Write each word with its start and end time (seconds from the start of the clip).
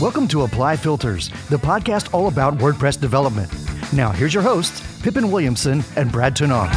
Welcome 0.00 0.28
to 0.28 0.44
Apply 0.44 0.76
Filters, 0.76 1.28
the 1.50 1.58
podcast 1.58 2.14
all 2.14 2.28
about 2.28 2.56
WordPress 2.56 2.98
development. 2.98 3.52
Now, 3.92 4.10
here's 4.10 4.32
your 4.32 4.42
hosts, 4.42 4.80
Pippin 5.02 5.30
Williamson 5.30 5.84
and 5.94 6.10
Brad 6.10 6.34
Touesnard. 6.34 6.70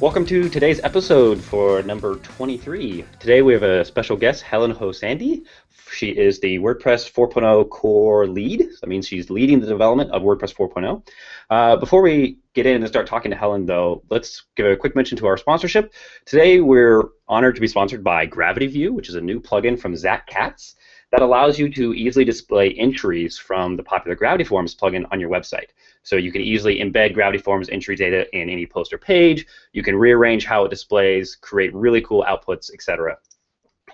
Welcome 0.00 0.24
to 0.26 0.48
today's 0.48 0.78
episode 0.84 1.42
for 1.42 1.82
number 1.82 2.14
23. 2.14 3.04
Today 3.18 3.42
we 3.42 3.52
have 3.52 3.64
a 3.64 3.84
special 3.84 4.16
guest, 4.16 4.44
Helen 4.44 4.70
Hou-Sandi. 4.70 5.42
She 5.90 6.10
is 6.10 6.38
the 6.38 6.60
WordPress 6.60 7.10
4.0 7.10 7.68
core 7.68 8.28
lead. 8.28 8.68
That 8.80 8.86
means 8.86 9.08
she's 9.08 9.28
leading 9.28 9.58
the 9.58 9.66
development 9.66 10.12
of 10.12 10.22
WordPress 10.22 10.54
4.0. 10.54 11.04
Uh, 11.50 11.74
before 11.78 12.00
we 12.00 12.38
get 12.54 12.64
in 12.64 12.76
and 12.76 12.86
start 12.86 13.08
talking 13.08 13.32
to 13.32 13.36
Helen, 13.36 13.66
though, 13.66 14.04
let's 14.08 14.44
give 14.54 14.66
a 14.66 14.76
quick 14.76 14.94
mention 14.94 15.18
to 15.18 15.26
our 15.26 15.36
sponsorship. 15.36 15.92
Today 16.26 16.60
we're 16.60 17.02
honored 17.26 17.56
to 17.56 17.60
be 17.60 17.66
sponsored 17.66 18.04
by 18.04 18.24
Gravity 18.24 18.68
View, 18.68 18.92
which 18.92 19.08
is 19.08 19.16
a 19.16 19.20
new 19.20 19.40
plugin 19.40 19.76
from 19.76 19.96
Zach 19.96 20.28
Katz 20.28 20.76
that 21.10 21.22
allows 21.22 21.58
you 21.58 21.68
to 21.70 21.92
easily 21.94 22.24
display 22.24 22.72
entries 22.74 23.36
from 23.36 23.76
the 23.76 23.82
popular 23.82 24.14
Gravity 24.14 24.44
Forms 24.44 24.74
plugin 24.74 25.06
on 25.10 25.18
your 25.18 25.30
website. 25.30 25.70
So 26.02 26.16
you 26.16 26.30
can 26.32 26.40
easily 26.40 26.78
embed 26.78 27.14
Gravity 27.14 27.38
Forms 27.38 27.68
entry 27.68 27.96
data 27.96 28.26
in 28.36 28.48
any 28.48 28.66
post 28.66 28.92
or 28.92 28.98
page. 28.98 29.46
You 29.72 29.82
can 29.82 29.96
rearrange 29.96 30.44
how 30.44 30.64
it 30.64 30.70
displays, 30.70 31.36
create 31.36 31.74
really 31.74 32.00
cool 32.00 32.24
outputs, 32.28 32.72
etc. 32.72 33.18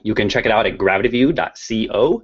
You 0.02 0.14
can 0.14 0.28
check 0.28 0.44
it 0.44 0.52
out 0.52 0.66
at 0.66 0.76
gravityview.co. 0.76 2.22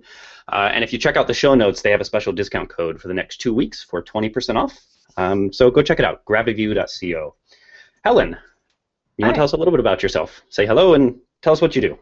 Uh, 0.49 0.71
and 0.73 0.85
if 0.85 0.93
you 0.93 0.99
check 0.99 1.17
out 1.17 1.27
the 1.27 1.35
show 1.35 1.55
notes, 1.55 1.83
they 1.83 1.91
have 1.91 2.01
a 2.01 2.05
special 2.05 2.33
discount 2.33 2.69
code 2.69 3.01
for 3.01 3.09
the 3.09 3.15
next 3.15 3.39
two 3.39 3.55
weeks 3.55 3.83
for 3.83 4.03
20% 4.03 4.57
off. 4.57 4.79
Um, 5.17 5.53
so 5.53 5.71
go 5.71 5.83
check 5.83 5.99
it 5.99 6.05
out, 6.05 6.25
gravityview.co. 6.25 7.35
Helen, 8.05 8.37
you 9.17 9.25
want 9.25 9.35
to 9.35 9.39
tell 9.39 9.45
us 9.45 9.53
a 9.53 9.57
little 9.57 9.73
bit 9.73 9.81
about 9.81 10.03
yourself? 10.03 10.43
Say 10.49 10.67
hello 10.67 10.95
and 10.95 11.19
tell 11.43 11.53
us 11.53 11.61
what 11.61 11.77
you 11.77 11.83
do. 11.83 11.99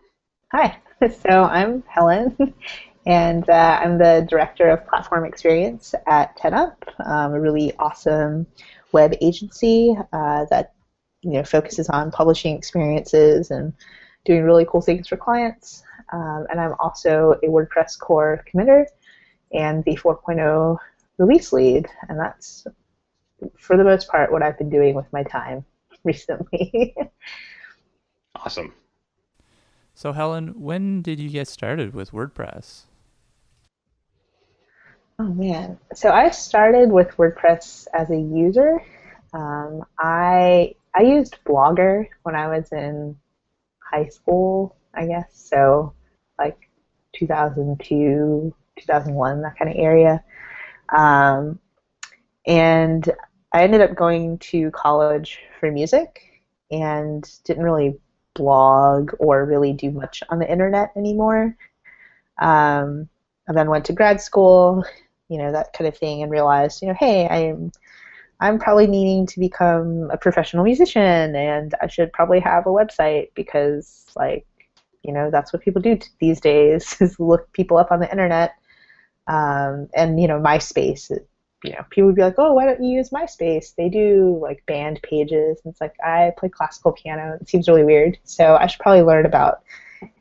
Hi. 0.52 0.78
So 1.22 1.44
I'm 1.44 1.82
Helen, 1.88 2.36
and 3.06 3.48
uh, 3.48 3.80
I'm 3.82 3.96
the 3.96 4.26
director 4.28 4.68
of 4.68 4.86
platform 4.86 5.24
experience 5.24 5.94
at 6.06 6.36
10up, 6.36 6.74
um, 7.06 7.32
a 7.32 7.40
really 7.40 7.74
awesome 7.78 8.46
web 8.92 9.14
agency 9.22 9.96
uh, 10.12 10.44
that 10.50 10.74
you 11.22 11.30
know 11.30 11.42
focuses 11.42 11.88
on 11.88 12.10
publishing 12.10 12.54
experiences 12.54 13.50
and 13.50 13.72
doing 14.26 14.42
really 14.42 14.66
cool 14.66 14.82
things 14.82 15.08
for 15.08 15.16
clients. 15.16 15.84
Um, 16.12 16.46
and 16.50 16.60
I'm 16.60 16.74
also 16.78 17.34
a 17.42 17.46
WordPress 17.46 17.98
core 17.98 18.44
committer 18.52 18.84
and 19.54 19.82
the 19.84 19.96
4.0 19.96 20.76
release 21.16 21.50
lead, 21.54 21.88
and 22.10 22.20
that's 22.20 22.66
for 23.56 23.78
the 23.78 23.84
most 23.84 24.06
part 24.08 24.30
what 24.30 24.42
I've 24.42 24.58
been 24.58 24.68
doing 24.68 24.94
with 24.94 25.10
my 25.14 25.22
time 25.22 25.64
recently. 26.04 26.94
awesome. 28.34 28.74
So, 30.00 30.14
Helen, 30.14 30.58
when 30.58 31.02
did 31.02 31.20
you 31.20 31.28
get 31.28 31.46
started 31.46 31.92
with 31.92 32.12
WordPress? 32.12 32.84
Oh 35.18 35.24
man, 35.34 35.78
so 35.92 36.10
I 36.10 36.30
started 36.30 36.90
with 36.90 37.14
WordPress 37.18 37.86
as 37.92 38.08
a 38.08 38.16
user. 38.16 38.82
Um, 39.34 39.84
I 39.98 40.74
I 40.94 41.02
used 41.02 41.36
Blogger 41.44 42.06
when 42.22 42.34
I 42.34 42.48
was 42.48 42.72
in 42.72 43.14
high 43.78 44.06
school, 44.06 44.74
I 44.94 45.04
guess. 45.04 45.26
So 45.34 45.92
like 46.38 46.56
2002, 47.12 48.54
2001, 48.78 49.42
that 49.42 49.58
kind 49.58 49.70
of 49.70 49.76
area. 49.76 50.24
Um, 50.96 51.58
and 52.46 53.06
I 53.52 53.64
ended 53.64 53.82
up 53.82 53.94
going 53.96 54.38
to 54.38 54.70
college 54.70 55.40
for 55.60 55.70
music 55.70 56.22
and 56.70 57.30
didn't 57.44 57.64
really 57.64 58.00
blog 58.40 59.12
or 59.18 59.44
really 59.44 59.72
do 59.72 59.90
much 59.90 60.22
on 60.30 60.38
the 60.38 60.50
internet 60.50 60.92
anymore. 60.96 61.56
Um, 62.38 63.08
and 63.46 63.56
then 63.56 63.68
went 63.68 63.84
to 63.86 63.92
grad 63.92 64.20
school, 64.20 64.84
you 65.28 65.38
know, 65.38 65.52
that 65.52 65.72
kind 65.72 65.86
of 65.86 65.96
thing, 65.96 66.22
and 66.22 66.30
realized, 66.32 66.80
you 66.80 66.88
know, 66.88 66.94
hey, 66.98 67.28
I'm 67.28 67.70
I'm 68.40 68.58
probably 68.58 68.86
needing 68.86 69.26
to 69.26 69.40
become 69.40 70.10
a 70.10 70.16
professional 70.16 70.64
musician, 70.64 71.36
and 71.36 71.74
I 71.82 71.86
should 71.88 72.12
probably 72.12 72.40
have 72.40 72.66
a 72.66 72.70
website 72.70 73.28
because, 73.34 74.06
like, 74.16 74.46
you 75.02 75.12
know, 75.12 75.30
that's 75.30 75.52
what 75.52 75.62
people 75.62 75.82
do 75.82 75.96
t- 75.96 76.08
these 76.20 76.40
days 76.40 76.96
is 77.00 77.20
look 77.20 77.52
people 77.52 77.76
up 77.76 77.92
on 77.92 78.00
the 78.00 78.10
internet. 78.10 78.54
Um, 79.26 79.88
and 79.94 80.20
you 80.20 80.26
know, 80.28 80.40
MySpace 80.40 81.10
you 81.64 81.72
know, 81.72 81.84
people 81.90 82.06
would 82.06 82.16
be 82.16 82.22
like, 82.22 82.38
"Oh, 82.38 82.54
why 82.54 82.64
don't 82.64 82.82
you 82.82 82.96
use 82.96 83.10
MySpace? 83.10 83.74
They 83.74 83.88
do 83.88 84.38
like 84.40 84.64
band 84.66 85.00
pages." 85.02 85.60
And 85.64 85.72
it's 85.72 85.80
like 85.80 85.94
I 86.04 86.32
play 86.38 86.48
classical 86.48 86.92
piano. 86.92 87.36
It 87.40 87.48
seems 87.48 87.68
really 87.68 87.84
weird, 87.84 88.18
so 88.24 88.56
I 88.56 88.66
should 88.66 88.80
probably 88.80 89.02
learn 89.02 89.26
about 89.26 89.62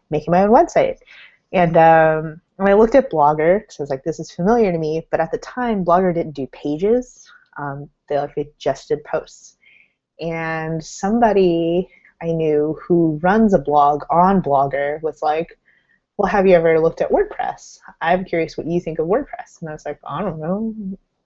making 0.09 0.31
my 0.31 0.43
own 0.43 0.49
website. 0.49 0.97
And 1.51 1.77
um, 1.77 2.41
I 2.59 2.73
looked 2.73 2.95
at 2.95 3.11
Blogger 3.11 3.61
because 3.61 3.79
I 3.79 3.83
was 3.83 3.89
like, 3.89 4.03
"This 4.03 4.19
is 4.19 4.31
familiar 4.31 4.71
to 4.71 4.77
me," 4.77 5.07
but 5.11 5.19
at 5.19 5.31
the 5.31 5.37
time, 5.37 5.85
Blogger 5.85 6.13
didn't 6.13 6.35
do 6.35 6.47
pages. 6.47 7.31
Um, 7.57 7.89
they 8.07 8.17
like 8.17 8.35
they 8.35 8.49
just 8.57 8.89
did 8.89 9.03
posts. 9.03 9.57
And 10.19 10.83
somebody 10.83 11.89
I 12.21 12.31
knew 12.31 12.77
who 12.85 13.19
runs 13.23 13.53
a 13.53 13.59
blog 13.59 14.03
on 14.09 14.41
Blogger 14.41 15.01
was 15.01 15.21
like, 15.21 15.57
well, 16.17 16.27
have 16.27 16.45
you 16.45 16.55
ever 16.55 16.79
looked 16.79 17.01
at 17.01 17.11
WordPress? 17.11 17.79
I'm 18.01 18.25
curious 18.25 18.57
what 18.57 18.67
you 18.67 18.81
think 18.81 18.99
of 18.99 19.07
WordPress. 19.07 19.61
And 19.61 19.69
I 19.69 19.73
was 19.73 19.85
like, 19.85 19.99
I 20.05 20.21
don't 20.21 20.39
know. 20.39 20.75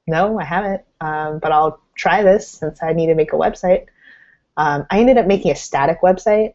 No, 0.07 0.39
I 0.39 0.43
haven't, 0.43 0.81
um, 0.99 1.39
but 1.39 1.51
I'll 1.51 1.81
try 1.95 2.23
this 2.23 2.49
since 2.49 2.83
I 2.83 2.93
need 2.93 3.07
to 3.07 3.15
make 3.15 3.33
a 3.33 3.37
website. 3.37 3.85
Um, 4.57 4.85
I 4.89 4.99
ended 4.99 5.17
up 5.17 5.27
making 5.27 5.51
a 5.51 5.55
static 5.55 6.01
website 6.01 6.53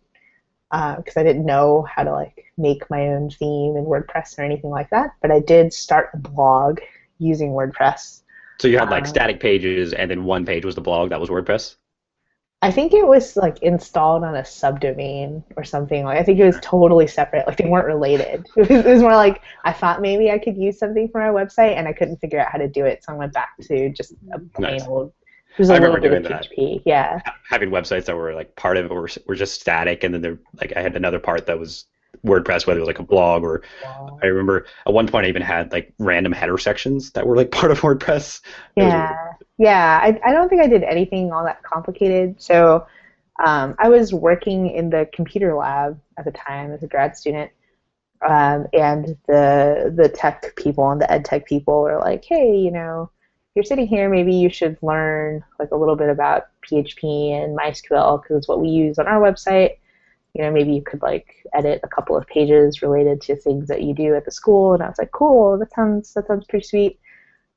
because 0.70 1.16
uh, 1.16 1.20
I 1.20 1.22
didn't 1.22 1.46
know 1.46 1.82
how 1.82 2.04
to 2.04 2.12
like 2.12 2.44
make 2.58 2.88
my 2.90 3.08
own 3.08 3.30
theme 3.30 3.76
in 3.76 3.84
WordPress 3.84 4.38
or 4.38 4.42
anything 4.42 4.70
like 4.70 4.90
that. 4.90 5.10
But 5.22 5.30
I 5.30 5.40
did 5.40 5.72
start 5.72 6.10
a 6.12 6.18
blog 6.18 6.80
using 7.18 7.50
WordPress. 7.50 8.22
So 8.60 8.68
you 8.68 8.78
had 8.78 8.90
like 8.90 9.04
um, 9.04 9.08
static 9.08 9.40
pages, 9.40 9.92
and 9.92 10.10
then 10.10 10.24
one 10.24 10.44
page 10.44 10.64
was 10.64 10.74
the 10.74 10.80
blog 10.80 11.10
that 11.10 11.20
was 11.20 11.30
WordPress. 11.30 11.76
I 12.60 12.72
think 12.72 12.92
it 12.92 13.06
was 13.06 13.36
like 13.36 13.62
installed 13.62 14.24
on 14.24 14.34
a 14.34 14.42
subdomain 14.42 15.44
or 15.56 15.62
something. 15.62 16.04
Like 16.04 16.18
I 16.18 16.24
think 16.24 16.40
it 16.40 16.44
was 16.44 16.58
totally 16.60 17.06
separate. 17.06 17.46
Like 17.46 17.56
they 17.56 17.68
weren't 17.68 17.86
related. 17.86 18.46
It 18.56 18.84
was 18.84 19.00
more 19.00 19.14
like 19.14 19.42
I 19.64 19.72
thought 19.72 20.02
maybe 20.02 20.30
I 20.30 20.38
could 20.38 20.56
use 20.56 20.78
something 20.78 21.08
for 21.08 21.20
my 21.20 21.28
website 21.28 21.76
and 21.76 21.86
I 21.86 21.92
couldn't 21.92 22.16
figure 22.16 22.40
out 22.40 22.50
how 22.50 22.58
to 22.58 22.68
do 22.68 22.84
it, 22.84 23.04
so 23.04 23.12
I 23.12 23.16
went 23.16 23.32
back 23.32 23.50
to 23.62 23.90
just 23.90 24.12
a 24.32 24.40
plain 24.40 24.78
nice. 24.78 24.86
old. 24.86 25.12
It 25.52 25.58
was 25.62 25.70
I 25.70 25.76
remember 25.76 26.00
doing 26.00 26.22
that. 26.24 26.48
PHP. 26.50 26.82
Yeah. 26.84 27.20
Having 27.48 27.70
websites 27.70 28.06
that 28.06 28.16
were 28.16 28.34
like 28.34 28.54
part 28.56 28.76
of 28.76 28.86
it 28.86 28.94
were, 28.94 29.08
were 29.26 29.34
just 29.36 29.60
static, 29.60 30.02
and 30.02 30.12
then 30.12 30.20
there 30.20 30.38
like 30.60 30.72
I 30.76 30.82
had 30.82 30.96
another 30.96 31.20
part 31.20 31.46
that 31.46 31.60
was 31.60 31.84
WordPress, 32.26 32.66
whether 32.66 32.78
it 32.78 32.82
was 32.82 32.88
like 32.88 32.98
a 32.98 33.04
blog 33.04 33.44
or. 33.44 33.62
I 34.22 34.26
remember 34.26 34.66
at 34.86 34.92
one 34.92 35.06
point 35.06 35.26
I 35.26 35.28
even 35.28 35.42
had 35.42 35.70
like 35.70 35.94
random 35.98 36.32
header 36.32 36.58
sections 36.58 37.12
that 37.12 37.26
were 37.26 37.36
like 37.36 37.50
part 37.52 37.70
of 37.70 37.80
WordPress. 37.80 38.40
Yeah, 38.76 39.27
yeah. 39.58 40.00
I, 40.02 40.20
I 40.24 40.32
don't 40.32 40.48
think 40.48 40.62
I 40.62 40.68
did 40.68 40.82
anything 40.84 41.32
all 41.32 41.44
that 41.44 41.62
complicated. 41.62 42.40
So 42.40 42.86
um, 43.44 43.74
I 43.78 43.88
was 43.88 44.12
working 44.14 44.70
in 44.70 44.90
the 44.90 45.08
computer 45.12 45.54
lab 45.54 46.00
at 46.18 46.24
the 46.24 46.32
time 46.32 46.72
as 46.72 46.82
a 46.82 46.88
grad 46.88 47.16
student, 47.16 47.50
um, 48.28 48.66
and 48.72 49.16
the 49.28 49.92
the 49.96 50.08
tech 50.08 50.54
people 50.56 50.90
and 50.90 51.00
the 51.00 51.10
ed 51.12 51.24
tech 51.24 51.46
people 51.46 51.82
were 51.82 51.98
like, 51.98 52.24
hey, 52.24 52.56
you 52.56 52.70
know, 52.72 53.10
you're 53.54 53.64
sitting 53.64 53.86
here, 53.88 54.08
maybe 54.10 54.34
you 54.34 54.50
should 54.50 54.78
learn 54.82 55.44
like 55.60 55.70
a 55.72 55.76
little 55.76 55.96
bit 55.96 56.10
about 56.10 56.48
PHP 56.62 57.32
and 57.32 57.56
MySQL 57.58 58.22
because 58.22 58.38
it's 58.38 58.48
what 58.48 58.60
we 58.60 58.68
use 58.68 58.98
on 58.98 59.06
our 59.08 59.20
website 59.20 59.78
you 60.34 60.42
know, 60.44 60.50
maybe 60.52 60.72
you 60.72 60.82
could 60.82 61.02
like 61.02 61.34
edit 61.54 61.80
a 61.82 61.88
couple 61.88 62.16
of 62.16 62.26
pages 62.26 62.82
related 62.82 63.20
to 63.22 63.36
things 63.36 63.68
that 63.68 63.82
you 63.82 63.94
do 63.94 64.14
at 64.14 64.24
the 64.24 64.30
school. 64.30 64.74
And 64.74 64.82
I 64.82 64.88
was 64.88 64.98
like, 64.98 65.10
cool, 65.12 65.58
that 65.58 65.72
sounds 65.72 66.12
that 66.14 66.26
sounds 66.26 66.46
pretty 66.46 66.66
sweet. 66.66 67.00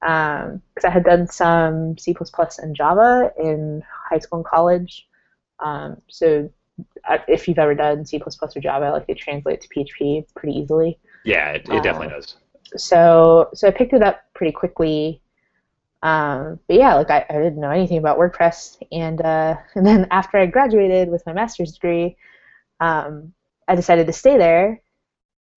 Because 0.02 0.52
um, 0.84 0.84
I 0.84 0.90
had 0.90 1.04
done 1.04 1.28
some 1.28 1.98
C++ 1.98 2.16
and 2.60 2.76
Java 2.76 3.32
in 3.40 3.84
high 4.10 4.20
school 4.20 4.40
and 4.40 4.46
college. 4.46 5.08
Um, 5.60 6.02
so 6.10 6.50
uh, 7.08 7.20
if 7.28 7.48
you've 7.48 7.60
ever 7.60 7.76
done 7.76 8.06
C++ 8.06 8.20
or 8.20 8.62
Java, 8.62 8.92
like 8.92 9.06
it 9.08 9.18
translates 9.18 9.68
to 9.68 9.74
PHP 9.74 10.26
pretty 10.36 10.58
easily. 10.58 11.00
Yeah, 11.24 11.52
it, 11.52 11.70
it 11.70 11.84
definitely 11.84 12.08
um, 12.08 12.14
does. 12.14 12.36
So 12.78 13.50
so 13.54 13.68
I 13.68 13.72
picked 13.72 13.94
it 13.94 14.02
up 14.02 14.22
pretty 14.34 14.54
quickly. 14.54 15.22
Um, 16.04 16.60
but 16.68 16.78
yeah, 16.78 16.96
like 16.96 17.12
I, 17.12 17.26
I 17.30 17.34
didn't 17.34 17.60
know 17.60 17.70
anything 17.70 18.00
about 18.00 18.18
WordPress, 18.18 18.82
and 18.92 19.22
uh, 19.22 19.58
and 19.76 19.86
then 19.86 20.08
after 20.12 20.38
I 20.38 20.46
graduated 20.48 21.10
with 21.10 21.26
my 21.26 21.34
master's 21.34 21.74
degree, 21.74 22.18
um, 22.80 23.34
I 23.68 23.76
decided 23.76 24.08
to 24.08 24.14
stay 24.14 24.38
there 24.38 24.82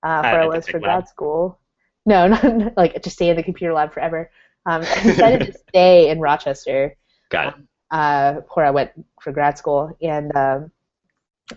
uh, 0.02 0.22
for 0.22 0.40
I 0.40 0.46
was 0.46 0.68
for 0.68 0.78
grad 0.78 1.08
school. 1.08 1.58
No, 2.06 2.26
not 2.28 2.76
like 2.76 3.02
to 3.02 3.10
stay 3.10 3.28
in 3.28 3.36
the 3.36 3.42
computer 3.42 3.72
lab 3.72 3.92
forever. 3.92 4.30
Um, 4.66 4.82
I 4.82 5.02
decided 5.02 5.46
to 5.46 5.58
stay 5.68 6.10
in 6.10 6.20
Rochester. 6.20 6.96
Got 7.30 7.48
it. 7.48 7.54
Uh, 7.90 8.40
where 8.54 8.66
I 8.66 8.70
went 8.70 8.90
for 9.20 9.32
grad 9.32 9.58
school, 9.58 9.96
and 10.02 10.34
um, 10.36 10.70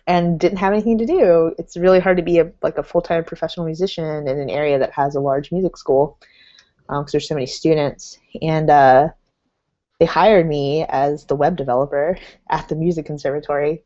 and 0.06 0.40
didn't 0.40 0.60
have 0.60 0.74
anything 0.74 0.98
to 1.00 1.06
do. 1.06 1.54
It's 1.58 1.78
really 1.78 2.00
hard 2.00 2.18
to 2.18 2.24
be 2.24 2.40
a 2.40 2.52
like 2.62 2.78
a 2.78 2.84
full 2.84 3.02
time 3.02 3.24
professional 3.24 3.66
musician 3.66 4.28
in 4.28 4.40
an 4.40 4.50
area 4.50 4.80
that 4.80 4.92
has 4.92 5.16
a 5.16 5.20
large 5.20 5.52
music 5.52 5.78
school 5.78 6.20
because 6.88 7.00
um, 7.00 7.06
there's 7.12 7.28
so 7.28 7.36
many 7.36 7.48
students. 7.48 8.18
And 8.42 8.70
uh, 8.70 9.10
they 10.00 10.06
hired 10.06 10.48
me 10.48 10.86
as 10.88 11.26
the 11.26 11.36
web 11.36 11.58
developer 11.58 12.18
at 12.50 12.70
the 12.70 12.76
music 12.76 13.06
conservatory 13.06 13.84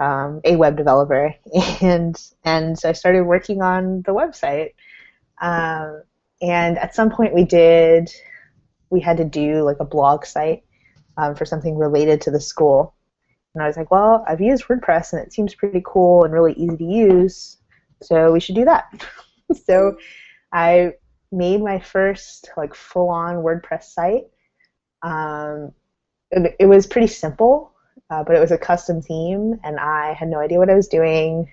um, 0.00 0.40
a 0.44 0.56
web 0.56 0.76
developer, 0.76 1.34
and 1.82 2.20
and 2.44 2.78
so 2.78 2.88
I 2.88 2.92
started 2.92 3.22
working 3.22 3.62
on 3.62 4.02
the 4.02 4.12
website. 4.12 4.70
Um, 5.40 6.02
and 6.42 6.78
at 6.78 6.94
some 6.94 7.10
point 7.10 7.34
we 7.34 7.44
did, 7.44 8.10
we 8.90 9.00
had 9.00 9.16
to 9.18 9.24
do 9.24 9.62
like 9.62 9.78
a 9.80 9.84
blog 9.84 10.24
site 10.24 10.64
um, 11.16 11.34
for 11.34 11.44
something 11.44 11.76
related 11.76 12.20
to 12.22 12.30
the 12.30 12.40
school. 12.40 12.94
And 13.54 13.62
I 13.62 13.66
was 13.66 13.76
like, 13.76 13.90
well, 13.90 14.24
I've 14.28 14.40
used 14.40 14.64
WordPress 14.64 15.12
and 15.12 15.22
it 15.22 15.32
seems 15.32 15.54
pretty 15.54 15.82
cool 15.84 16.24
and 16.24 16.32
really 16.32 16.52
easy 16.52 16.76
to 16.76 16.84
use, 16.84 17.58
so 18.02 18.32
we 18.32 18.40
should 18.40 18.54
do 18.54 18.64
that. 18.64 18.84
so 19.66 19.96
I 20.52 20.94
made 21.32 21.62
my 21.62 21.78
first 21.78 22.50
like 22.56 22.74
full-on 22.74 23.36
WordPress 23.36 23.84
site. 23.84 24.24
Um, 25.02 25.72
it, 26.30 26.56
it 26.60 26.66
was 26.66 26.86
pretty 26.86 27.08
simple, 27.08 27.72
uh, 28.08 28.22
but 28.22 28.36
it 28.36 28.40
was 28.40 28.52
a 28.52 28.58
custom 28.58 29.02
theme, 29.02 29.58
and 29.64 29.78
I 29.78 30.12
had 30.12 30.28
no 30.28 30.38
idea 30.38 30.58
what 30.58 30.70
I 30.70 30.74
was 30.74 30.88
doing. 30.88 31.52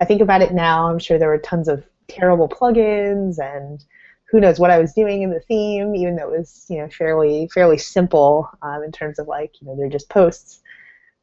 I 0.00 0.04
think 0.04 0.20
about 0.20 0.42
it 0.42 0.52
now, 0.52 0.90
I'm 0.90 0.98
sure 0.98 1.18
there 1.18 1.28
were 1.28 1.38
tons 1.38 1.68
of 1.68 1.84
terrible 2.08 2.48
plugins 2.48 3.38
and 3.38 3.84
who 4.30 4.40
knows 4.40 4.58
what 4.58 4.70
I 4.70 4.78
was 4.78 4.92
doing 4.92 5.22
in 5.22 5.30
the 5.30 5.40
theme, 5.40 5.94
even 5.94 6.16
though 6.16 6.32
it 6.32 6.38
was 6.38 6.66
you 6.68 6.78
know 6.78 6.88
fairly 6.88 7.48
fairly 7.52 7.78
simple 7.78 8.48
um, 8.62 8.82
in 8.82 8.92
terms 8.92 9.18
of 9.18 9.28
like 9.28 9.52
you 9.60 9.66
know 9.66 9.76
they're 9.76 9.88
just 9.88 10.08
posts. 10.08 10.60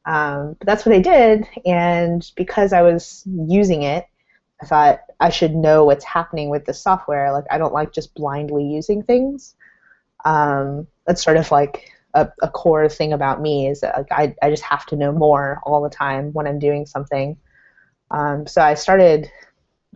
Um, 0.06 0.56
but 0.59 0.68
that's 0.68 0.85
what 0.85 0.95
I 0.95 1.00
did, 1.00 1.47
and 1.65 2.30
because 2.35 2.74
I 2.74 2.81
was 2.81 3.24
using 3.25 3.83
it, 3.83 4.06
I 4.62 4.65
thought 4.65 5.01
I 5.19 5.30
should 5.30 5.56
know 5.56 5.85
what's 5.85 6.06
happening 6.06 6.50
with 6.50 6.65
the 6.65 6.74
software. 6.74 7.31
Like 7.31 7.45
I 7.51 7.57
don't 7.57 7.74
like 7.74 7.94
just 7.94 8.13
blindly 8.15 8.65
using 8.65 9.03
things. 9.03 9.56
Um, 10.25 10.88
that's 11.06 11.24
sort 11.24 11.38
of 11.38 11.51
like 11.51 11.89
a, 12.13 12.29
a, 12.41 12.50
core 12.50 12.88
thing 12.88 13.12
about 13.12 13.41
me 13.41 13.68
is 13.68 13.81
that 13.81 13.97
like 13.97 14.12
I, 14.12 14.36
I 14.41 14.50
just 14.50 14.63
have 14.63 14.86
to 14.88 14.95
know 14.95 15.12
more 15.12 15.59
all 15.63 15.81
the 15.83 15.89
time 15.89 16.31
when 16.31 16.47
I'm 16.47 16.59
doing 16.59 16.86
something. 16.86 17.36
Um, 18.12 18.47
so 18.47 18.62
I 18.62 18.75
started 18.75 19.29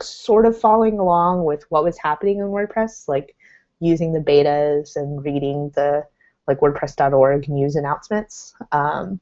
sort 0.01 0.45
of 0.45 0.59
following 0.59 0.99
along 0.99 1.43
with 1.43 1.65
what 1.69 1.83
was 1.83 1.97
happening 1.97 2.39
in 2.39 2.45
WordPress, 2.45 3.07
like 3.07 3.35
using 3.79 4.13
the 4.13 4.19
betas 4.19 4.95
and 4.95 5.23
reading 5.23 5.71
the 5.75 6.05
like 6.47 6.59
WordPress.org 6.59 7.49
news 7.49 7.75
announcements. 7.75 8.55
Um, 8.71 9.19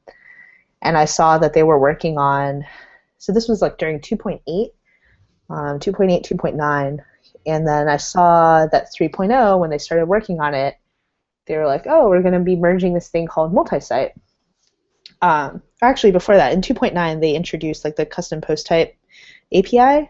and 0.82 0.98
I 0.98 1.06
saw 1.06 1.38
that 1.40 1.54
they 1.54 1.64
were 1.64 1.80
working 1.80 2.18
on, 2.18 2.64
so 3.18 3.32
this 3.32 3.48
was 3.48 3.62
like 3.62 3.78
during 3.78 4.00
2.8, 4.00 4.40
um, 5.50 5.80
2.8, 5.80 6.24
2.9, 6.24 7.00
and 7.48 7.68
then 7.68 7.90
I 7.90 7.98
saw 7.98 8.68
that 8.68 8.88
3.0 8.98 9.60
when 9.60 9.70
they 9.70 9.78
started 9.78 10.06
working 10.06 10.40
on 10.40 10.54
it, 10.54 10.76
they 11.48 11.58
were 11.58 11.68
like, 11.68 11.86
oh, 11.88 12.10
we're 12.10 12.22
going 12.22 12.34
to 12.34 12.40
be 12.40 12.56
merging 12.56 12.94
this 12.94 13.10
thing 13.10 13.28
called 13.28 13.54
multi-site. 13.54 14.14
Um, 15.22 15.62
actually, 15.82 16.12
before 16.12 16.36
that, 16.36 16.54
in 16.54 16.62
2.9, 16.62 17.22
they 17.22 17.36
introduced 17.36 17.84
like 17.84 17.96
the 17.96 18.06
custom 18.06 18.42
post 18.42 18.68
type 18.68 18.96
API, 19.54 20.10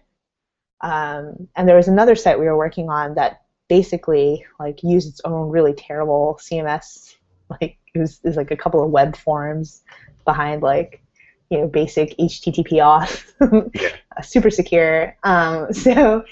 um, 0.82 1.48
and 1.56 1.68
there 1.68 1.76
was 1.76 1.88
another 1.88 2.16
site 2.16 2.40
we 2.40 2.46
were 2.46 2.58
working 2.58 2.90
on 2.90 3.16
that 3.16 3.42
basically 3.68 4.46
like 4.60 4.84
used 4.84 5.10
its 5.10 5.22
own 5.26 5.50
really 5.50 5.74
terrible 5.74 6.40
CMS. 6.42 7.16
Like 7.48 7.78
it 7.94 8.00
was, 8.00 8.20
it 8.24 8.28
was 8.30 8.38
like 8.38 8.50
a 8.50 8.58
couple 8.58 8.84
of 8.84 8.90
web 8.90 9.16
forms 9.16 9.84
behind 10.26 10.64
like 10.64 11.04
you 11.52 11.60
know 11.60 11.68
basic 11.68 12.18
HTTP 12.18 12.80
auth, 12.80 13.24
yeah. 13.76 14.22
super 14.22 14.50
secure. 14.50 15.16
Um, 15.24 15.72
so 15.74 16.24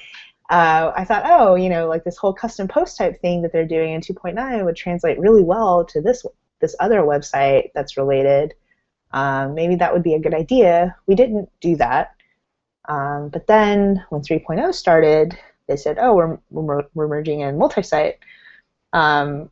uh, 0.49 0.91
I 0.95 1.05
thought, 1.05 1.23
oh, 1.25 1.55
you 1.55 1.69
know, 1.69 1.87
like 1.87 2.03
this 2.03 2.17
whole 2.17 2.33
custom 2.33 2.67
post 2.67 2.97
type 2.97 3.21
thing 3.21 3.43
that 3.43 3.51
they're 3.51 3.67
doing 3.67 3.93
in 3.93 4.01
2.9 4.01 4.65
would 4.65 4.75
translate 4.75 5.19
really 5.19 5.43
well 5.43 5.85
to 5.85 6.01
this 6.01 6.25
this 6.61 6.75
other 6.79 7.01
website 7.01 7.69
that's 7.75 7.97
related. 7.97 8.53
Um, 9.11 9.53
maybe 9.53 9.75
that 9.75 9.93
would 9.93 10.03
be 10.03 10.15
a 10.15 10.19
good 10.19 10.33
idea. 10.33 10.95
We 11.05 11.15
didn't 11.15 11.49
do 11.61 11.75
that. 11.75 12.15
Um, 12.85 13.29
but 13.29 13.47
then 13.47 14.03
when 14.09 14.21
3.0 14.21 14.73
started, 14.73 15.37
they 15.67 15.77
said, 15.77 15.97
oh, 15.99 16.15
we're, 16.15 16.37
we're, 16.49 16.83
we're 16.93 17.07
merging 17.07 17.41
in 17.41 17.57
multi-site. 17.57 18.19
Um, 18.91 19.49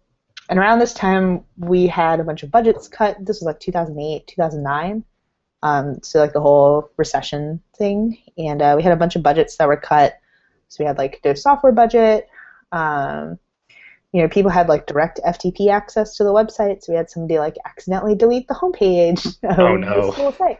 and 0.49 0.59
around 0.59 0.79
this 0.79 0.93
time, 0.93 1.45
we 1.57 1.87
had 1.87 2.19
a 2.19 2.23
bunch 2.23 2.43
of 2.43 2.51
budgets 2.51 2.87
cut. 2.87 3.17
This 3.19 3.39
was 3.39 3.43
like 3.43 3.59
2008, 3.59 4.27
2009. 4.27 5.03
Um, 5.63 5.99
so 6.01 6.19
like 6.19 6.33
the 6.33 6.41
whole 6.41 6.89
recession 6.97 7.61
thing. 7.77 8.17
And 8.37 8.61
uh, 8.61 8.73
we 8.75 8.83
had 8.83 8.93
a 8.93 8.97
bunch 8.97 9.15
of 9.15 9.23
budgets 9.23 9.57
that 9.57 9.67
were 9.67 9.77
cut. 9.77 10.19
So 10.67 10.83
we 10.83 10.87
had 10.87 10.97
like 10.97 11.21
the 11.23 11.35
software 11.35 11.71
budget. 11.71 12.27
Um, 12.71 13.39
you 14.11 14.21
know, 14.21 14.27
people 14.27 14.51
had 14.51 14.67
like 14.67 14.87
direct 14.87 15.19
FTP 15.25 15.69
access 15.69 16.17
to 16.17 16.23
the 16.23 16.33
website, 16.33 16.83
so 16.83 16.91
we 16.91 16.97
had 16.97 17.09
somebody 17.09 17.39
like 17.39 17.55
accidentally 17.65 18.15
delete 18.15 18.47
the 18.47 18.53
homepage 18.53 19.25
of 19.49 19.59
oh, 19.59 19.77
no. 19.77 20.07
the 20.07 20.11
school 20.11 20.31
site. 20.33 20.59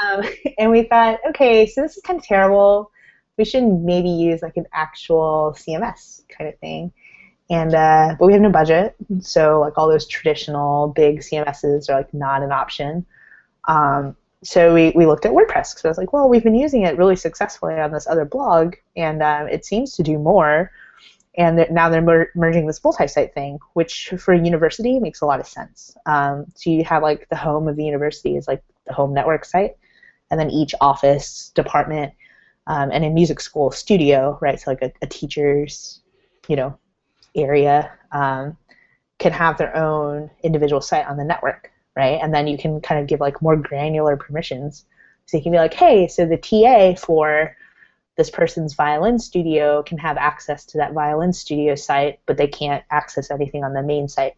Um, 0.00 0.24
and 0.58 0.70
we 0.70 0.84
thought, 0.84 1.18
okay, 1.28 1.66
so 1.66 1.82
this 1.82 1.96
is 1.96 2.02
kind 2.02 2.18
of 2.18 2.24
terrible. 2.24 2.90
We 3.38 3.44
should 3.44 3.64
maybe 3.64 4.10
use 4.10 4.42
like 4.42 4.56
an 4.56 4.66
actual 4.72 5.54
CMS 5.56 6.22
kind 6.28 6.48
of 6.48 6.58
thing. 6.58 6.92
And 7.50 7.74
uh, 7.74 8.16
but 8.18 8.26
we 8.26 8.32
have 8.32 8.40
no 8.40 8.50
budget, 8.50 8.94
so 9.20 9.60
like 9.60 9.76
all 9.76 9.88
those 9.88 10.06
traditional 10.06 10.88
big 10.88 11.20
CMSs 11.20 11.90
are 11.90 11.98
like 11.98 12.14
not 12.14 12.42
an 12.42 12.52
option. 12.52 13.04
Um, 13.68 14.16
so 14.42 14.74
we, 14.74 14.92
we 14.94 15.06
looked 15.06 15.24
at 15.24 15.32
WordPress 15.32 15.72
because 15.72 15.84
I 15.84 15.88
was 15.88 15.98
like, 15.98 16.12
well, 16.12 16.28
we've 16.28 16.42
been 16.42 16.54
using 16.54 16.82
it 16.82 16.96
really 16.96 17.16
successfully 17.16 17.74
on 17.74 17.92
this 17.92 18.06
other 18.06 18.24
blog, 18.24 18.74
and 18.96 19.22
um, 19.22 19.48
it 19.48 19.64
seems 19.64 19.92
to 19.96 20.02
do 20.02 20.18
more. 20.18 20.70
And 21.36 21.66
now 21.70 21.88
they're 21.88 22.02
mer- 22.02 22.30
merging 22.34 22.66
this 22.66 22.82
multi-site 22.82 23.32
thing, 23.32 23.58
which 23.72 24.12
for 24.18 24.34
a 24.34 24.38
university 24.38 24.98
makes 24.98 25.22
a 25.22 25.26
lot 25.26 25.40
of 25.40 25.46
sense. 25.46 25.96
Um, 26.04 26.46
so 26.54 26.70
you 26.70 26.84
have 26.84 27.02
like 27.02 27.28
the 27.30 27.36
home 27.36 27.68
of 27.68 27.76
the 27.76 27.84
university 27.84 28.36
is 28.36 28.46
like 28.46 28.62
the 28.86 28.92
home 28.92 29.14
network 29.14 29.44
site, 29.44 29.76
and 30.32 30.40
then 30.40 30.50
each 30.50 30.74
office 30.80 31.52
department 31.54 32.14
um, 32.66 32.90
and 32.90 33.04
in 33.04 33.12
music 33.12 33.38
school 33.38 33.70
studio, 33.70 34.38
right? 34.40 34.58
So 34.58 34.70
like 34.70 34.82
a, 34.82 34.90
a 35.02 35.06
teacher's, 35.06 36.00
you 36.48 36.56
know, 36.56 36.76
area 37.36 37.92
um, 38.12 38.56
can 39.18 39.32
have 39.32 39.58
their 39.58 39.76
own 39.76 40.30
individual 40.42 40.80
site 40.80 41.06
on 41.06 41.18
the 41.18 41.24
network, 41.24 41.70
right? 41.94 42.18
And 42.22 42.32
then 42.34 42.46
you 42.46 42.56
can 42.56 42.80
kind 42.80 42.98
of 42.98 43.06
give 43.06 43.20
like 43.20 43.42
more 43.42 43.56
granular 43.56 44.16
permissions. 44.16 44.86
So 45.26 45.36
you 45.36 45.42
can 45.42 45.52
be 45.52 45.58
like, 45.58 45.74
hey, 45.74 46.08
so 46.08 46.24
the 46.24 46.38
TA 46.38 46.94
for 46.98 47.54
this 48.16 48.30
person's 48.30 48.72
violin 48.72 49.18
studio 49.18 49.82
can 49.82 49.98
have 49.98 50.16
access 50.16 50.64
to 50.66 50.78
that 50.78 50.94
violin 50.94 51.34
studio 51.34 51.74
site, 51.74 52.20
but 52.24 52.38
they 52.38 52.46
can't 52.46 52.84
access 52.90 53.30
anything 53.30 53.64
on 53.64 53.74
the 53.74 53.82
main 53.82 54.08
site 54.08 54.34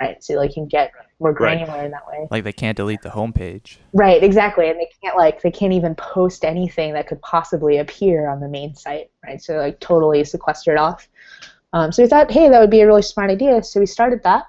right? 0.00 0.22
So 0.22 0.34
like 0.34 0.50
you 0.50 0.62
can 0.62 0.68
get 0.68 0.92
more 1.20 1.32
granular 1.32 1.72
right. 1.72 1.84
in 1.86 1.90
that 1.90 2.06
way. 2.06 2.28
Like 2.30 2.44
they 2.44 2.52
can't 2.52 2.76
delete 2.76 3.02
the 3.02 3.10
homepage. 3.10 3.78
Right, 3.92 4.22
exactly, 4.22 4.68
and 4.68 4.78
they 4.78 4.88
can't 5.02 5.16
like 5.16 5.42
they 5.42 5.50
can't 5.50 5.72
even 5.72 5.94
post 5.94 6.44
anything 6.44 6.92
that 6.94 7.06
could 7.06 7.20
possibly 7.22 7.78
appear 7.78 8.28
on 8.28 8.40
the 8.40 8.48
main 8.48 8.74
site, 8.74 9.10
right? 9.24 9.42
So 9.42 9.54
like 9.54 9.80
totally 9.80 10.24
sequestered 10.24 10.78
off. 10.78 11.08
Um, 11.72 11.92
so 11.92 12.02
we 12.02 12.08
thought, 12.08 12.30
hey, 12.30 12.48
that 12.48 12.60
would 12.60 12.70
be 12.70 12.80
a 12.80 12.86
really 12.86 13.02
smart 13.02 13.30
idea. 13.30 13.62
So 13.62 13.80
we 13.80 13.86
started 13.86 14.22
that, 14.22 14.46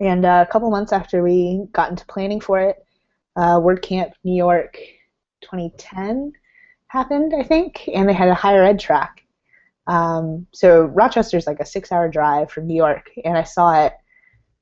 and 0.00 0.24
uh, 0.24 0.44
a 0.46 0.50
couple 0.52 0.70
months 0.70 0.92
after 0.92 1.22
we 1.22 1.66
got 1.72 1.90
into 1.90 2.04
planning 2.06 2.40
for 2.40 2.60
it, 2.60 2.84
uh, 3.36 3.58
WordCamp 3.58 4.12
New 4.24 4.34
York 4.34 4.78
2010 5.42 6.32
happened, 6.88 7.32
I 7.38 7.42
think, 7.42 7.88
and 7.94 8.08
they 8.08 8.12
had 8.12 8.28
a 8.28 8.34
higher 8.34 8.64
ed 8.64 8.80
track. 8.80 9.24
Um, 9.86 10.46
so 10.52 10.84
Rochester's 10.84 11.46
like 11.46 11.60
a 11.60 11.66
six-hour 11.66 12.08
drive 12.08 12.50
from 12.50 12.66
New 12.66 12.76
York, 12.76 13.10
and 13.24 13.36
I 13.36 13.44
saw 13.44 13.84
it 13.86 13.94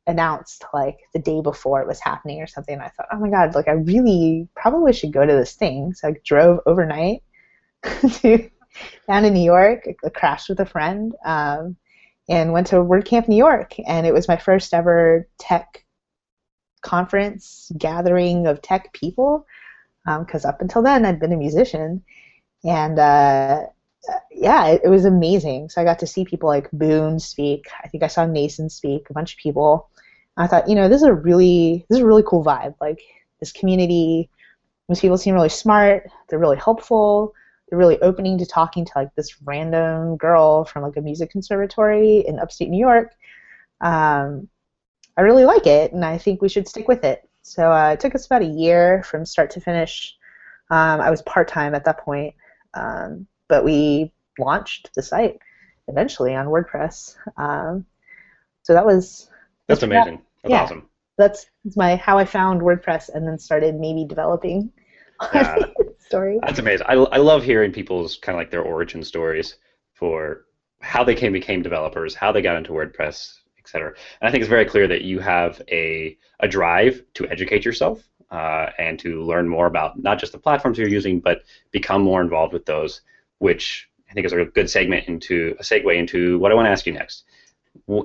announced 0.08 0.64
like 0.72 0.98
the 1.12 1.20
day 1.20 1.40
before 1.40 1.80
it 1.80 1.86
was 1.86 2.00
happening 2.00 2.40
or 2.40 2.46
something. 2.46 2.74
And 2.74 2.82
I 2.82 2.88
thought, 2.88 3.06
oh 3.12 3.18
my 3.18 3.30
god, 3.30 3.54
like 3.54 3.68
I 3.68 3.72
really 3.72 4.48
probably 4.56 4.92
should 4.92 5.12
go 5.12 5.24
to 5.24 5.32
this 5.32 5.54
thing. 5.54 5.94
So 5.94 6.08
I 6.08 6.14
drove 6.24 6.60
overnight 6.66 7.22
to 8.14 8.50
down 9.06 9.22
to 9.22 9.30
New 9.30 9.42
York, 9.42 9.84
I 10.04 10.08
crashed 10.08 10.48
with 10.48 10.60
a 10.60 10.66
friend, 10.66 11.14
um, 11.24 11.76
and 12.28 12.52
went 12.52 12.68
to 12.68 12.76
WordCamp 12.76 13.28
New 13.28 13.36
York. 13.36 13.74
And 13.86 14.06
it 14.06 14.14
was 14.14 14.28
my 14.28 14.36
first 14.36 14.74
ever 14.74 15.28
tech 15.38 15.84
conference 16.82 17.70
gathering 17.76 18.46
of 18.46 18.62
tech 18.62 18.92
people. 18.92 19.46
Because 20.04 20.44
um, 20.44 20.48
up 20.48 20.60
until 20.62 20.82
then, 20.82 21.04
I'd 21.04 21.20
been 21.20 21.32
a 21.32 21.36
musician, 21.36 22.02
and 22.64 22.98
uh, 22.98 23.66
yeah, 24.30 24.66
it, 24.68 24.82
it, 24.84 24.88
was 24.88 25.04
amazing. 25.04 25.68
So 25.68 25.80
I 25.80 25.84
got 25.84 25.98
to 26.00 26.06
see 26.06 26.24
people 26.24 26.48
like 26.48 26.70
Boone 26.72 27.18
speak. 27.18 27.66
I 27.82 27.88
think 27.88 28.02
I 28.02 28.06
saw 28.06 28.24
Nacin 28.24 28.70
speak. 28.70 29.10
A 29.10 29.12
bunch 29.12 29.34
of 29.34 29.38
people. 29.38 29.90
I 30.36 30.46
thought, 30.46 30.68
you 30.68 30.74
know, 30.74 30.88
this 30.88 31.02
is 31.02 31.08
a 31.08 31.12
really 31.12 31.84
this 31.88 31.98
is 31.98 32.02
a 32.02 32.06
really 32.06 32.22
cool 32.26 32.44
vibe. 32.44 32.74
Like 32.80 33.00
this 33.40 33.52
community, 33.52 34.30
these 34.88 35.00
people 35.00 35.18
seem 35.18 35.34
really 35.34 35.48
smart. 35.48 36.08
They're 36.28 36.38
really 36.38 36.56
helpful. 36.56 37.34
They're 37.68 37.78
really 37.78 38.00
opening 38.00 38.38
to 38.38 38.46
talking 38.46 38.84
to 38.84 38.92
like 38.94 39.14
this 39.14 39.42
random 39.42 40.16
girl 40.16 40.64
from 40.64 40.84
like 40.84 40.96
a 40.96 41.02
music 41.02 41.30
conservatory 41.30 42.24
in 42.26 42.38
upstate 42.38 42.70
New 42.70 42.78
York. 42.78 43.12
Um, 43.80 44.48
I 45.16 45.22
really 45.22 45.44
like 45.44 45.66
it, 45.66 45.92
and 45.92 46.04
I 46.04 46.16
think 46.16 46.40
we 46.40 46.48
should 46.48 46.68
stick 46.68 46.88
with 46.88 47.04
it. 47.04 47.28
So 47.42 47.72
uh, 47.72 47.90
it 47.90 48.00
took 48.00 48.14
us 48.14 48.26
about 48.26 48.42
a 48.42 48.46
year 48.46 49.02
from 49.02 49.26
start 49.26 49.50
to 49.50 49.60
finish. 49.60 50.16
Um, 50.70 51.00
I 51.00 51.10
was 51.10 51.22
part 51.22 51.48
time 51.48 51.74
at 51.74 51.84
that 51.84 51.98
point, 51.98 52.34
um, 52.74 53.26
but 53.48 53.64
we 53.64 54.12
launched 54.38 54.90
the 54.94 55.02
site 55.02 55.38
eventually 55.88 56.34
on 56.34 56.46
WordPress. 56.46 57.16
Um, 57.36 57.84
so 58.62 58.74
that 58.74 58.86
was 58.86 59.30
that's 59.66 59.82
amazing. 59.82 60.22
That's 60.42 60.52
yeah, 60.52 60.62
awesome. 60.62 60.88
That's, 61.16 61.46
that's 61.64 61.76
my 61.76 61.96
how 61.96 62.18
I 62.18 62.24
found 62.24 62.60
WordPress 62.60 63.08
and 63.12 63.26
then 63.26 63.38
started 63.38 63.74
maybe 63.74 64.04
developing. 64.04 64.72
Yeah. 65.34 65.56
story. 65.98 66.38
That's 66.42 66.58
amazing. 66.58 66.86
I, 66.88 66.94
I 66.94 67.16
love 67.18 67.42
hearing 67.42 67.72
people's 67.72 68.16
kind 68.16 68.36
of 68.36 68.40
like 68.40 68.50
their 68.50 68.62
origin 68.62 69.02
stories 69.02 69.56
for 69.92 70.44
how 70.80 71.04
they 71.04 71.14
came 71.14 71.32
became 71.32 71.62
developers, 71.62 72.14
how 72.14 72.32
they 72.32 72.42
got 72.42 72.56
into 72.56 72.70
WordPress, 72.70 73.34
etc. 73.58 73.94
And 74.20 74.28
I 74.28 74.30
think 74.30 74.42
it's 74.42 74.48
very 74.48 74.64
clear 74.64 74.86
that 74.88 75.02
you 75.02 75.18
have 75.20 75.60
a 75.70 76.16
a 76.40 76.48
drive 76.48 77.02
to 77.14 77.28
educate 77.28 77.64
yourself 77.64 78.08
uh, 78.30 78.66
and 78.78 78.98
to 79.00 79.22
learn 79.22 79.48
more 79.48 79.66
about 79.66 80.00
not 80.00 80.18
just 80.18 80.32
the 80.32 80.38
platforms 80.38 80.78
you're 80.78 80.88
using, 80.88 81.20
but 81.20 81.42
become 81.70 82.02
more 82.02 82.20
involved 82.20 82.52
with 82.52 82.64
those, 82.66 83.00
which 83.38 83.88
I 84.10 84.14
think 84.14 84.26
is 84.26 84.32
a 84.32 84.44
good 84.44 84.70
segment 84.70 85.06
into 85.08 85.54
a 85.58 85.62
segue 85.62 85.94
into 85.96 86.38
what 86.38 86.52
I 86.52 86.54
want 86.54 86.66
to 86.66 86.70
ask 86.70 86.86
you 86.86 86.92
next. 86.92 87.24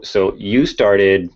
So 0.03 0.33
you 0.35 0.65
started, 0.65 1.29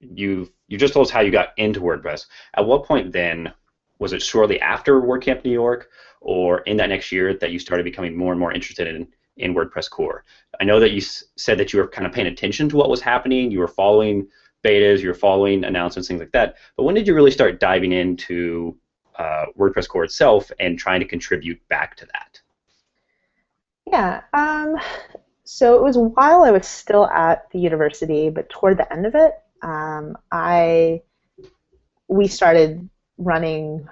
you 0.00 0.48
you 0.68 0.78
just 0.78 0.94
told 0.94 1.06
us 1.06 1.10
how 1.10 1.20
you 1.20 1.30
got 1.30 1.50
into 1.56 1.80
WordPress. 1.80 2.26
At 2.54 2.66
what 2.66 2.84
point 2.84 3.12
then 3.12 3.52
was 3.98 4.12
it 4.12 4.20
shortly 4.22 4.60
after 4.60 5.00
WordCamp 5.00 5.44
New 5.44 5.52
York, 5.52 5.88
or 6.20 6.60
in 6.60 6.76
that 6.78 6.88
next 6.88 7.12
year 7.12 7.34
that 7.34 7.50
you 7.50 7.58
started 7.58 7.84
becoming 7.84 8.16
more 8.16 8.32
and 8.32 8.40
more 8.40 8.52
interested 8.52 8.86
in 8.88 9.08
in 9.36 9.54
WordPress 9.54 9.88
core? 9.90 10.24
I 10.60 10.64
know 10.64 10.80
that 10.80 10.90
you 10.90 10.98
s- 10.98 11.24
said 11.36 11.58
that 11.58 11.72
you 11.72 11.78
were 11.78 11.88
kind 11.88 12.06
of 12.06 12.12
paying 12.12 12.26
attention 12.26 12.68
to 12.70 12.76
what 12.76 12.90
was 12.90 13.00
happening. 13.00 13.50
You 13.50 13.60
were 13.60 13.68
following 13.68 14.28
betas, 14.64 15.00
you 15.00 15.08
were 15.08 15.14
following 15.14 15.64
announcements, 15.64 16.08
things 16.08 16.20
like 16.20 16.32
that. 16.32 16.56
But 16.76 16.84
when 16.84 16.94
did 16.94 17.06
you 17.06 17.14
really 17.14 17.30
start 17.30 17.60
diving 17.60 17.92
into 17.92 18.76
uh, 19.16 19.46
WordPress 19.58 19.88
core 19.88 20.04
itself 20.04 20.50
and 20.58 20.78
trying 20.78 21.00
to 21.00 21.06
contribute 21.06 21.60
back 21.68 21.96
to 21.96 22.06
that? 22.06 22.40
Yeah. 23.86 24.22
Um, 24.32 24.76
so 25.44 25.76
it 25.76 25.82
was 25.82 25.96
while 25.96 26.42
I 26.42 26.50
was 26.50 26.66
still 26.66 27.06
at 27.06 27.50
the 27.52 27.60
university, 27.60 28.30
but 28.30 28.48
toward 28.48 28.78
the 28.78 28.92
end 28.92 29.06
of 29.06 29.14
it, 29.14 29.34
um, 29.62 30.16
I 30.30 31.02
we 32.08 32.28
started 32.28 32.88
running 33.18 33.88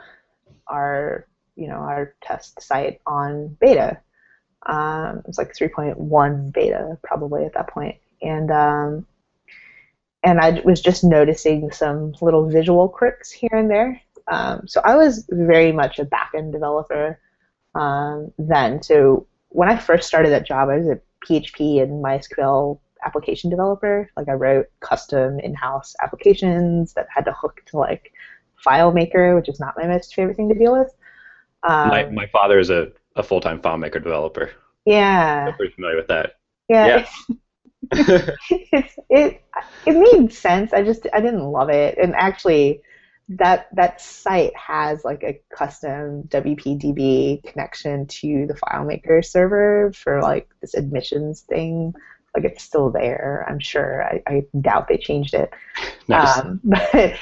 our 0.69 1.27
you 1.57 1.69
know 1.69 1.77
our 1.77 2.15
test 2.23 2.61
site 2.61 3.01
on 3.07 3.57
beta. 3.61 4.01
Um, 4.67 5.19
it 5.19 5.27
was 5.27 5.39
like 5.39 5.55
3.1 5.55 6.53
beta 6.53 6.99
probably 7.03 7.45
at 7.45 7.55
that 7.55 7.69
point, 7.69 7.97
and 8.23 8.51
um, 8.51 9.07
and 10.25 10.41
I 10.41 10.61
was 10.65 10.81
just 10.81 11.05
noticing 11.05 11.71
some 11.71 12.15
little 12.21 12.49
visual 12.49 12.89
quirks 12.89 13.31
here 13.31 13.51
and 13.53 13.71
there. 13.71 14.01
Um, 14.27 14.67
so 14.67 14.81
I 14.85 14.97
was 14.97 15.27
very 15.31 15.71
much 15.71 15.99
a 15.99 16.07
backend 16.07 16.53
developer 16.53 17.21
um, 17.75 18.33
then. 18.39 18.83
So 18.83 19.27
when 19.55 19.69
I 19.69 19.79
first 19.79 20.09
started 20.09 20.31
that 20.31 20.45
job, 20.45 20.69
I 20.69 20.79
was 20.79 20.89
a 20.89 21.01
PHP 21.25 21.81
and 21.81 22.05
MySQL 22.05 22.81
application 23.05 23.51
developer. 23.51 24.11
Like 24.17 24.29
I 24.29 24.33
wrote 24.33 24.67
custom 24.81 25.39
in-house 25.39 25.95
applications 26.03 26.93
that 26.95 27.07
had 27.09 27.25
to 27.27 27.33
hook 27.33 27.63
to 27.67 27.79
like 27.79 28.13
FileMaker, 28.67 29.37
which 29.37 29.49
is 29.49 29.61
not 29.61 29.75
my 29.77 29.87
most 29.87 30.13
favorite 30.13 30.37
thing 30.37 30.49
to 30.49 30.57
deal 30.57 30.77
with. 30.77 30.93
Um, 31.63 31.89
my, 31.89 32.05
my 32.07 32.27
father 32.27 32.59
is 32.59 32.71
a, 32.71 32.91
a 33.15 33.23
full-time 33.23 33.61
FileMaker 33.61 34.03
developer. 34.03 34.51
Yeah. 34.85 35.47
I'm 35.47 35.55
pretty 35.55 35.73
familiar 35.73 35.97
with 35.97 36.09
that. 36.09 36.33
Yeah. 36.69 37.07
yeah. 37.93 38.31
It's, 38.73 38.97
it 39.11 39.43
it 39.87 39.93
made 39.93 40.33
sense. 40.33 40.73
I 40.73 40.83
just 40.83 41.07
I 41.13 41.21
didn't 41.21 41.45
love 41.45 41.69
it, 41.69 41.99
and 41.99 42.15
actually, 42.15 42.81
that 43.29 43.69
that 43.73 44.01
site 44.01 44.55
has 44.57 45.05
like 45.05 45.23
a 45.23 45.41
custom 45.55 46.25
WPDB 46.25 47.43
connection 47.43 48.07
to 48.07 48.47
the 48.47 48.55
FileMaker 48.55 49.25
server 49.25 49.93
for 49.95 50.21
like 50.21 50.49
this 50.61 50.75
admissions 50.75 51.41
thing. 51.41 51.95
Like 52.35 52.45
it's 52.45 52.65
still 52.65 52.91
there, 52.91 53.47
I'm 53.49 53.61
sure. 53.61 54.05
I, 54.05 54.23
I 54.27 54.43
doubt 54.61 54.89
they 54.89 54.99
changed 54.99 55.35
it. 55.35 55.53
Nice. 56.09 56.39
Um, 56.39 56.61
but 56.65 57.15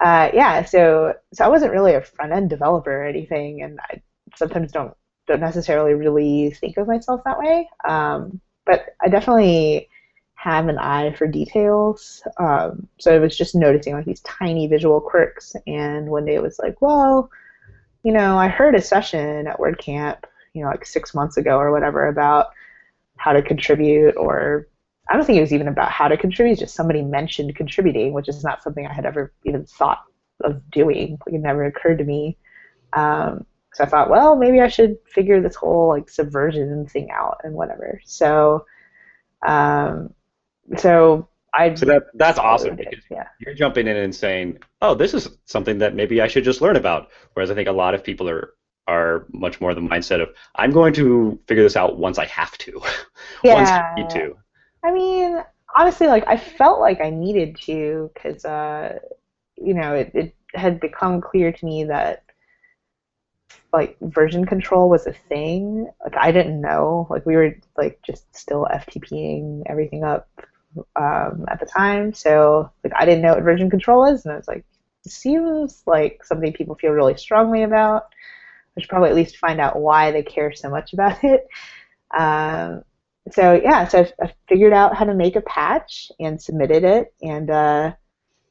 uh, 0.00 0.30
yeah, 0.32 0.64
so 0.64 1.14
so 1.32 1.44
I 1.44 1.48
wasn't 1.48 1.72
really 1.72 1.94
a 1.94 2.02
front 2.02 2.32
end 2.32 2.50
developer 2.50 3.02
or 3.02 3.04
anything, 3.04 3.62
and 3.62 3.78
I 3.80 4.02
sometimes 4.34 4.72
don't 4.72 4.94
don't 5.26 5.40
necessarily 5.40 5.94
really 5.94 6.50
think 6.50 6.76
of 6.76 6.86
myself 6.86 7.22
that 7.24 7.38
way. 7.38 7.68
Um, 7.88 8.40
but 8.64 8.86
I 9.00 9.08
definitely 9.08 9.88
have 10.46 10.68
an 10.68 10.78
eye 10.78 11.12
for 11.14 11.26
details. 11.26 12.22
Um, 12.38 12.86
so 12.98 13.12
I 13.12 13.18
was 13.18 13.36
just 13.36 13.56
noticing 13.56 13.94
like 13.94 14.04
these 14.04 14.20
tiny 14.20 14.68
visual 14.68 15.00
quirks, 15.00 15.56
and 15.66 16.08
one 16.08 16.24
day 16.24 16.36
it 16.36 16.42
was 16.42 16.60
like, 16.60 16.80
well, 16.80 17.28
you 18.04 18.12
know, 18.12 18.38
I 18.38 18.46
heard 18.46 18.76
a 18.76 18.80
session 18.80 19.48
at 19.48 19.58
WordCamp, 19.58 20.18
you 20.54 20.62
know, 20.62 20.68
like 20.68 20.86
six 20.86 21.14
months 21.14 21.36
ago 21.36 21.58
or 21.58 21.72
whatever 21.72 22.06
about 22.06 22.50
how 23.16 23.32
to 23.32 23.42
contribute, 23.42 24.16
or 24.16 24.68
I 25.10 25.16
don't 25.16 25.26
think 25.26 25.38
it 25.38 25.40
was 25.40 25.52
even 25.52 25.66
about 25.66 25.90
how 25.90 26.06
to 26.06 26.16
contribute. 26.16 26.60
Just 26.60 26.76
somebody 26.76 27.02
mentioned 27.02 27.56
contributing, 27.56 28.12
which 28.12 28.28
is 28.28 28.44
not 28.44 28.62
something 28.62 28.86
I 28.86 28.92
had 28.92 29.04
ever 29.04 29.32
even 29.44 29.66
thought 29.66 30.04
of 30.44 30.70
doing. 30.70 31.18
Like 31.26 31.34
it 31.34 31.40
never 31.40 31.64
occurred 31.64 31.98
to 31.98 32.04
me. 32.04 32.38
Um, 32.92 33.44
so 33.74 33.82
I 33.82 33.88
thought, 33.88 34.10
well, 34.10 34.36
maybe 34.36 34.60
I 34.60 34.68
should 34.68 34.96
figure 35.12 35.40
this 35.40 35.56
whole 35.56 35.88
like 35.88 36.08
subversion 36.08 36.86
thing 36.86 37.10
out 37.10 37.40
and 37.42 37.54
whatever. 37.54 38.00
So, 38.04 38.64
um, 39.44 40.14
so 40.76 41.28
I 41.56 41.74
so 41.74 41.86
that 41.86 42.04
that's 42.14 42.38
awesome 42.38 42.76
because 42.76 43.02
yeah. 43.10 43.28
you're 43.40 43.54
jumping 43.54 43.86
in 43.86 43.96
and 43.96 44.14
saying, 44.14 44.58
"Oh, 44.82 44.94
this 44.94 45.14
is 45.14 45.28
something 45.46 45.78
that 45.78 45.94
maybe 45.94 46.20
I 46.20 46.26
should 46.26 46.44
just 46.44 46.60
learn 46.60 46.76
about." 46.76 47.08
Whereas 47.32 47.50
I 47.50 47.54
think 47.54 47.68
a 47.68 47.72
lot 47.72 47.94
of 47.94 48.04
people 48.04 48.28
are 48.28 48.54
are 48.86 49.26
much 49.32 49.60
more 49.60 49.74
the 49.74 49.80
mindset 49.80 50.20
of, 50.20 50.28
"I'm 50.54 50.70
going 50.70 50.92
to 50.94 51.38
figure 51.48 51.62
this 51.62 51.76
out 51.76 51.98
once 51.98 52.18
I 52.18 52.26
have 52.26 52.56
to, 52.58 52.80
yeah. 53.42 53.54
once 53.54 53.70
I 53.70 53.94
need 53.96 54.10
to." 54.10 54.36
I 54.84 54.92
mean, 54.92 55.42
honestly, 55.76 56.06
like 56.08 56.26
I 56.26 56.36
felt 56.36 56.80
like 56.80 57.00
I 57.00 57.10
needed 57.10 57.56
to 57.62 58.10
because, 58.14 58.44
uh, 58.44 58.98
you 59.56 59.74
know, 59.74 59.94
it, 59.94 60.10
it 60.14 60.36
had 60.54 60.78
become 60.78 61.20
clear 61.20 61.52
to 61.52 61.64
me 61.64 61.84
that 61.84 62.22
like 63.72 63.96
version 64.00 64.44
control 64.44 64.88
was 64.90 65.06
a 65.06 65.12
thing. 65.12 65.88
Like 66.04 66.16
I 66.16 66.32
didn't 66.32 66.60
know. 66.60 67.06
Like 67.08 67.24
we 67.24 67.36
were 67.36 67.56
like 67.78 68.00
just 68.04 68.34
still 68.36 68.66
FTPing 68.72 69.62
everything 69.66 70.04
up 70.04 70.28
um, 70.96 71.44
at 71.48 71.60
the 71.60 71.66
time, 71.66 72.12
so 72.12 72.70
like 72.84 72.92
I 72.96 73.04
didn't 73.04 73.22
know 73.22 73.34
what 73.34 73.42
version 73.42 73.70
control 73.70 74.04
is, 74.04 74.24
and 74.24 74.32
I 74.32 74.36
was 74.36 74.48
like, 74.48 74.64
it 75.04 75.12
seems 75.12 75.82
like 75.86 76.24
something 76.24 76.52
people 76.52 76.74
feel 76.74 76.92
really 76.92 77.16
strongly 77.16 77.62
about. 77.62 78.08
I 78.76 78.80
should 78.80 78.90
probably 78.90 79.10
at 79.10 79.16
least 79.16 79.38
find 79.38 79.60
out 79.60 79.80
why 79.80 80.10
they 80.10 80.22
care 80.22 80.52
so 80.52 80.68
much 80.68 80.92
about 80.92 81.22
it. 81.24 81.46
Um, 82.16 82.82
so 83.32 83.54
yeah, 83.54 83.88
so 83.88 84.06
I, 84.22 84.32
figured 84.48 84.72
out 84.72 84.96
how 84.96 85.04
to 85.04 85.14
make 85.14 85.36
a 85.36 85.40
patch 85.40 86.12
and 86.20 86.40
submitted 86.40 86.84
it, 86.84 87.14
and 87.22 87.50
uh, 87.50 87.92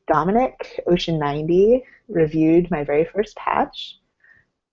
Dominik 0.10 0.80
Ocean 0.88 1.20
90 1.20 1.84
reviewed 2.08 2.70
my 2.72 2.84
very 2.84 3.06
first 3.06 3.36
patch 3.36 3.98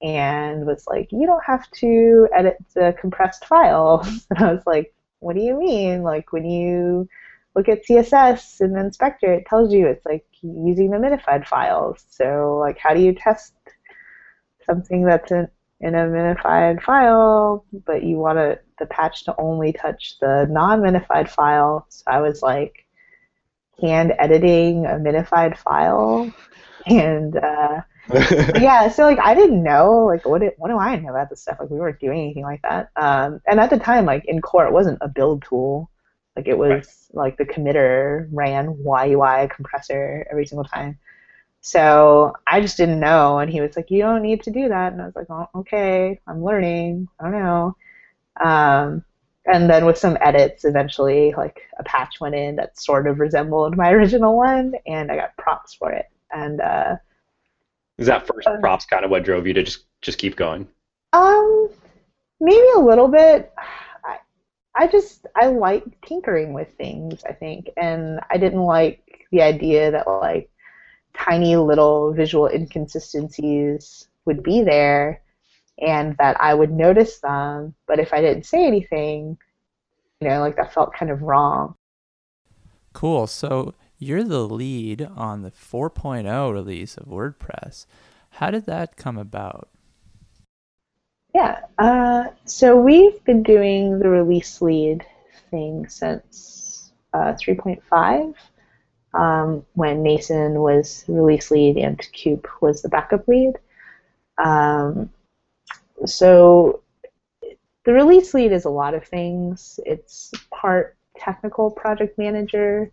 and 0.03 0.67
was 0.67 0.85
like, 0.87 1.09
"You 1.13 1.27
don't 1.27 1.45
have 1.45 1.71
to 1.73 2.29
edit 2.35 2.57
the 2.75 2.95
compressed 3.01 3.45
files." 3.47 4.27
And 4.31 4.39
I 4.39 4.53
was 4.53 4.65
like, 4.67 4.95
"What 5.21 5.37
do 5.37 5.43
you 5.43 5.59
mean? 5.59 6.03
Like 6.03 6.33
when 6.33 6.45
you 6.45 7.09
look 7.54 7.68
at 7.68 7.85
CSS 7.87 8.61
in 8.61 8.73
the 8.73 8.80
inspector, 8.80 9.32
it 9.32 9.47
tells 9.47 9.73
you 9.73 9.87
it's 9.87 10.06
like 10.06 10.25
using 10.42 10.90
the 10.90 10.97
minified 10.99 11.47
files. 11.47 12.04
So 12.09 12.59
like, 12.61 12.78
how 12.78 12.94
do 12.94 13.00
you 13.00 13.14
test 13.14 13.54
something 14.66 15.04
that's 15.04 15.30
in, 15.30 15.49
in 15.80 15.94
a 15.94 16.06
minified 16.06 16.82
file, 16.82 17.64
but 17.87 18.02
you 18.04 18.16
want 18.16 18.38
to, 18.38 18.59
the 18.78 18.87
patch 18.87 19.25
to 19.25 19.35
only 19.38 19.73
touch 19.73 20.16
the 20.21 20.47
non-minified 20.50 21.28
file?" 21.28 21.87
So 21.88 22.04
I 22.06 22.21
was 22.21 22.42
like, 22.42 22.87
hand 23.80 24.12
editing 24.18 24.87
a 24.87 24.94
minified 24.94 25.56
file, 25.59 26.32
and 26.87 27.37
uh, 27.37 27.82
yeah, 28.61 28.88
so 28.88 29.04
like 29.04 29.21
I 29.21 29.35
didn't 29.35 29.62
know 29.62 30.06
like 30.06 30.26
what 30.26 30.42
it, 30.42 30.54
what 30.59 30.68
do 30.68 30.78
I 30.78 30.97
know 30.97 31.11
about 31.11 31.30
this 31.30 31.42
stuff? 31.42 31.59
Like 31.61 31.71
we 31.71 31.78
weren't 31.78 32.00
doing 32.00 32.21
anything 32.21 32.44
like 32.44 32.62
that. 32.62 32.90
Um, 32.97 33.40
and 33.47 33.61
at 33.61 33.71
the 33.71 33.78
time, 33.78 34.06
like 34.06 34.25
in 34.26 34.40
core, 34.40 34.66
it 34.66 34.73
wasn't 34.73 34.99
a 35.00 35.09
build 35.09 35.44
tool. 35.49 35.90
Like 36.37 36.49
it 36.49 36.57
was 36.57 36.71
right. 36.71 36.87
like 37.12 37.37
the 37.37 37.45
committer 37.45 38.29
ran 38.33 38.75
YUI 38.85 39.49
compressor 39.55 40.27
every 40.31 40.47
single 40.47 40.65
time. 40.65 40.99
So 41.61 42.33
I 42.47 42.61
just 42.61 42.77
didn't 42.77 42.99
know, 42.99 43.39
and 43.39 43.51
he 43.51 43.61
was 43.61 43.77
like, 43.77 43.91
"You 43.91 44.03
don't 44.03 44.23
need 44.23 44.43
to 44.45 44.51
do 44.51 44.69
that," 44.69 44.93
and 44.93 45.01
I 45.01 45.07
was 45.07 45.15
like, 45.15 45.31
"Oh, 45.31 45.49
okay, 45.61 46.21
I'm 46.27 46.43
learning. 46.43 47.09
I 47.21 47.23
don't 47.25 47.33
know." 47.33 47.77
Um, 48.43 49.05
and 49.47 49.69
then 49.69 49.87
with 49.87 49.99
some 49.99 50.17
edits, 50.21 50.65
eventually, 50.65 51.35
like 51.37 51.62
a 51.79 51.85
patch 51.85 52.21
went 52.21 52.35
in 52.35 52.57
that 52.57 52.79
sort 52.79 53.07
of 53.07 53.21
resembled 53.21 53.77
my 53.77 53.91
original 53.93 54.37
one, 54.37 54.75
and 54.87 55.11
I 55.12 55.17
got 55.17 55.37
props 55.37 55.75
for 55.75 55.93
it. 55.93 56.07
And 56.33 56.61
uh, 56.61 56.97
is 57.99 58.07
that 58.07 58.27
first 58.27 58.49
props 58.61 58.87
kind 58.87 59.05
of 59.05 59.11
what 59.11 59.25
drove 59.25 59.47
you 59.47 59.55
to 59.55 59.62
just 59.62 59.85
just 60.01 60.19
keep 60.19 60.35
going? 60.35 60.67
Um, 61.12 61.69
maybe 62.41 62.67
a 62.77 62.81
little 62.81 63.09
bit. 63.09 63.53
I, 64.75 64.87
just 64.87 65.26
I 65.37 65.49
like 65.49 65.85
tinkering 66.02 66.52
with 66.52 66.69
things. 66.76 67.23
I 67.29 67.33
think, 67.33 67.71
and 67.76 68.21
I 68.31 68.38
didn't 68.38 68.62
like 68.62 69.26
the 69.31 69.43
idea 69.43 69.91
that 69.91 70.09
like 70.09 70.50
tiny 71.14 71.57
little 71.57 72.12
visual 72.12 72.47
inconsistencies 72.47 74.09
would 74.25 74.43
be 74.43 74.62
there, 74.62 75.23
and 75.79 76.17
that 76.19 76.41
I 76.41 76.55
would 76.55 76.73
notice 76.73 77.19
them. 77.19 77.75
But 77.87 77.99
if 77.99 78.12
I 78.12 78.21
didn't 78.21 78.47
say 78.47 78.67
anything, 78.67 79.37
you 80.21 80.29
know, 80.29 80.41
like 80.41 80.57
that 80.57 80.73
felt 80.73 80.95
kind 80.95 81.11
of 81.11 81.23
wrong. 81.23 81.75
Cool. 82.93 83.26
So 83.26 83.75
you're 83.99 84.25
the 84.25 84.47
lead 84.47 85.09
on 85.17 85.43
the 85.43 85.50
4.0 85.50 86.52
release 86.52 86.97
of 86.97 87.07
WordPress. 87.07 87.87
How 88.31 88.50
did 88.50 88.67
that 88.67 88.97
come 88.97 89.19
about? 89.19 89.69
Yeah, 91.35 91.61
uh, 91.79 92.25
so 92.45 92.77
we've 92.81 93.23
been 93.25 93.43
doing 93.43 93.99
the 93.99 94.09
release 94.09 94.61
lead 94.61 95.05
thing 95.51 95.89
since 95.89 96.93
uh, 97.15 97.35
3.5 97.35 98.35
um, 99.15 99.65
when 99.75 100.03
Nacin 100.03 100.62
was 100.62 101.05
release 101.09 101.51
lead 101.51 101.77
and 101.77 101.99
Koop 102.23 102.47
was 102.61 102.83
the 102.83 102.89
backup 102.89 103.27
lead. 103.29 103.55
Um, 104.43 105.11
so 106.05 106.83
the 107.85 107.93
release 107.93 108.35
lead 108.35 108.53
is 108.53 108.65
a 108.65 108.71
lot 108.71 108.95
of 108.95 109.05
things. 109.07 109.81
It's 109.87 110.33
part 110.51 110.97
technical 111.17 111.71
project 111.71 112.19
manager, 112.19 112.91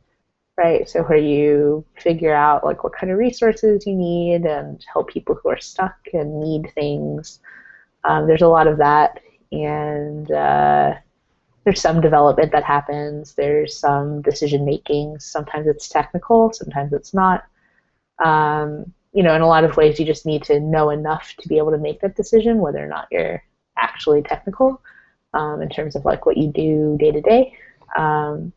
right? 0.58 0.88
So 0.90 1.04
where 1.04 1.18
you 1.18 1.86
figure 1.96 2.34
out 2.34 2.64
like 2.64 2.84
what 2.84 2.94
kind 2.94 3.12
of 3.12 3.18
resources 3.20 3.86
you 3.86 3.96
need 3.96 4.46
and 4.46 4.84
help 4.92 5.10
people 5.10 5.36
who 5.36 5.50
are 5.50 5.60
stuck 5.60 5.98
and 6.14 6.40
need 6.40 6.72
things. 6.74 7.40
Um, 8.04 8.28
there's 8.28 8.42
a 8.42 8.48
lot 8.48 8.68
of 8.68 8.78
that, 8.78 9.20
and 9.52 10.32
uh, 10.32 10.94
there's 11.64 11.82
some 11.82 12.02
development 12.02 12.52
that 12.52 12.64
happens. 12.64 13.34
There's 13.34 13.78
some 13.78 14.22
decision 14.22 14.66
making. 14.66 15.20
Sometimes 15.20 15.68
it's 15.68 15.90
technical, 15.90 16.52
sometimes 16.54 16.94
it's 16.94 17.14
not. 17.14 17.46
Um, 18.24 18.92
you 19.14 19.24
know, 19.24 19.36
in 19.36 19.42
a 19.42 19.48
lot 19.48 19.64
of 19.64 19.76
ways, 19.76 20.00
you 20.00 20.06
just 20.06 20.26
need 20.26 20.44
to 20.44 20.60
know 20.60 20.90
enough 20.92 21.34
to 21.40 21.48
be 21.48 21.58
able 21.58 21.72
to 21.72 21.78
make 21.78 22.02
that 22.02 22.16
decision, 22.16 22.60
whether 22.60 22.84
or 22.84 22.88
not 22.88 23.08
you're 23.12 23.44
actually 23.78 24.22
technical 24.22 24.82
um, 25.34 25.62
in 25.62 25.70
terms 25.70 25.96
of 25.96 26.06
like 26.06 26.26
what 26.26 26.38
you 26.38 26.52
do 26.52 26.98
day 27.00 27.12
to 27.12 27.22
day. 27.22 27.54
Um, 27.98 28.54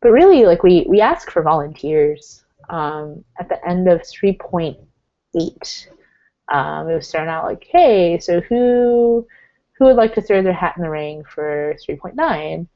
but 0.00 0.10
really, 0.10 0.44
like 0.44 0.62
we 0.62 0.84
we 0.88 1.00
ask 1.00 1.30
for 1.30 1.42
volunteers 1.42 2.44
um, 2.68 3.24
at 3.38 3.48
the 3.48 3.66
end 3.66 3.88
of 3.88 4.02
3.8. 4.02 5.86
Um, 6.48 6.88
it 6.88 6.94
was 6.94 7.08
starting 7.08 7.30
out 7.30 7.44
like, 7.44 7.66
hey, 7.70 8.18
so 8.18 8.40
who 8.40 9.26
who 9.78 9.86
would 9.86 9.96
like 9.96 10.14
to 10.14 10.22
throw 10.22 10.42
their 10.42 10.52
hat 10.52 10.74
in 10.76 10.82
the 10.82 10.90
ring 10.90 11.24
for 11.24 11.74
3.9? 11.88 12.66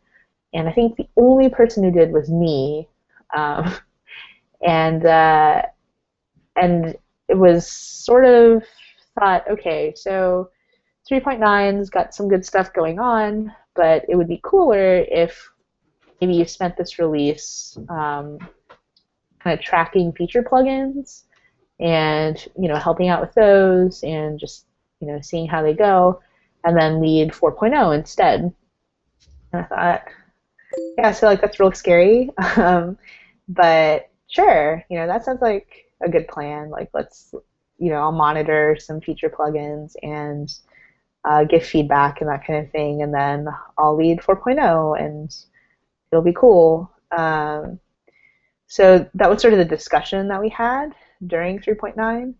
And 0.54 0.68
I 0.68 0.72
think 0.72 0.96
the 0.96 1.08
only 1.16 1.48
person 1.48 1.84
who 1.84 1.90
did 1.90 2.12
was 2.12 2.30
me. 2.30 2.88
Um, 3.36 3.74
and 4.66 5.04
uh, 5.04 5.62
and 6.56 6.96
it 7.28 7.36
was 7.36 7.66
sort 7.66 8.24
of 8.24 8.62
thought, 9.18 9.48
okay, 9.50 9.92
so 9.94 10.50
3.9's 11.10 11.90
got 11.90 12.14
some 12.14 12.28
good 12.28 12.44
stuff 12.44 12.72
going 12.72 12.98
on, 12.98 13.52
but 13.74 14.04
it 14.08 14.16
would 14.16 14.28
be 14.28 14.40
cooler 14.42 14.98
if 15.08 15.48
maybe 16.20 16.34
you 16.34 16.44
spent 16.44 16.76
this 16.76 16.98
release 16.98 17.76
um, 17.88 18.38
kind 19.38 19.58
of 19.58 19.60
tracking 19.60 20.12
feature 20.12 20.42
plugins 20.42 21.24
and 21.80 22.46
you 22.58 22.68
know 22.68 22.76
helping 22.76 23.08
out 23.08 23.20
with 23.20 23.34
those 23.34 24.02
and 24.02 24.38
just 24.38 24.66
you 25.00 25.06
know 25.06 25.20
seeing 25.20 25.46
how 25.46 25.62
they 25.62 25.74
go 25.74 26.20
and 26.64 26.76
then 26.76 27.00
lead 27.00 27.30
4.0 27.30 27.96
instead. 27.96 28.52
And 29.52 29.62
i 29.62 29.62
thought 29.62 30.02
yeah 30.98 31.12
so 31.12 31.26
like 31.26 31.40
that's 31.40 31.60
real 31.60 31.72
scary. 31.72 32.30
Um, 32.56 32.98
but 33.48 34.10
sure 34.28 34.84
you 34.90 34.98
know 34.98 35.06
that 35.06 35.24
sounds 35.24 35.42
like 35.42 35.86
a 36.02 36.08
good 36.08 36.28
plan. 36.28 36.70
Like 36.70 36.90
let's 36.94 37.34
you 37.78 37.90
know 37.90 37.96
i'll 37.96 38.12
monitor 38.12 38.76
some 38.80 39.00
feature 39.00 39.28
plugins 39.28 39.94
and 40.02 40.52
uh, 41.24 41.44
give 41.44 41.64
feedback 41.64 42.20
and 42.20 42.30
that 42.30 42.46
kind 42.46 42.64
of 42.64 42.70
thing 42.70 43.02
and 43.02 43.12
then 43.12 43.48
i'll 43.76 43.96
lead 43.96 44.20
4.0 44.20 45.00
and 45.00 45.34
it'll 46.10 46.22
be 46.22 46.32
cool. 46.32 46.90
Um, 47.16 47.78
so 48.68 49.08
that 49.14 49.30
was 49.30 49.40
sort 49.40 49.52
of 49.52 49.58
the 49.58 49.64
discussion 49.64 50.28
that 50.28 50.40
we 50.40 50.48
had 50.48 50.94
during 51.24 51.58
3.9, 51.58 52.34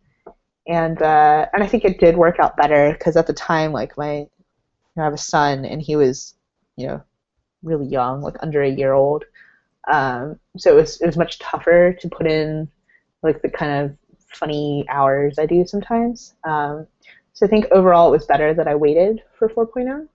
and 0.68 1.02
uh, 1.02 1.46
and 1.52 1.62
I 1.62 1.66
think 1.66 1.84
it 1.84 2.00
did 2.00 2.16
work 2.16 2.38
out 2.40 2.56
better 2.56 2.92
because 2.92 3.16
at 3.16 3.26
the 3.26 3.32
time, 3.32 3.72
like 3.72 3.96
my, 3.96 4.18
you 4.18 4.28
know, 4.96 5.02
I 5.02 5.04
have 5.04 5.14
a 5.14 5.18
son 5.18 5.64
and 5.64 5.80
he 5.80 5.96
was, 5.96 6.34
you 6.76 6.86
know, 6.86 7.02
really 7.62 7.86
young, 7.86 8.20
like 8.22 8.36
under 8.40 8.62
a 8.62 8.70
year 8.70 8.92
old. 8.92 9.24
Um, 9.88 10.40
so 10.58 10.72
it 10.72 10.80
was 10.80 11.00
it 11.00 11.06
was 11.06 11.16
much 11.16 11.38
tougher 11.38 11.92
to 12.00 12.08
put 12.08 12.26
in 12.26 12.68
like 13.22 13.42
the 13.42 13.48
kind 13.48 13.84
of 13.84 13.96
funny 14.28 14.84
hours 14.88 15.38
I 15.38 15.46
do 15.46 15.64
sometimes. 15.66 16.34
Um, 16.44 16.86
so 17.32 17.46
I 17.46 17.48
think 17.48 17.66
overall 17.70 18.08
it 18.08 18.16
was 18.16 18.26
better 18.26 18.54
that 18.54 18.68
I 18.68 18.74
waited 18.74 19.22
for 19.38 19.48
4.0 19.48 20.08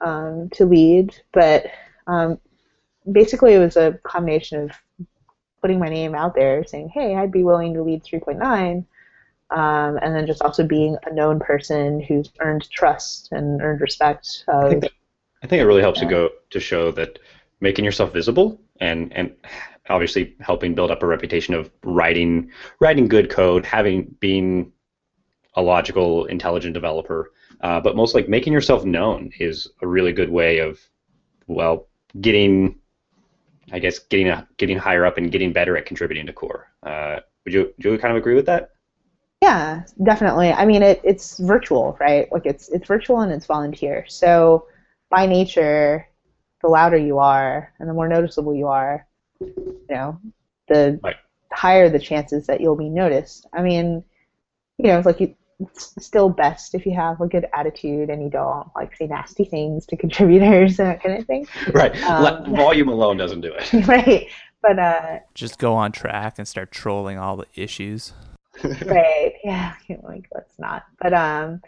um, 0.00 0.48
to 0.50 0.64
lead, 0.64 1.14
but 1.32 1.66
um, 2.06 2.38
basically 3.10 3.54
it 3.54 3.58
was 3.58 3.76
a 3.76 3.98
combination 4.04 4.62
of 4.62 5.06
putting 5.64 5.78
my 5.78 5.88
name 5.88 6.14
out 6.14 6.34
there 6.34 6.62
saying, 6.62 6.90
hey, 6.92 7.16
I'd 7.16 7.32
be 7.32 7.42
willing 7.42 7.72
to 7.72 7.82
lead 7.82 8.04
3.9. 8.04 8.84
Um, 9.50 9.98
and 10.02 10.14
then 10.14 10.26
just 10.26 10.42
also 10.42 10.62
being 10.62 10.98
a 11.06 11.14
known 11.14 11.40
person 11.40 12.02
who's 12.02 12.30
earned 12.40 12.68
trust 12.70 13.32
and 13.32 13.62
earned 13.62 13.80
respect. 13.80 14.44
Of, 14.46 14.64
I, 14.64 14.68
think 14.68 14.82
that, 14.82 14.90
I 15.42 15.46
think 15.46 15.62
it 15.62 15.64
really 15.64 15.80
helps 15.80 16.00
to 16.00 16.06
go 16.06 16.28
to 16.50 16.60
show 16.60 16.90
that 16.92 17.18
making 17.60 17.86
yourself 17.86 18.12
visible 18.12 18.60
and 18.78 19.10
and 19.14 19.34
obviously 19.88 20.36
helping 20.40 20.74
build 20.74 20.90
up 20.90 21.02
a 21.02 21.06
reputation 21.06 21.54
of 21.54 21.70
writing 21.82 22.50
writing 22.80 23.08
good 23.08 23.30
code, 23.30 23.64
having 23.64 24.14
being 24.20 24.70
a 25.54 25.62
logical, 25.62 26.26
intelligent 26.26 26.74
developer, 26.74 27.32
uh, 27.62 27.80
but 27.80 27.96
most 27.96 28.14
like 28.14 28.28
making 28.28 28.52
yourself 28.52 28.84
known 28.84 29.30
is 29.40 29.66
a 29.80 29.86
really 29.86 30.12
good 30.12 30.28
way 30.28 30.58
of 30.58 30.78
well 31.46 31.88
getting 32.20 32.78
I 33.72 33.78
guess 33.78 33.98
getting 33.98 34.28
a, 34.28 34.46
getting 34.56 34.78
higher 34.78 35.04
up 35.06 35.18
and 35.18 35.30
getting 35.30 35.52
better 35.52 35.76
at 35.76 35.86
contributing 35.86 36.26
to 36.26 36.32
core. 36.32 36.68
Uh, 36.82 37.20
would 37.44 37.54
you 37.54 37.74
do 37.80 37.92
you 37.92 37.98
kind 37.98 38.12
of 38.12 38.18
agree 38.18 38.34
with 38.34 38.46
that? 38.46 38.70
Yeah, 39.42 39.82
definitely. 40.02 40.52
I 40.52 40.64
mean, 40.64 40.82
it, 40.82 41.00
it's 41.04 41.38
virtual, 41.38 41.96
right? 42.00 42.30
Like 42.32 42.46
it's 42.46 42.68
it's 42.70 42.86
virtual 42.86 43.20
and 43.20 43.32
it's 43.32 43.46
volunteer. 43.46 44.06
So 44.08 44.66
by 45.10 45.26
nature, 45.26 46.08
the 46.62 46.68
louder 46.68 46.96
you 46.96 47.18
are 47.18 47.72
and 47.78 47.88
the 47.88 47.92
more 47.92 48.08
noticeable 48.08 48.54
you 48.54 48.68
are, 48.68 49.06
you 49.40 49.86
know, 49.90 50.18
the 50.68 50.98
right. 51.02 51.16
higher 51.52 51.90
the 51.90 51.98
chances 51.98 52.46
that 52.46 52.60
you'll 52.60 52.76
be 52.76 52.88
noticed. 52.88 53.46
I 53.52 53.62
mean, 53.62 54.02
you 54.78 54.86
know, 54.86 54.96
it's 54.96 55.06
like 55.06 55.20
you, 55.20 55.34
it's 55.70 55.94
still 56.00 56.28
best 56.28 56.74
if 56.74 56.86
you 56.86 56.94
have 56.94 57.20
a 57.20 57.26
good 57.26 57.46
attitude 57.54 58.10
and 58.10 58.22
you 58.22 58.30
don't 58.30 58.68
like 58.74 58.96
say 58.96 59.06
nasty 59.06 59.44
things 59.44 59.86
to 59.86 59.96
contributors 60.04 60.78
and 60.78 60.88
that 60.88 61.02
kind 61.02 61.18
of 61.18 61.26
thing. 61.26 61.46
Right. 61.72 61.94
Um, 62.04 62.54
Volume 62.56 62.88
alone 62.88 63.16
doesn't 63.16 63.40
do 63.40 63.52
it. 63.52 63.72
Right. 63.86 64.28
But 64.62 64.78
uh, 64.78 65.18
just 65.34 65.58
go 65.58 65.74
on 65.74 65.92
track 65.92 66.36
and 66.38 66.48
start 66.48 66.72
trolling 66.72 67.18
all 67.18 67.36
the 67.36 67.46
issues. 67.54 68.14
right. 68.64 69.34
Yeah. 69.44 69.74
Like 70.02 70.26
let's 70.34 70.58
not. 70.58 70.84
But 71.00 71.12
um, 71.12 71.60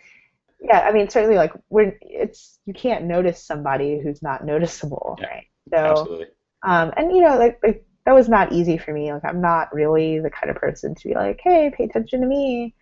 yeah. 0.62 0.80
I 0.80 0.92
mean, 0.92 1.10
certainly, 1.10 1.36
like 1.36 1.52
we're 1.68 1.98
it's 2.00 2.58
you 2.64 2.72
can't 2.72 3.04
notice 3.04 3.42
somebody 3.42 4.00
who's 4.00 4.22
not 4.22 4.46
noticeable, 4.46 5.18
yeah, 5.20 5.26
right? 5.26 5.46
So, 5.68 5.76
absolutely. 5.76 6.26
Um, 6.62 6.92
and 6.96 7.14
you 7.14 7.20
know, 7.20 7.36
like, 7.36 7.58
like 7.62 7.84
that 8.06 8.14
was 8.14 8.30
not 8.30 8.52
easy 8.52 8.78
for 8.78 8.94
me. 8.94 9.12
Like 9.12 9.26
I'm 9.26 9.42
not 9.42 9.74
really 9.74 10.18
the 10.18 10.30
kind 10.30 10.48
of 10.48 10.56
person 10.56 10.94
to 10.94 11.08
be 11.08 11.14
like, 11.14 11.40
hey, 11.42 11.70
pay 11.76 11.84
attention 11.84 12.22
to 12.22 12.26
me 12.26 12.74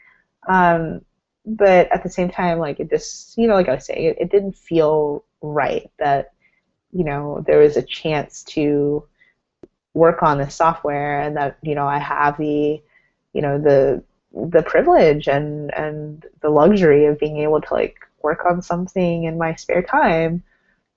um, 0.48 1.02
but 1.46 1.92
at 1.92 2.02
the 2.02 2.09
same 2.11 2.30
time, 2.30 2.59
like 2.59 2.80
it 2.80 2.90
just, 2.90 3.37
you 3.37 3.46
know, 3.46 3.54
like 3.54 3.68
I 3.68 3.74
was 3.74 3.87
saying, 3.87 4.04
it, 4.04 4.16
it 4.20 4.30
didn't 4.30 4.57
feel 4.57 5.24
right 5.42 5.90
that, 5.98 6.33
you 6.92 7.04
know, 7.04 7.44
there 7.46 7.59
was 7.59 7.76
a 7.76 7.83
chance 7.83 8.42
to 8.44 9.04
work 9.94 10.22
on 10.22 10.38
the 10.38 10.48
software 10.50 11.20
and 11.20 11.37
that, 11.37 11.59
you 11.62 11.74
know, 11.74 11.87
I 11.87 11.98
have 11.98 12.38
the, 12.38 12.83
you 13.33 13.42
know, 13.42 13.59
the 13.59 14.02
the 14.50 14.62
privilege 14.62 15.28
and 15.28 15.72
and 15.74 16.26
the 16.40 16.50
luxury 16.50 17.07
of 17.07 17.18
being 17.18 17.38
able 17.38 17.61
to 17.61 17.74
like 17.74 17.96
work 18.22 18.44
on 18.44 18.62
something 18.62 19.24
in 19.24 19.38
my 19.38 19.54
spare 19.54 19.83
time. 19.83 20.42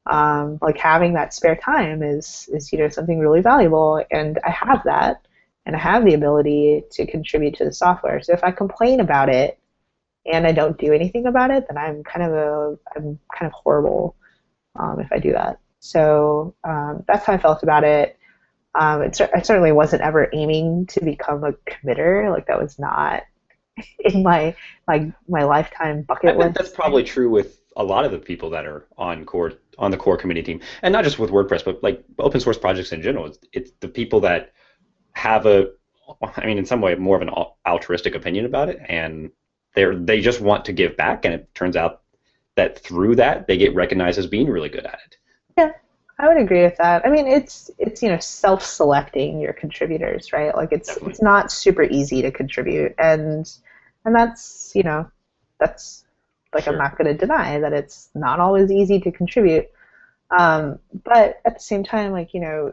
Um, 0.07 0.57
like 0.61 0.77
having 0.77 1.13
that 1.13 1.33
spare 1.33 1.57
time 1.57 2.01
is 2.01 2.49
is 2.53 2.71
you 2.71 2.79
know 2.79 2.87
something 2.89 3.19
really 3.19 3.41
valuable, 3.41 4.03
and 4.09 4.39
I 4.45 4.49
have 4.51 4.83
that 4.85 5.26
and 5.67 5.75
I 5.75 5.79
have 5.79 6.05
the 6.05 6.13
ability 6.13 6.83
to 6.91 7.05
contribute 7.05 7.55
to 7.55 7.65
the 7.65 7.73
software. 7.73 8.21
So 8.21 8.31
if 8.31 8.41
I 8.41 8.51
complain 8.51 9.01
about 9.01 9.27
it 9.27 9.59
and 10.25 10.47
I 10.47 10.53
don't 10.53 10.77
do 10.77 10.93
anything 10.93 11.27
about 11.27 11.51
it, 11.51 11.65
then 11.67 11.77
I'm 11.77 12.03
kind 12.03 12.25
of 12.25 12.33
a 12.33 12.77
I'm 12.95 13.19
kind 13.37 13.47
of 13.47 13.51
horrible 13.51 14.15
um, 14.79 15.01
if 15.01 15.11
I 15.11 15.19
do 15.19 15.33
that. 15.33 15.59
So 15.79 16.55
um, 16.63 17.03
that's 17.05 17.25
how 17.25 17.33
I 17.33 17.37
felt 17.37 17.63
about 17.63 17.83
it. 17.83 18.17
Um, 18.75 19.01
it. 19.01 19.19
I 19.35 19.41
certainly 19.41 19.73
wasn't 19.73 20.03
ever 20.03 20.29
aiming 20.31 20.87
to 20.87 21.03
become 21.03 21.43
a 21.43 21.51
committer. 21.69 22.31
Like 22.31 22.47
that 22.47 22.61
was 22.61 22.79
not 22.79 23.23
in 23.99 24.23
my 24.23 24.55
my 24.87 25.11
my 25.27 25.43
lifetime 25.43 26.03
bucket 26.03 26.35
I 26.35 26.37
list. 26.37 26.55
that's 26.55 26.69
probably 26.69 27.03
true 27.03 27.29
with 27.29 27.59
a 27.75 27.83
lot 27.83 28.05
of 28.05 28.11
the 28.11 28.19
people 28.19 28.51
that 28.51 28.65
are 28.65 28.87
on 28.97 29.25
core 29.25 29.51
on 29.77 29.91
the 29.91 29.97
core 29.97 30.15
committee 30.15 30.43
team, 30.43 30.61
and 30.81 30.93
not 30.93 31.03
just 31.03 31.19
with 31.19 31.29
WordPress, 31.29 31.65
but 31.65 31.83
like 31.83 32.05
open 32.19 32.39
source 32.39 32.57
projects 32.57 32.93
in 32.93 33.01
general. 33.01 33.25
It's, 33.25 33.39
it's 33.51 33.71
the 33.81 33.89
people 33.89 34.21
that 34.21 34.53
have 35.17 35.45
a, 35.45 35.71
I 36.21 36.45
mean, 36.45 36.57
in 36.57 36.65
some 36.65 36.79
way, 36.79 36.95
more 36.95 37.15
of 37.15 37.21
an 37.21 37.29
altruistic 37.65 38.15
opinion 38.15 38.45
about 38.45 38.69
it, 38.69 38.79
and 38.87 39.31
they 39.73 39.85
they 39.95 40.21
just 40.21 40.39
want 40.39 40.65
to 40.65 40.73
give 40.73 40.95
back, 40.95 41.25
and 41.25 41.33
it 41.33 41.53
turns 41.53 41.75
out 41.75 42.01
that 42.55 42.79
through 42.79 43.15
that 43.15 43.47
they 43.47 43.57
get 43.57 43.75
recognized 43.75 44.17
as 44.17 44.27
being 44.27 44.49
really 44.49 44.69
good 44.69 44.85
at 44.85 44.99
it. 45.05 45.17
Yeah, 45.57 45.71
I 46.19 46.27
would 46.27 46.37
agree 46.37 46.63
with 46.63 46.77
that. 46.77 47.05
I 47.05 47.09
mean, 47.09 47.27
it's 47.27 47.69
it's 47.77 48.01
you 48.01 48.09
know 48.09 48.19
self-selecting 48.19 49.39
your 49.39 49.53
contributors, 49.53 50.31
right? 50.31 50.55
Like 50.55 50.71
it's 50.71 50.87
Definitely. 50.87 51.11
it's 51.11 51.21
not 51.21 51.51
super 51.51 51.83
easy 51.83 52.21
to 52.21 52.31
contribute, 52.31 52.93
and 52.97 53.51
and 54.05 54.15
that's 54.15 54.71
you 54.75 54.83
know 54.83 55.09
that's 55.59 56.05
like 56.53 56.63
sure. 56.63 56.73
I'm 56.73 56.79
not 56.79 56.97
going 56.97 57.07
to 57.07 57.17
deny 57.17 57.59
that 57.59 57.73
it's 57.73 58.09
not 58.15 58.39
always 58.39 58.71
easy 58.71 58.99
to 59.01 59.11
contribute. 59.11 59.67
Um, 60.37 60.79
but 61.03 61.41
at 61.45 61.55
the 61.55 61.59
same 61.59 61.83
time, 61.83 62.11
like 62.11 62.33
you 62.33 62.39
know, 62.39 62.71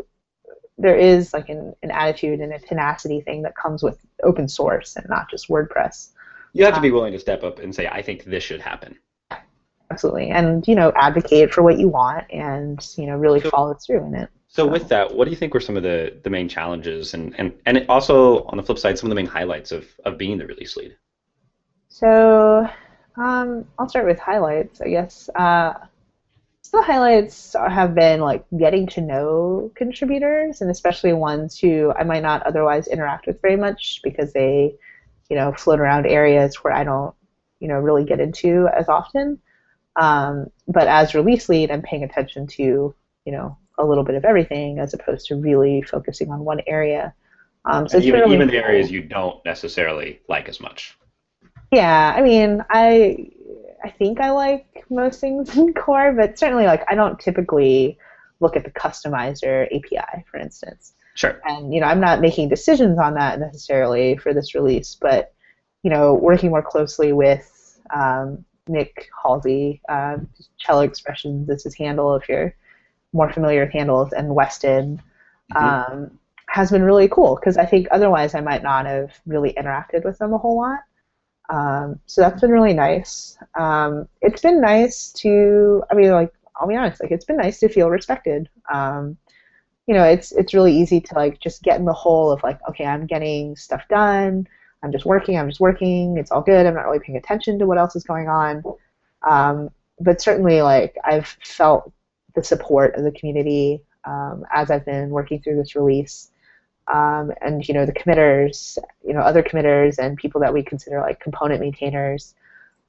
there 0.79 0.97
is 0.97 1.33
like 1.33 1.49
an, 1.49 1.75
an 1.83 1.91
attitude 1.91 2.41
and 2.41 2.53
a 2.53 2.59
tenacity 2.59 3.21
thing 3.21 3.43
that 3.43 3.57
comes 3.57 3.83
with 3.83 3.99
open 4.23 4.49
source 4.49 4.97
and 4.97 5.07
not 5.09 5.31
just 5.31 5.49
WordPress. 5.49 6.11
You 6.53 6.65
have 6.65 6.75
to 6.75 6.81
be 6.81 6.91
willing 6.91 7.13
to 7.13 7.19
step 7.19 7.43
up 7.43 7.59
and 7.59 7.75
say, 7.75 7.87
I 7.89 8.03
think 8.03 8.25
this 8.25 8.45
should 8.45 8.61
happen. 8.61 8.97
Absolutely, 9.91 10.31
and 10.31 10.67
you 10.67 10.75
know, 10.75 10.93
advocate 10.97 11.53
for 11.53 11.63
what 11.63 11.79
you 11.79 11.89
want, 11.89 12.25
and 12.33 12.85
you 12.97 13.07
know, 13.07 13.17
really 13.17 13.41
So- 13.41 13.51
follow 13.51 13.75
through 13.75 14.07
in 14.07 14.15
it. 14.15 14.31
So 14.49 14.65
with 14.65 14.89
that, 14.89 15.13
what 15.13 15.25
do 15.25 15.33
you 15.33 15.37
think 15.37 15.53
were 15.53 15.59
some 15.59 15.77
of 15.77 15.83
the, 15.83 16.17
the 16.23 16.31
main 16.31 16.49
challenges 16.49 17.13
and, 17.13 17.35
and, 17.39 17.53
and 17.67 17.85
also 17.89 18.45
on 18.45 18.57
the 18.57 18.63
flip 18.63 18.79
side, 18.79 18.97
some 18.97 19.09
of 19.09 19.11
the 19.11 19.17
main 19.17 19.27
highlights 19.27 19.73
of, 19.73 19.85
of 20.05 20.17
being 20.17 20.39
the 20.39 20.47
release 20.47 20.77
lead? 20.77 20.97
So, 21.89 22.69
um, 23.17 23.67
I'll 23.77 23.89
start 23.89 24.07
with 24.07 24.21
highlights, 24.21 24.81
I 24.81 24.91
guess. 24.91 25.29
Uh, 25.35 25.73
the 26.71 26.83
highlights 26.83 27.55
have 27.55 27.95
been 27.95 28.21
like 28.21 28.45
getting 28.57 28.87
to 28.89 29.01
know 29.01 29.71
contributors, 29.75 30.61
and 30.61 30.71
especially 30.71 31.13
ones 31.13 31.59
who 31.59 31.93
I 31.93 32.05
might 32.05 32.23
not 32.23 32.43
otherwise 32.43 32.87
interact 32.87 33.27
with 33.27 33.41
very 33.41 33.57
much 33.57 34.01
because 34.03 34.33
they, 34.33 34.75
you 35.31 35.37
know, 35.37 35.53
float 35.53 35.81
around 35.81 36.07
areas 36.07 36.57
where 36.57 36.75
I 36.75 36.85
don't, 36.85 37.15
you 37.61 37.69
know, 37.69 37.79
really 37.79 38.05
get 38.05 38.21
into 38.21 38.69
as 38.77 38.89
often. 38.89 39.39
Um, 39.97 40.47
but 40.67 40.89
as 40.89 41.15
release 41.15 41.49
lead, 41.49 41.71
I'm 41.71 41.83
paying 41.83 42.03
attention 42.03 42.47
to, 42.49 42.95
you 43.25 43.33
know, 43.33 43.57
a 43.79 43.85
little 43.85 44.05
bit 44.05 44.17
of 44.17 44.25
everything 44.25 44.79
as 44.79 44.95
opposed 44.95 45.27
to 45.27 45.37
really 45.37 45.83
focusing 45.83 46.31
on 46.31 46.41
one 46.41 46.61
area. 46.67 47.15
Um, 47.65 47.89
so 47.89 47.99
even, 47.99 48.21
really 48.21 48.35
even 48.35 48.49
the 48.49 48.57
areas 48.57 48.91
you 48.91 49.03
don't 49.03 49.43
necessarily 49.45 50.21
like 50.29 50.49
as 50.49 50.61
much. 50.61 50.97
Yeah, 51.73 52.15
I 52.17 52.23
mean, 52.23 52.65
I 52.71 53.31
I 53.85 53.91
think 53.91 54.21
I 54.21 54.31
like 54.31 54.85
most 54.91 55.21
things 55.21 55.57
in 55.57 55.75
core, 55.75 56.13
but 56.13 56.39
certainly 56.39 56.65
like 56.65 56.85
I 56.89 56.95
don't 56.95 57.19
typically 57.21 57.99
look 58.41 58.57
at 58.57 58.65
the 58.65 58.71
customizer 58.71 59.67
API, 59.67 60.25
for 60.31 60.39
instance. 60.39 60.95
Sure. 61.15 61.41
And 61.45 61.73
you 61.73 61.81
know, 61.81 61.87
I'm 61.87 62.01
not 62.01 62.21
making 62.21 62.49
decisions 62.49 62.99
on 62.99 63.15
that 63.15 63.39
necessarily 63.39 64.17
for 64.17 64.35
this 64.35 64.55
release, 64.55 64.97
but 65.01 65.33
you 65.83 65.91
know, 65.91 66.15
working 66.15 66.51
more 66.51 66.63
closely 66.63 67.13
with 67.13 67.79
um, 67.95 68.45
Nick 68.67 69.11
Halsey, 69.23 69.81
uh, 69.89 70.17
Cello 70.59 70.81
Expressions 70.81 71.47
This 71.47 71.59
is 71.59 71.65
his 71.65 71.75
handle 71.75 72.17
if 72.17 72.29
you're 72.29 72.55
more 73.13 73.33
familiar 73.33 73.65
with 73.65 73.73
handles, 73.73 74.13
and 74.13 74.35
Weston 74.35 75.01
Mhm. 75.53 75.63
um, 75.63 76.19
has 76.49 76.71
been 76.71 76.83
really 76.83 77.09
cool 77.09 77.37
because 77.37 77.59
I 77.59 77.67
think 77.67 77.87
otherwise 77.91 78.35
I 78.35 78.41
might 78.41 78.63
not 78.63 78.87
have 78.87 79.13
really 79.27 79.53
interacted 79.53 80.05
with 80.05 80.19
them 80.19 80.33
a 80.33 80.39
whole 80.39 80.57
lot. 80.57 80.81
Um, 81.51 82.01
so 82.07 82.21
that's 82.21 82.41
been 82.41 82.51
really 82.51 82.75
nice. 82.75 83.37
Um, 83.59 84.09
it's 84.23 84.43
been 84.43 84.61
nice 84.61 85.13
to, 85.13 85.83
I 85.91 85.95
mean, 85.95 86.11
like, 86.11 86.33
I'll 86.57 86.69
be 86.69 86.77
honest, 86.77 87.03
like, 87.03 87.11
it's 87.11 87.25
been 87.25 87.37
nice 87.37 87.61
to 87.61 87.69
feel 87.69 87.91
respected. 87.91 88.49
Um, 88.73 89.17
you 89.87 89.95
know, 89.95 90.05
it's 90.05 90.33
it's 90.33 90.55
really 90.55 90.75
easy 90.75 91.01
to 91.01 91.15
like 91.15 91.41
just 91.41 91.63
get 91.63 91.79
in 91.79 91.85
the 91.85 91.93
hole 91.93 92.31
of 92.31 92.43
like, 92.43 92.59
okay, 92.71 92.87
I'm 92.87 93.07
getting 93.07 93.55
stuff 93.57 93.83
done. 93.91 94.47
I'm 94.83 94.93
just 94.93 95.05
working. 95.05 95.39
I'm 95.39 95.49
just 95.49 95.61
working. 95.61 96.17
It's 96.17 96.31
all 96.31 96.43
good. 96.43 96.67
I'm 96.67 96.75
not 96.75 96.87
really 96.87 97.01
paying 97.01 97.19
attention 97.19 97.59
to 97.59 97.67
what 97.67 97.79
else 97.79 97.97
is 97.97 98.05
going 98.05 98.29
on. 98.29 98.63
Um, 99.29 99.71
but 100.01 100.21
certainly, 100.21 100.63
like, 100.63 100.97
I've 101.05 101.27
felt 101.43 101.93
the 102.35 102.43
support 102.43 102.95
of 102.97 103.05
the 103.05 103.13
community 103.13 103.83
um, 104.05 104.45
as 104.53 104.71
I've 104.71 104.85
been 104.85 105.11
working 105.11 105.41
through 105.41 105.57
this 105.57 105.77
release 105.77 106.31
um, 106.93 107.33
and 107.41 107.67
you 107.67 107.75
know 107.75 107.87
the 107.87 107.93
committers, 107.93 108.79
you 109.07 109.15
know 109.15 109.21
other 109.21 109.43
committers 109.43 109.99
and 109.99 110.17
people 110.17 110.41
that 110.41 110.53
we 110.53 110.63
consider 110.63 111.01
like 111.01 111.21
component 111.21 111.61
maintainers 111.61 112.35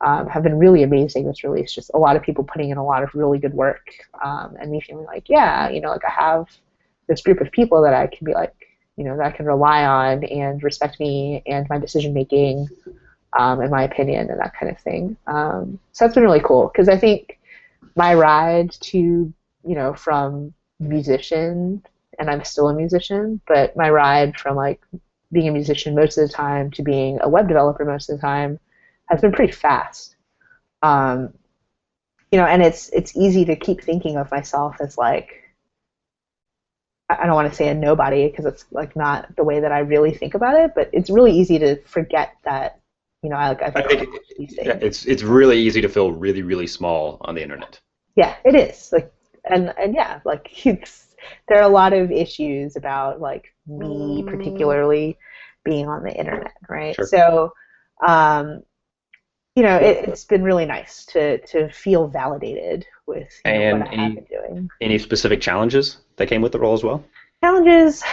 um, 0.02 0.28
have 0.28 0.44
been 0.44 0.58
really 0.58 0.84
amazing 0.84 1.26
this 1.26 1.44
release. 1.44 1.74
Just 1.74 1.92
a 1.94 1.98
lot 1.98 2.16
of 2.16 2.22
people 2.22 2.44
putting 2.44 2.70
in 2.70 2.78
a 2.78 2.86
lot 2.86 3.04
of 3.04 3.14
really 3.16 3.40
good 3.40 3.54
work, 3.54 3.88
um, 4.24 4.56
and 4.60 4.72
me 4.72 4.82
feeling 4.82 5.06
like 5.06 5.30
yeah, 5.30 5.70
you 5.70 5.82
know, 5.82 5.90
like 5.90 6.06
I 6.06 6.12
have 6.12 6.48
this 7.08 7.22
group 7.22 7.42
of 7.42 7.52
people 7.52 7.82
that 7.84 7.94
I 7.94 8.08
can 8.08 8.26
be 8.26 8.34
like, 8.34 8.54
you 8.98 9.04
know, 9.04 9.16
that 9.18 9.26
I 9.26 9.32
can 9.32 9.46
rely 9.46 9.86
on 9.86 10.24
and 10.26 10.62
respect 10.64 11.00
me 11.00 11.44
and 11.46 11.68
my 11.70 11.78
decision 11.78 12.14
making, 12.14 12.68
um, 13.38 13.62
and 13.62 13.72
my 13.72 13.84
opinion 13.84 14.30
and 14.30 14.40
that 14.40 14.54
kind 14.60 14.72
of 14.72 14.80
thing. 14.80 15.16
Um, 15.28 15.80
so 15.94 16.06
that's 16.06 16.16
been 16.16 16.24
really 16.24 16.42
cool 16.42 16.68
because 16.68 16.90
I 16.90 16.98
think 16.98 17.40
my 17.96 18.14
ride 18.14 18.72
to 18.72 18.98
you 18.98 19.76
know 19.76 19.94
from 19.94 20.54
musician 20.80 21.82
and 22.20 22.30
I'm 22.30 22.44
still 22.44 22.70
a 22.70 22.74
musician, 22.74 23.42
but 23.48 23.76
my 23.76 23.90
ride 23.90 24.38
from 24.38 24.56
like 24.56 24.82
being 25.32 25.48
a 25.48 25.52
musician 25.52 25.96
most 25.96 26.18
of 26.18 26.28
the 26.28 26.34
time 26.34 26.72
to 26.72 26.84
being 26.84 27.20
a 27.22 27.30
web 27.30 27.48
developer 27.48 27.84
most 27.86 28.10
of 28.10 28.18
the 28.18 28.22
time 28.22 28.60
has 29.08 29.22
been 29.22 29.32
pretty 29.32 29.54
fast. 29.54 30.16
Um, 30.82 31.34
you 32.32 32.40
know, 32.40 32.46
and 32.46 32.62
it's 32.62 32.90
it's 32.90 33.16
easy 33.16 33.46
to 33.46 33.56
keep 33.56 33.82
thinking 33.82 34.18
of 34.18 34.32
myself 34.32 34.78
as 34.80 34.98
like 34.98 35.46
I 37.10 37.26
don't 37.26 37.36
want 37.36 37.50
to 37.50 37.56
say 37.56 37.68
a 37.68 37.74
nobody 37.74 38.28
because 38.28 38.46
it's 38.46 38.66
like 38.72 38.96
not 38.96 39.36
the 39.36 39.44
way 39.44 39.60
that 39.60 39.72
I 39.72 39.80
really 39.80 40.14
think 40.14 40.34
about 40.34 40.60
it, 40.60 40.72
but 40.76 40.90
it's 40.92 41.10
really 41.10 41.32
easy 41.32 41.60
to 41.60 41.82
forget 41.84 42.36
that 42.44 42.80
you 43.22 43.30
know 43.30 43.36
I 43.36 43.50
like 43.50 43.62
I've 43.62 43.76
I 43.76 43.84
think. 43.84 44.10
Yeah, 44.38 44.78
it's 44.82 45.06
it's 45.06 45.24
really 45.24 45.60
easy 45.60 45.82
to 45.82 45.88
feel 45.88 46.12
really 46.12 46.42
really 46.42 46.68
small 46.68 47.18
on 47.22 47.36
the 47.36 47.44
internet. 47.44 47.80
Yeah, 48.16 48.36
it 48.44 48.56
is. 48.56 48.92
Like 48.92 49.14
and 49.44 49.74
and 49.78 49.94
yeah, 49.94 50.20
like 50.26 50.50
it's 50.66 51.15
there 51.48 51.60
are 51.60 51.64
a 51.70 51.74
lot 51.74 51.94
of 51.94 52.12
issues 52.12 52.76
about 52.76 53.20
like 53.22 53.54
me 53.68 54.24
particularly 54.28 55.18
being 55.64 55.88
on 55.88 56.04
the 56.04 56.14
internet, 56.14 56.54
right? 56.70 56.96
Sure. 56.96 57.06
So 57.06 57.54
um 58.06 58.64
you 59.56 59.64
know, 59.64 59.78
it, 59.78 60.10
it's 60.10 60.26
been 60.26 60.44
really 60.44 60.66
nice 60.66 61.06
to 61.08 61.38
to 61.48 61.70
feel 61.70 62.08
validated 62.08 62.86
with 63.08 63.30
you 63.46 63.52
know, 63.54 63.58
And 63.60 63.80
what 63.80 63.88
I 63.88 63.92
have 63.96 64.00
any- 64.00 64.16
been 64.16 64.26
doing. 64.26 64.70
Any 64.82 64.98
specific 64.98 65.40
challenges 65.42 65.98
that 66.18 66.28
came 66.28 66.42
with 66.42 66.52
the 66.52 66.60
role 66.60 66.74
as 66.74 66.84
well? 66.84 67.04
Challenges, 67.42 68.04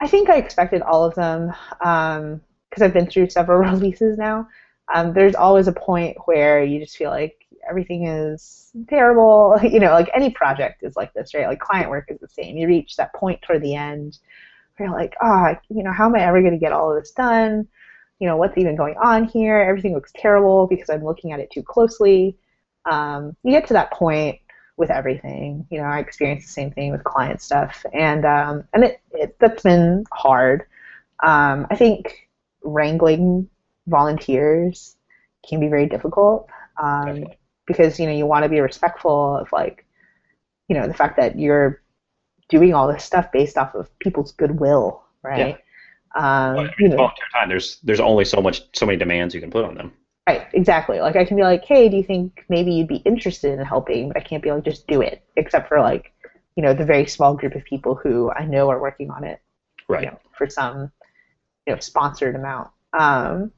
I 0.00 0.08
think 0.08 0.28
I 0.30 0.36
expected 0.36 0.82
all 0.82 1.04
of 1.04 1.14
them 1.14 1.52
because 1.78 2.82
I've 2.82 2.92
been 2.92 3.06
through 3.08 3.30
several 3.30 3.58
releases 3.70 4.18
now. 4.18 4.48
Um, 4.92 5.12
there's 5.12 5.34
always 5.36 5.68
a 5.68 5.72
point 5.72 6.16
where 6.24 6.64
you 6.64 6.80
just 6.80 6.96
feel 6.96 7.10
like 7.10 7.36
everything 7.68 8.06
is 8.06 8.70
terrible. 8.88 9.58
You 9.70 9.80
know, 9.80 9.92
like 9.92 10.10
any 10.14 10.30
project 10.30 10.82
is 10.82 10.96
like 10.96 11.12
this, 11.12 11.34
right? 11.34 11.46
Like 11.46 11.60
client 11.60 11.90
work 11.90 12.06
is 12.10 12.18
the 12.20 12.28
same. 12.28 12.56
You 12.56 12.66
reach 12.66 12.96
that 12.96 13.14
point 13.14 13.40
toward 13.42 13.62
the 13.62 13.74
end 13.74 14.18
where 14.76 14.88
you're 14.88 14.96
like, 14.96 15.14
ah, 15.20 15.58
you 15.68 15.82
know, 15.82 15.92
how 15.92 16.06
am 16.06 16.16
I 16.16 16.20
ever 16.20 16.40
going 16.40 16.54
to 16.54 16.58
get 16.58 16.72
all 16.72 16.94
of 16.94 17.00
this 17.00 17.12
done? 17.12 17.68
You 18.18 18.26
know, 18.26 18.36
what's 18.36 18.58
even 18.58 18.76
going 18.76 18.96
on 19.02 19.24
here? 19.24 19.58
Everything 19.58 19.94
looks 19.94 20.12
terrible 20.14 20.66
because 20.66 20.90
I'm 20.90 21.04
looking 21.04 21.32
at 21.32 21.40
it 21.40 21.50
too 21.50 21.62
closely. 21.62 22.36
Um, 22.84 23.36
you 23.42 23.52
get 23.52 23.66
to 23.68 23.74
that 23.74 23.92
point 23.92 24.40
with 24.76 24.90
everything. 24.90 25.66
You 25.70 25.78
know, 25.78 25.84
I 25.84 26.00
experienced 26.00 26.46
the 26.48 26.52
same 26.52 26.72
thing 26.72 26.90
with 26.90 27.04
client 27.04 27.40
stuff, 27.42 27.84
and 27.92 28.24
um, 28.24 28.64
and 28.72 28.84
it, 28.84 29.00
it 29.12 29.36
that's 29.38 29.62
been 29.62 30.04
hard. 30.12 30.64
Um, 31.22 31.66
I 31.70 31.76
think 31.76 32.28
wrangling 32.62 33.48
volunteers 33.86 34.96
can 35.48 35.60
be 35.60 35.68
very 35.68 35.86
difficult 35.86 36.48
um. 36.80 37.24
Because 37.72 37.98
you 37.98 38.06
know 38.06 38.12
you 38.12 38.26
want 38.26 38.42
to 38.44 38.48
be 38.48 38.60
respectful 38.60 39.36
of 39.36 39.50
like 39.52 39.84
you 40.68 40.76
know 40.76 40.86
the 40.86 40.94
fact 40.94 41.16
that 41.16 41.38
you're 41.38 41.82
doing 42.48 42.74
all 42.74 42.92
this 42.92 43.04
stuff 43.04 43.30
based 43.32 43.56
off 43.56 43.74
of 43.74 43.96
people's 44.00 44.32
goodwill, 44.32 45.02
right? 45.22 45.58
Um, 46.16 46.56
Well, 46.56 46.70
you 46.78 46.88
know, 46.88 47.10
time. 47.32 47.48
There's 47.48 47.78
there's 47.82 48.00
only 48.00 48.24
so 48.24 48.40
much 48.40 48.62
so 48.72 48.86
many 48.86 48.98
demands 48.98 49.34
you 49.34 49.40
can 49.40 49.50
put 49.50 49.64
on 49.64 49.74
them. 49.74 49.92
Right, 50.28 50.46
exactly. 50.52 51.00
Like 51.00 51.16
I 51.16 51.24
can 51.24 51.36
be 51.36 51.42
like, 51.42 51.64
hey, 51.64 51.88
do 51.88 51.96
you 51.96 52.02
think 52.04 52.44
maybe 52.48 52.72
you'd 52.72 52.88
be 52.88 52.96
interested 52.96 53.58
in 53.58 53.64
helping? 53.64 54.08
But 54.08 54.16
I 54.16 54.20
can't 54.20 54.42
be 54.42 54.50
like, 54.52 54.64
just 54.64 54.86
do 54.86 55.00
it. 55.00 55.22
Except 55.36 55.68
for 55.68 55.80
like, 55.80 56.12
you 56.56 56.62
know, 56.62 56.74
the 56.74 56.84
very 56.84 57.06
small 57.06 57.34
group 57.34 57.54
of 57.54 57.64
people 57.64 57.94
who 57.94 58.30
I 58.30 58.44
know 58.44 58.68
are 58.70 58.80
working 58.80 59.10
on 59.10 59.24
it, 59.24 59.40
Right. 59.88 60.04
you 60.04 60.10
know, 60.10 60.18
for 60.36 60.48
some, 60.48 60.92
you 61.66 61.74
know, 61.74 61.80
sponsored 61.80 62.36
amount. 62.36 62.70
Um, 62.92 63.50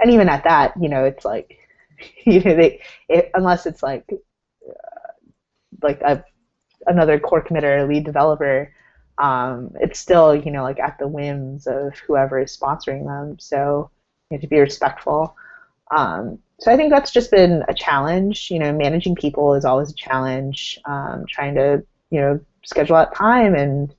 and 0.00 0.10
even 0.10 0.28
at 0.28 0.44
that, 0.44 0.74
you 0.80 0.88
know, 0.88 1.04
it's 1.04 1.24
like, 1.24 1.59
you 2.24 2.40
know, 2.40 2.54
they 2.56 2.80
it, 3.08 3.30
unless 3.34 3.66
it's 3.66 3.82
like, 3.82 4.04
uh, 4.12 5.12
like 5.82 6.00
a 6.02 6.24
another 6.86 7.18
core 7.20 7.44
committer, 7.44 7.78
or 7.78 7.86
lead 7.88 8.04
developer, 8.04 8.72
um, 9.18 9.72
it's 9.80 9.98
still, 9.98 10.34
you 10.34 10.50
know, 10.50 10.62
like 10.62 10.80
at 10.80 10.98
the 10.98 11.08
whims 11.08 11.66
of 11.66 11.98
whoever 12.00 12.40
is 12.40 12.56
sponsoring 12.56 13.04
them. 13.06 13.38
So 13.38 13.90
you 14.30 14.36
have 14.36 14.42
to 14.42 14.48
be 14.48 14.60
respectful. 14.60 15.36
Um, 15.96 16.38
so 16.60 16.72
I 16.72 16.76
think 16.76 16.90
that's 16.90 17.10
just 17.12 17.30
been 17.30 17.64
a 17.68 17.74
challenge. 17.74 18.50
You 18.50 18.58
know, 18.60 18.72
managing 18.72 19.14
people 19.14 19.54
is 19.54 19.64
always 19.64 19.90
a 19.90 19.94
challenge. 19.94 20.78
Um, 20.86 21.24
trying 21.28 21.54
to, 21.56 21.84
you 22.10 22.20
know, 22.20 22.40
schedule 22.64 22.96
out 22.96 23.14
time 23.14 23.54
and 23.54 23.94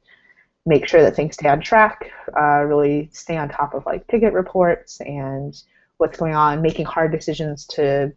make 0.66 0.88
sure 0.88 1.02
that 1.02 1.16
things 1.16 1.36
stay 1.36 1.50
on 1.50 1.62
track. 1.62 2.12
Uh, 2.40 2.62
really 2.64 3.10
stay 3.14 3.38
on 3.38 3.50
top 3.50 3.74
of 3.74 3.86
like 3.86 4.08
ticket 4.08 4.34
reports 4.34 5.02
and 5.02 5.62
what's 6.02 6.18
going 6.18 6.36
on. 6.36 6.62
Making 6.62 6.86
hard 6.86 7.12
decisions 7.12 7.66
to 7.68 8.12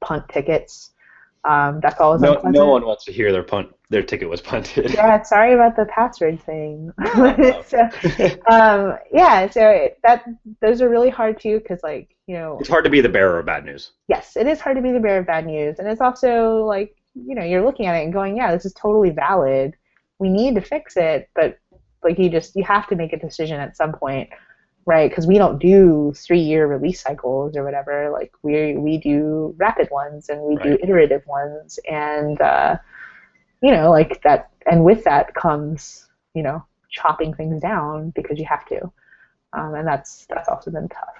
punt 0.00 0.24
tickets. 0.30 0.92
Um, 1.44 1.78
that's 1.80 2.00
always 2.00 2.22
No, 2.22 2.30
unpleasant. 2.34 2.54
no 2.54 2.66
one 2.66 2.84
wants 2.84 3.04
to 3.04 3.12
hear 3.12 3.30
their 3.30 3.42
punt 3.44 3.68
their 3.88 4.02
ticket 4.02 4.28
was 4.28 4.40
punted. 4.40 4.92
Yeah, 4.94 5.22
sorry 5.22 5.52
about 5.52 5.76
the 5.76 5.84
password 5.86 6.40
thing. 6.42 6.90
So, 7.66 7.78
um, 8.50 8.98
yeah, 9.12 9.48
so 9.48 9.68
it- 9.68 9.98
that 10.02 10.24
those 10.60 10.80
are 10.82 10.88
really 10.88 11.10
hard 11.10 11.38
too 11.40 11.58
because 11.60 11.80
like 11.84 12.08
you 12.26 12.34
know 12.36 12.58
it's 12.58 12.68
hard 12.68 12.82
to 12.84 12.90
be 12.90 13.00
the 13.00 13.08
bearer 13.08 13.38
of 13.38 13.46
bad 13.46 13.64
news. 13.64 13.92
yes, 14.08 14.36
it 14.36 14.46
is 14.48 14.58
hard 14.60 14.76
to 14.76 14.82
be 14.82 14.90
the 14.92 14.98
bearer 14.98 15.20
of 15.20 15.26
bad 15.26 15.46
news, 15.46 15.78
and 15.78 15.86
it's 15.88 16.00
also 16.00 16.64
like 16.64 16.96
you 17.14 17.34
know 17.36 17.44
you're 17.44 17.64
looking 17.64 17.86
at 17.86 17.94
it 17.96 18.02
and 18.04 18.12
going, 18.12 18.36
yeah, 18.36 18.52
this 18.52 18.64
is 18.64 18.72
totally 18.74 19.10
valid. 19.10 19.74
We 20.18 20.28
need 20.30 20.54
to 20.56 20.60
fix 20.60 20.96
it, 20.96 21.28
but 21.36 21.58
like 22.02 22.18
you 22.18 22.28
just 22.28 22.56
you 22.56 22.64
have 22.64 22.88
to 22.88 22.96
make 22.96 23.12
a 23.12 23.18
decision 23.18 23.60
at 23.60 23.76
some 23.76 23.92
point, 23.92 24.30
right? 24.86 25.10
Because 25.10 25.26
we 25.26 25.36
don't 25.36 25.58
do 25.58 26.12
three 26.16 26.40
year 26.40 26.66
release 26.66 27.02
cycles 27.02 27.56
or 27.56 27.64
whatever. 27.64 28.10
Like 28.10 28.32
we 28.42 28.76
we 28.76 28.98
do 28.98 29.54
rapid 29.58 29.90
ones 29.90 30.28
and 30.28 30.40
we 30.42 30.56
right. 30.56 30.64
do 30.64 30.78
iterative 30.82 31.26
ones, 31.26 31.78
and 31.88 32.40
uh, 32.40 32.76
you 33.60 33.72
know 33.72 33.90
like 33.90 34.22
that. 34.22 34.50
And 34.64 34.84
with 34.84 35.04
that 35.04 35.34
comes 35.34 36.08
you 36.34 36.42
know 36.42 36.64
chopping 36.88 37.34
things 37.34 37.60
down 37.60 38.10
because 38.10 38.38
you 38.38 38.46
have 38.46 38.64
to, 38.66 38.90
um, 39.52 39.74
and 39.74 39.86
that's 39.86 40.26
that's 40.30 40.48
also 40.48 40.70
been 40.70 40.88
tough. 40.88 41.14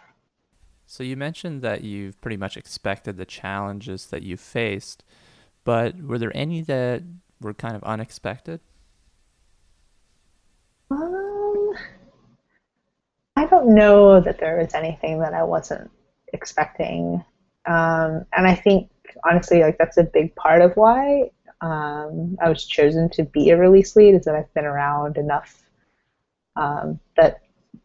So 0.87 1.03
you 1.03 1.17
mentioned 1.17 1.63
that 1.63 1.83
you've 1.83 2.21
pretty 2.21 2.37
much 2.37 2.57
expected 2.57 3.17
the 3.17 3.25
challenges 3.25 4.07
that 4.07 4.23
you 4.23 4.37
faced, 4.37 5.03
but 5.65 6.01
were 6.01 6.19
there 6.19 6.35
any 6.35 6.63
that 6.63 7.03
were 7.41 7.55
kind 7.55 7.75
of 7.75 7.83
unexpected? 7.83 8.61
Um, 10.89 11.16
I 13.37 13.47
don't 13.47 13.75
know 13.75 14.21
that 14.21 14.39
there 14.39 14.59
was 14.59 14.75
anything 14.75 15.19
that 15.21 15.35
I 15.35 15.43
wasn't 15.43 15.91
expecting, 16.33 17.23
um, 17.67 18.25
and 18.37 18.47
I 18.47 18.55
think 18.55 18.91
honestly, 19.25 19.61
like 19.61 19.79
that's 19.79 19.99
a 19.99 20.05
big 20.05 20.35
part 20.37 20.63
of 20.63 20.77
why 20.77 21.31
um, 21.61 22.37
I 22.41 22.49
was 22.49 22.65
chosen 22.65 23.09
to 23.11 23.25
be 23.25 23.51
a 23.51 23.57
release 23.57 23.97
lead 23.97 24.15
is 24.15 24.25
that 24.25 24.35
I've 24.35 24.53
been 24.55 24.65
around 24.65 25.17
enough 25.17 25.63
um, 26.57 26.99
that 27.17 27.41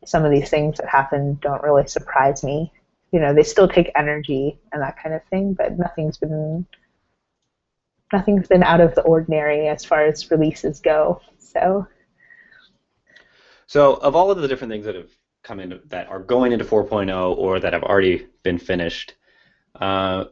some 0.05 0.25
of 0.25 0.31
these 0.31 0.49
things 0.49 0.77
that 0.77 0.87
happen 0.87 1.37
don't 1.41 1.63
really 1.63 1.87
surprise 1.87 2.43
me. 2.43 2.71
You 3.11 3.19
know 3.19 3.33
they 3.33 3.43
still 3.43 3.67
take 3.67 3.91
energy 3.95 4.57
and 4.71 4.81
that 4.81 4.97
kind 5.01 5.13
of 5.13 5.23
thing 5.25 5.53
but 5.53 5.77
nothing's 5.77 6.17
been 6.17 6.65
nothing's 8.13 8.47
been 8.47 8.63
out 8.63 8.79
of 8.79 8.95
the 8.95 9.01
ordinary 9.01 9.67
as 9.67 9.83
far 9.83 10.05
as 10.05 10.31
releases 10.31 10.79
go. 10.79 11.21
So 11.39 11.87
so 13.67 13.95
of 13.95 14.15
all 14.15 14.31
of 14.31 14.41
the 14.41 14.47
different 14.47 14.71
things 14.71 14.85
that 14.85 14.95
have 14.95 15.09
come 15.43 15.59
in 15.59 15.79
that 15.87 16.07
are 16.07 16.19
going 16.19 16.51
into 16.51 16.65
4.0 16.65 17.37
or 17.37 17.59
that 17.59 17.73
have 17.73 17.83
already 17.83 18.27
been 18.43 18.57
finished. 18.57 19.15
Uh, 19.75 20.25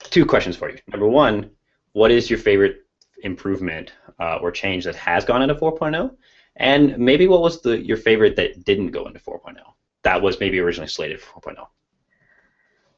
two 0.00 0.24
questions 0.26 0.56
for 0.56 0.70
you. 0.70 0.78
Number 0.88 1.08
one 1.08 1.50
what 1.92 2.10
is 2.10 2.30
your 2.30 2.38
favorite 2.38 2.84
improvement 3.22 3.92
uh, 4.20 4.36
or 4.36 4.50
change 4.50 4.84
that 4.84 4.94
has 4.94 5.24
gone 5.24 5.42
into 5.42 5.54
4.0 5.54 6.14
and 6.56 6.96
maybe 6.98 7.26
what 7.26 7.42
was 7.42 7.60
the 7.62 7.84
your 7.84 7.96
favorite 7.96 8.36
that 8.36 8.64
didn't 8.64 8.92
go 8.92 9.06
into 9.06 9.18
4.0 9.18 9.56
that 10.02 10.22
was 10.22 10.40
maybe 10.40 10.58
originally 10.60 10.88
slated 10.88 11.20
for 11.20 11.40
4.0 11.40 11.66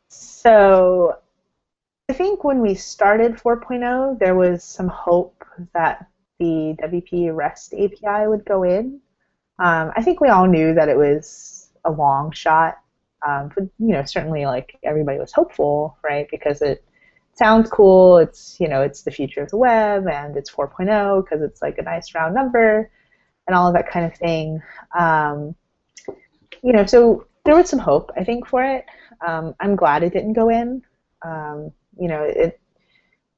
so 0.09 1.17
I 2.09 2.13
think 2.13 2.45
when 2.45 2.61
we 2.61 2.75
started 2.75 3.37
4.0, 3.37 4.19
there 4.19 4.35
was 4.35 4.63
some 4.65 4.89
hope 4.89 5.45
that 5.73 6.07
the 6.39 6.77
WP 6.83 7.35
REST 7.35 7.73
API 7.73 8.27
would 8.27 8.45
go 8.45 8.65
in. 8.65 9.01
Um, 9.59 9.93
I 9.97 10.03
think 10.03 10.21
we 10.21 10.29
all 10.29 10.47
knew 10.47 10.75
that 10.75 10.89
it 10.89 10.97
was 10.97 11.71
a 11.85 11.91
long 11.91 12.33
shot, 12.33 12.79
um, 13.27 13.51
but 13.55 13.65
you 13.79 13.93
know 13.93 14.05
certainly 14.05 14.47
like 14.47 14.79
everybody 14.83 15.19
was 15.19 15.33
hopeful, 15.33 15.99
right? 16.03 16.27
Because 16.31 16.63
it 16.63 16.85
sounds 17.35 17.71
cool. 17.71 18.19
It's 18.19 18.57
you 18.61 18.69
know 18.69 18.83
it's 18.83 19.03
the 19.03 19.11
future 19.11 19.43
of 19.43 19.51
the 19.51 19.57
web, 19.57 20.07
and 20.07 20.37
it's 20.37 20.51
4.0 20.51 21.25
because 21.25 21.43
it's 21.43 21.63
like 21.63 21.79
a 21.79 21.83
nice 21.83 22.15
round 22.15 22.35
number, 22.35 22.91
and 23.47 23.57
all 23.57 23.69
of 23.69 23.75
that 23.75 23.91
kind 23.91 24.07
of 24.07 24.15
thing. 24.15 24.63
Um, 24.99 25.55
you 26.63 26.73
know, 26.73 26.87
so 26.87 27.27
there 27.45 27.57
was 27.57 27.69
some 27.69 27.79
hope 27.79 28.11
I 28.17 28.25
think 28.25 28.47
for 28.47 28.65
it. 28.65 28.87
Um, 29.27 29.55
I'm 29.61 29.77
glad 29.77 30.03
it 30.03 30.13
didn't 30.13 30.35
go 30.35 30.49
in. 30.49 30.83
Um, 31.25 31.73
you 31.99 32.09
know, 32.09 32.23
it 32.23 32.59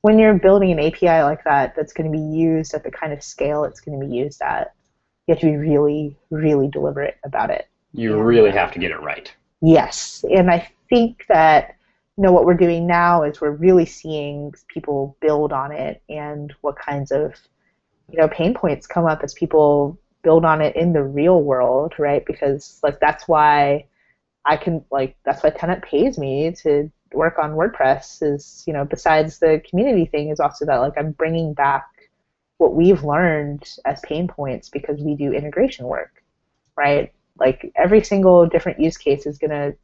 when 0.05 0.19
you're 0.19 0.35
building 0.35 0.71
an 0.71 0.81
API 0.81 1.23
like 1.23 1.43
that 1.45 1.75
that's 1.75 1.95
going 1.95 2.13
to 2.13 2.15
be 2.15 2.23
used 2.23 2.75
at 2.75 2.85
the 2.85 2.91
kind 2.91 3.11
of 3.11 3.23
scale 3.23 3.65
it's 3.65 3.81
going 3.81 3.99
to 3.99 4.07
be 4.07 4.15
used 4.15 4.43
at, 4.43 4.75
you 5.27 5.35
have 5.35 5.41
to 5.41 5.47
be 5.47 5.57
really, 5.57 6.17
really 6.31 6.69
deliberate 6.69 7.17
about 7.25 7.51
it. 7.51 7.69
You 7.93 8.21
really 8.21 8.51
uh, 8.51 8.55
have 8.55 8.73
to 8.73 8.79
get 8.79 8.91
it 8.91 9.01
right. 9.01 9.33
Yes, 9.61 10.25
and 10.31 10.51
I 10.51 10.69
think 10.89 11.25
that 11.29 11.77
you 12.17 12.23
know 12.23 12.33
what 12.33 12.45
we're 12.45 12.55
doing 12.55 12.87
now 12.87 13.23
is 13.23 13.41
we're 13.41 13.51
really 13.51 13.87
seeing 13.87 14.53
people 14.69 15.17
build 15.21 15.53
on 15.53 15.73
it 15.73 16.03
and 16.09 16.53
what 16.61 16.79
kinds 16.79 17.11
of 17.11 17.35
you 18.11 18.19
know 18.19 18.29
pain 18.29 18.55
points 18.55 18.87
come 18.87 19.07
up 19.07 19.23
as 19.23 19.35
people 19.35 19.99
build 20.23 20.45
on 20.45 20.61
it 20.61 20.77
in 20.77 20.93
the 20.93 21.03
real 21.03 21.43
world, 21.43 21.95
right? 21.99 22.25
Because 22.27 22.81
like 22.83 23.01
that's 23.01 23.27
why 23.27 23.87
I 24.45 24.57
can 24.57 24.85
like 24.91 25.17
that's 25.25 25.43
why 25.43 25.51
10up 25.51 25.83
pays 25.83 26.19
me 26.19 26.53
to 26.63 26.91
work 27.13 27.39
on 27.39 27.53
WordPress 27.53 28.23
is 28.23 28.65
you 28.67 28.73
know 28.73 28.85
besides 28.85 29.39
the 29.39 29.63
community 29.69 30.05
thing 30.07 30.31
is 30.31 30.41
also 30.41 30.67
that 30.67 30.77
like 30.77 30.95
I'm 30.99 31.13
bringing 31.13 31.55
back 31.55 31.87
what 32.65 32.75
we've 32.75 33.05
learned 33.05 33.63
as 33.85 34.01
pain 34.01 34.27
points 34.27 34.71
because 34.71 34.99
we 34.99 35.15
do 35.15 35.35
integration 35.35 35.85
work, 35.85 36.23
right? 36.77 37.13
Like 37.39 37.71
every 37.77 38.03
single 38.03 38.47
different 38.47 38.81
use 38.81 38.97
case 38.97 39.27
is 39.27 39.37
going 39.37 39.51
to 39.51 39.77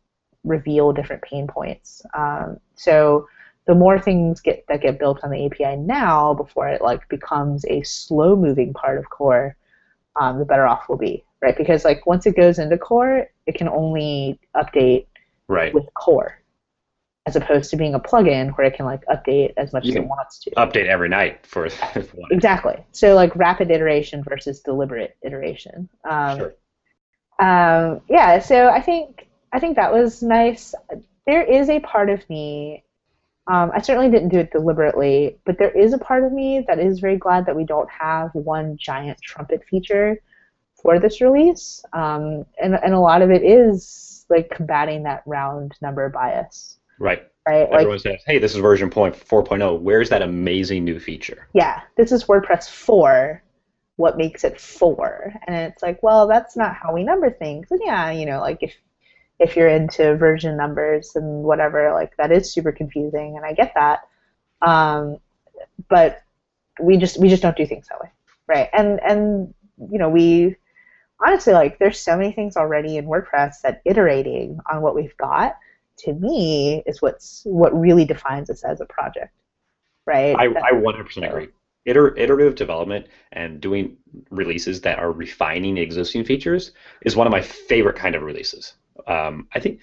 reveal 0.44 0.90
different 0.94 1.20
pain 1.20 1.46
points. 1.46 2.00
Um, 2.14 2.58
so 2.76 3.28
the 3.66 3.74
more 3.74 3.98
things 4.00 4.40
get 4.40 4.64
that 4.68 4.80
get 4.80 4.98
built 4.98 5.22
on 5.22 5.30
the 5.30 5.44
API 5.44 5.76
now 5.76 6.32
before 6.32 6.68
it 6.68 6.80
like 6.80 7.06
becomes 7.10 7.66
a 7.66 7.82
slow 7.82 8.34
moving 8.34 8.72
part 8.72 8.96
of 8.96 9.10
core, 9.10 9.56
um, 10.16 10.38
the 10.38 10.46
better 10.46 10.66
off 10.66 10.88
we'll 10.88 10.96
be, 10.96 11.22
right? 11.42 11.58
Because 11.58 11.84
like 11.84 12.06
once 12.06 12.24
it 12.24 12.34
goes 12.34 12.58
into 12.58 12.78
core, 12.78 13.26
it 13.46 13.56
can 13.56 13.68
only 13.68 14.40
update 14.56 15.04
right. 15.48 15.74
with 15.74 15.84
core, 15.92 16.39
as 17.30 17.36
opposed 17.36 17.70
to 17.70 17.76
being 17.76 17.94
a 17.94 18.00
plugin 18.00 18.56
where 18.56 18.66
it 18.66 18.74
can 18.74 18.86
like 18.86 19.04
update 19.06 19.52
as 19.56 19.72
much 19.72 19.84
you 19.84 19.90
as 19.90 19.96
it 19.96 20.04
wants 20.04 20.38
to. 20.40 20.50
Update 20.52 20.86
every 20.86 21.08
night 21.08 21.46
for 21.46 21.68
exactly. 22.30 22.76
So 22.92 23.14
like 23.14 23.34
rapid 23.36 23.70
iteration 23.70 24.22
versus 24.22 24.60
deliberate 24.60 25.16
iteration. 25.22 25.88
Um, 26.08 26.38
sure. 26.38 26.54
Um, 27.38 28.00
yeah. 28.08 28.38
So 28.40 28.68
I 28.68 28.80
think 28.80 29.28
I 29.52 29.60
think 29.60 29.76
that 29.76 29.92
was 29.92 30.22
nice. 30.22 30.74
There 31.26 31.42
is 31.42 31.68
a 31.70 31.80
part 31.80 32.10
of 32.10 32.28
me 32.28 32.84
um, 33.46 33.72
I 33.74 33.80
certainly 33.80 34.10
didn't 34.10 34.28
do 34.28 34.38
it 34.38 34.52
deliberately, 34.52 35.38
but 35.44 35.58
there 35.58 35.76
is 35.76 35.92
a 35.92 35.98
part 35.98 36.24
of 36.24 36.32
me 36.32 36.64
that 36.68 36.78
is 36.78 37.00
very 37.00 37.16
glad 37.16 37.46
that 37.46 37.56
we 37.56 37.64
don't 37.64 37.90
have 37.90 38.30
one 38.32 38.76
giant 38.76 39.20
trumpet 39.20 39.64
feature 39.68 40.22
for 40.80 41.00
this 41.00 41.20
release. 41.20 41.84
Um, 41.92 42.46
and, 42.62 42.74
and 42.74 42.94
a 42.94 43.00
lot 43.00 43.22
of 43.22 43.30
it 43.30 43.42
is 43.42 44.24
like 44.28 44.50
combating 44.50 45.02
that 45.02 45.22
round 45.26 45.74
number 45.82 46.08
bias. 46.08 46.78
Right. 47.00 47.26
Right. 47.48 47.66
Everyone 47.72 47.92
like, 47.92 48.00
says, 48.00 48.22
"Hey, 48.26 48.38
this 48.38 48.52
is 48.52 48.58
version 48.58 48.90
point 48.90 49.16
4.0. 49.16 49.80
Where's 49.80 50.10
that 50.10 50.22
amazing 50.22 50.84
new 50.84 51.00
feature?" 51.00 51.48
Yeah, 51.54 51.80
this 51.96 52.12
is 52.12 52.24
WordPress 52.24 52.68
4. 52.68 53.42
What 53.96 54.18
makes 54.18 54.44
it 54.44 54.60
4? 54.60 55.32
And 55.46 55.56
it's 55.56 55.82
like, 55.82 56.02
well, 56.02 56.28
that's 56.28 56.56
not 56.56 56.74
how 56.74 56.92
we 56.92 57.02
number 57.02 57.30
things. 57.30 57.68
And 57.70 57.80
yeah, 57.82 58.10
you 58.10 58.26
know, 58.26 58.40
like 58.40 58.58
if 58.60 58.74
if 59.38 59.56
you're 59.56 59.68
into 59.68 60.16
version 60.16 60.56
numbers 60.56 61.16
and 61.16 61.42
whatever, 61.42 61.92
like 61.92 62.14
that 62.18 62.30
is 62.30 62.52
super 62.52 62.72
confusing, 62.72 63.36
and 63.36 63.44
I 63.44 63.54
get 63.54 63.72
that. 63.74 64.00
Um, 64.60 65.16
but 65.88 66.22
we 66.78 66.98
just 66.98 67.18
we 67.18 67.30
just 67.30 67.42
don't 67.42 67.56
do 67.56 67.66
things 67.66 67.88
that 67.88 68.00
way, 68.00 68.10
right? 68.46 68.68
And 68.74 69.00
and 69.02 69.54
you 69.90 69.98
know 69.98 70.10
we 70.10 70.56
honestly 71.18 71.54
like 71.54 71.78
there's 71.78 71.98
so 71.98 72.18
many 72.18 72.32
things 72.32 72.58
already 72.58 72.98
in 72.98 73.06
WordPress 73.06 73.62
that 73.62 73.80
iterating 73.86 74.60
on 74.70 74.82
what 74.82 74.94
we've 74.94 75.16
got 75.16 75.56
to 76.04 76.12
me 76.14 76.82
is 76.86 77.02
what's 77.02 77.42
what 77.44 77.78
really 77.78 78.04
defines 78.04 78.50
us 78.50 78.64
as 78.64 78.80
a 78.80 78.86
project, 78.86 79.34
right? 80.06 80.36
I, 80.36 80.46
I 80.46 80.72
100% 80.72 81.28
agree. 81.28 81.48
Iter- 81.86 82.16
iterative 82.16 82.56
development 82.56 83.06
and 83.32 83.60
doing 83.60 83.96
releases 84.30 84.82
that 84.82 84.98
are 84.98 85.12
refining 85.12 85.78
existing 85.78 86.24
features 86.24 86.72
is 87.02 87.16
one 87.16 87.26
of 87.26 87.30
my 87.30 87.40
favorite 87.40 87.96
kind 87.96 88.14
of 88.14 88.22
releases 88.22 88.74
um, 89.06 89.48
I 89.52 89.60
think 89.60 89.80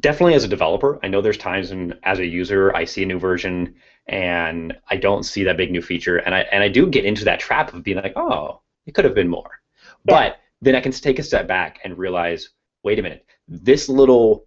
definitely 0.00 0.34
as 0.34 0.44
a 0.44 0.48
developer, 0.48 0.98
I 1.02 1.08
know 1.08 1.20
there's 1.20 1.38
times 1.38 1.70
when 1.70 1.94
as 2.02 2.18
a 2.18 2.26
user 2.26 2.74
I 2.74 2.84
see 2.84 3.02
a 3.02 3.06
new 3.06 3.18
version 3.18 3.74
and 4.06 4.76
I 4.88 4.96
don't 4.96 5.24
see 5.24 5.44
that 5.44 5.56
big 5.56 5.70
new 5.70 5.82
feature, 5.82 6.18
and 6.18 6.34
I 6.34 6.40
and 6.52 6.62
I 6.62 6.68
do 6.68 6.86
get 6.86 7.04
into 7.04 7.24
that 7.26 7.40
trap 7.40 7.74
of 7.74 7.82
being 7.82 7.98
like, 7.98 8.16
oh, 8.16 8.62
it 8.86 8.94
could 8.94 9.04
have 9.04 9.14
been 9.14 9.28
more. 9.28 9.60
Yeah. 10.06 10.14
But 10.14 10.40
then 10.62 10.74
I 10.74 10.80
can 10.80 10.92
take 10.92 11.18
a 11.18 11.22
step 11.22 11.46
back 11.46 11.80
and 11.84 11.98
realize, 11.98 12.50
wait 12.82 12.98
a 12.98 13.02
minute, 13.02 13.26
this 13.48 13.88
little 13.88 14.46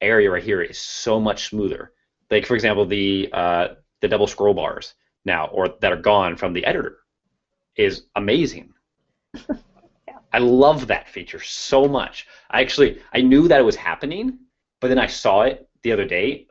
area 0.00 0.30
right 0.30 0.42
here 0.42 0.62
is 0.62 0.78
so 0.78 1.20
much 1.20 1.48
smoother. 1.48 1.92
Like 2.30 2.46
for 2.46 2.54
example, 2.54 2.84
the 2.86 3.28
uh, 3.32 3.68
the 4.00 4.08
double 4.08 4.26
scroll 4.26 4.54
bars 4.54 4.94
now, 5.24 5.46
or 5.46 5.74
that 5.80 5.92
are 5.92 6.00
gone 6.00 6.36
from 6.36 6.52
the 6.52 6.64
editor, 6.64 6.98
is 7.76 8.04
amazing. 8.16 8.72
I 10.32 10.38
love 10.38 10.86
that 10.88 11.08
feature 11.08 11.40
so 11.40 11.88
much. 11.88 12.26
I 12.50 12.60
actually 12.60 13.00
I 13.12 13.22
knew 13.22 13.48
that 13.48 13.60
it 13.60 13.64
was 13.64 13.76
happening, 13.76 14.38
but 14.80 14.88
then 14.88 14.98
I 14.98 15.06
saw 15.06 15.42
it 15.42 15.68
the 15.82 15.92
other 15.92 16.04
day 16.04 16.46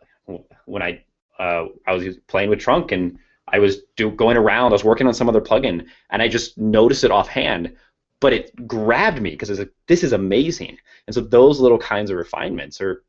when 0.65 0.81
I 0.81 1.03
uh, 1.39 1.67
I 1.85 1.93
was 1.93 2.17
playing 2.27 2.49
with 2.49 2.59
Trunk 2.59 2.91
and 2.91 3.19
I 3.49 3.59
was 3.59 3.83
do, 3.95 4.11
going 4.11 4.37
around. 4.37 4.71
I 4.71 4.73
was 4.73 4.83
working 4.83 5.07
on 5.07 5.13
some 5.13 5.29
other 5.29 5.41
plugin 5.41 5.85
and 6.09 6.21
I 6.21 6.27
just 6.27 6.57
noticed 6.57 7.03
it 7.03 7.11
offhand, 7.11 7.75
but 8.19 8.33
it 8.33 8.67
grabbed 8.67 9.21
me 9.21 9.31
because 9.31 9.49
it's 9.49 9.59
like 9.59 9.71
this 9.87 10.03
is 10.03 10.13
amazing. 10.13 10.77
And 11.05 11.13
so 11.13 11.21
those 11.21 11.59
little 11.59 11.77
kinds 11.77 12.09
of 12.09 12.17
refinements 12.17 12.81
are 12.81 13.03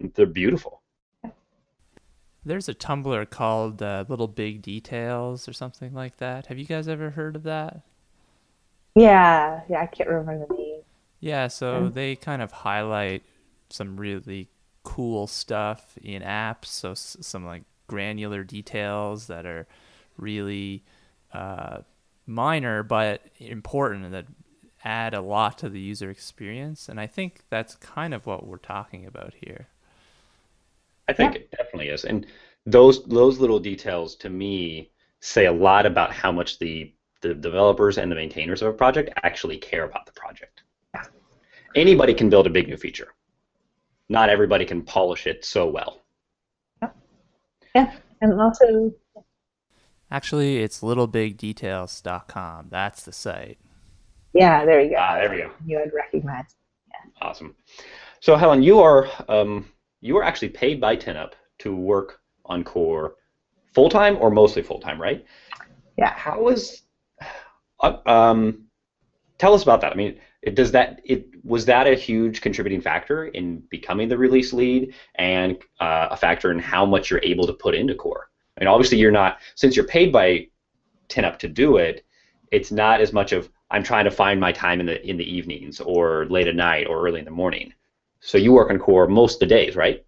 they're 0.00 0.26
beautiful. 0.26 0.80
There's 2.44 2.68
a 2.68 2.74
Tumblr 2.74 3.30
called 3.30 3.82
uh, 3.82 4.04
Little 4.08 4.26
Big 4.26 4.62
Details 4.62 5.48
or 5.48 5.52
something 5.52 5.94
like 5.94 6.16
that. 6.16 6.46
Have 6.46 6.58
you 6.58 6.64
guys 6.64 6.88
ever 6.88 7.10
heard 7.10 7.36
of 7.36 7.44
that? 7.44 7.82
Yeah, 8.96 9.60
yeah, 9.68 9.80
I 9.80 9.86
can't 9.86 10.08
remember 10.10 10.46
the 10.46 10.54
name. 10.54 10.80
Yeah, 11.20 11.46
so 11.46 11.88
they 11.88 12.16
kind 12.16 12.42
of 12.42 12.50
highlight 12.50 13.22
some 13.70 13.96
really 13.96 14.48
cool 14.82 15.26
stuff 15.28 15.96
in 16.02 16.22
apps. 16.22 16.66
So 16.66 16.90
s- 16.90 17.16
some 17.20 17.46
like 17.46 17.62
granular 17.86 18.42
details 18.42 19.28
that 19.28 19.46
are 19.46 19.66
really 20.16 20.82
uh, 21.32 21.78
minor 22.26 22.82
but 22.82 23.22
important 23.38 24.04
and 24.04 24.14
that 24.14 24.26
add 24.84 25.14
a 25.14 25.20
lot 25.20 25.58
to 25.58 25.68
the 25.68 25.80
user 25.80 26.10
experience. 26.10 26.88
And 26.88 26.98
I 26.98 27.06
think 27.06 27.42
that's 27.50 27.76
kind 27.76 28.12
of 28.12 28.26
what 28.26 28.46
we're 28.46 28.56
talking 28.58 29.06
about 29.06 29.34
here. 29.40 29.68
I 31.08 31.12
think 31.12 31.34
it 31.34 31.50
definitely 31.50 31.88
is, 31.88 32.04
and 32.04 32.26
those 32.66 33.04
those 33.04 33.38
little 33.38 33.58
details 33.58 34.14
to 34.16 34.30
me 34.30 34.90
say 35.20 35.46
a 35.46 35.52
lot 35.52 35.86
about 35.86 36.12
how 36.12 36.30
much 36.32 36.58
the 36.58 36.92
the 37.20 37.34
developers 37.34 37.98
and 37.98 38.10
the 38.10 38.16
maintainers 38.16 38.62
of 38.62 38.68
a 38.68 38.72
project 38.72 39.10
actually 39.22 39.58
care 39.58 39.84
about 39.84 40.06
the 40.06 40.12
project. 40.12 40.62
Anybody 41.74 42.12
can 42.12 42.28
build 42.28 42.46
a 42.46 42.50
big 42.50 42.68
new 42.68 42.76
feature. 42.76 43.14
Not 44.08 44.28
everybody 44.28 44.64
can 44.66 44.82
polish 44.82 45.26
it 45.26 45.44
so 45.44 45.66
well. 45.68 46.02
Yeah, 47.74 47.90
and 48.20 48.38
also, 48.38 48.92
Actually, 50.10 50.58
it's 50.58 50.82
littlebigdetails.com. 50.82 52.66
That's 52.68 53.02
the 53.04 53.12
site. 53.12 53.58
yeah, 54.34 54.66
there 54.66 54.82
you 54.82 54.90
go. 54.90 54.96
Ah, 54.98 55.14
there 55.14 55.30
we 55.30 55.38
go. 55.38 55.50
You 55.64 55.78
would 55.78 55.92
recognize. 55.94 56.54
Awesome. 57.22 57.54
So 58.20 58.36
Helen, 58.36 58.62
you 58.62 58.80
are 58.80 59.08
um, 59.28 59.71
you 60.02 60.18
are 60.18 60.24
actually 60.24 60.50
paid 60.50 60.80
by 60.80 60.94
10up 60.96 61.32
to 61.60 61.74
work 61.74 62.20
on 62.44 62.62
Core 62.62 63.14
full 63.72 63.88
time 63.88 64.18
or 64.20 64.30
mostly 64.30 64.60
full 64.60 64.80
time, 64.80 65.00
right? 65.00 65.24
Yeah. 65.96 66.12
How 66.12 66.48
is 66.48 66.82
uh, 67.80 67.96
um, 68.04 68.64
tell 69.38 69.54
us 69.54 69.62
about 69.62 69.80
that. 69.80 69.92
I 69.92 69.94
mean, 69.94 70.18
it, 70.42 70.54
does 70.54 70.72
that 70.72 71.00
it 71.04 71.26
was 71.44 71.64
that 71.66 71.86
a 71.86 71.94
huge 71.94 72.40
contributing 72.40 72.80
factor 72.80 73.26
in 73.26 73.62
becoming 73.70 74.08
the 74.08 74.18
release 74.18 74.52
lead 74.52 74.94
and 75.14 75.56
uh, 75.80 76.08
a 76.10 76.16
factor 76.16 76.50
in 76.50 76.58
how 76.58 76.84
much 76.84 77.10
you're 77.10 77.22
able 77.22 77.46
to 77.46 77.52
put 77.52 77.74
into 77.74 77.94
Core? 77.94 78.28
I 78.56 78.60
mean, 78.60 78.68
obviously 78.68 78.98
you're 78.98 79.10
not 79.10 79.38
since 79.54 79.76
you're 79.76 79.86
paid 79.86 80.12
by 80.12 80.48
10up 81.08 81.38
to 81.40 81.48
do 81.48 81.76
it. 81.76 82.04
It's 82.50 82.72
not 82.72 83.00
as 83.00 83.12
much 83.12 83.32
of 83.32 83.48
I'm 83.70 83.82
trying 83.82 84.04
to 84.04 84.10
find 84.10 84.38
my 84.40 84.52
time 84.52 84.80
in 84.80 84.86
the 84.86 85.08
in 85.08 85.16
the 85.16 85.24
evenings 85.24 85.80
or 85.80 86.26
late 86.26 86.48
at 86.48 86.56
night 86.56 86.86
or 86.88 87.06
early 87.06 87.20
in 87.20 87.24
the 87.24 87.30
morning. 87.30 87.72
So 88.24 88.38
you 88.38 88.52
work 88.52 88.70
on 88.70 88.78
Core 88.78 89.08
most 89.08 89.34
of 89.34 89.40
the 89.40 89.46
days, 89.46 89.74
right? 89.74 90.04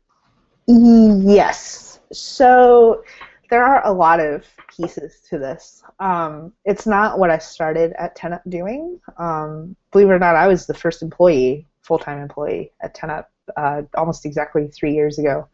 Yes. 0.68 1.98
So 2.12 3.02
there 3.50 3.64
are 3.64 3.84
a 3.84 3.92
lot 3.92 4.20
of 4.20 4.44
pieces 4.74 5.20
to 5.30 5.38
this. 5.38 5.82
Um, 5.98 6.52
it's 6.64 6.86
not 6.86 7.18
what 7.18 7.30
I 7.30 7.38
started 7.38 7.92
at 7.98 8.16
10up 8.16 8.42
doing. 8.48 9.00
Um, 9.18 9.74
believe 9.90 10.08
it 10.08 10.12
or 10.12 10.18
not, 10.20 10.36
I 10.36 10.46
was 10.46 10.64
the 10.64 10.74
first 10.74 11.02
employee, 11.02 11.66
full-time 11.82 12.22
employee 12.22 12.70
at 12.80 12.94
10up 12.94 13.26
uh, 13.56 13.82
almost 13.96 14.24
exactly 14.24 14.68
three 14.68 14.94
years 14.94 15.18
ago. 15.18 15.48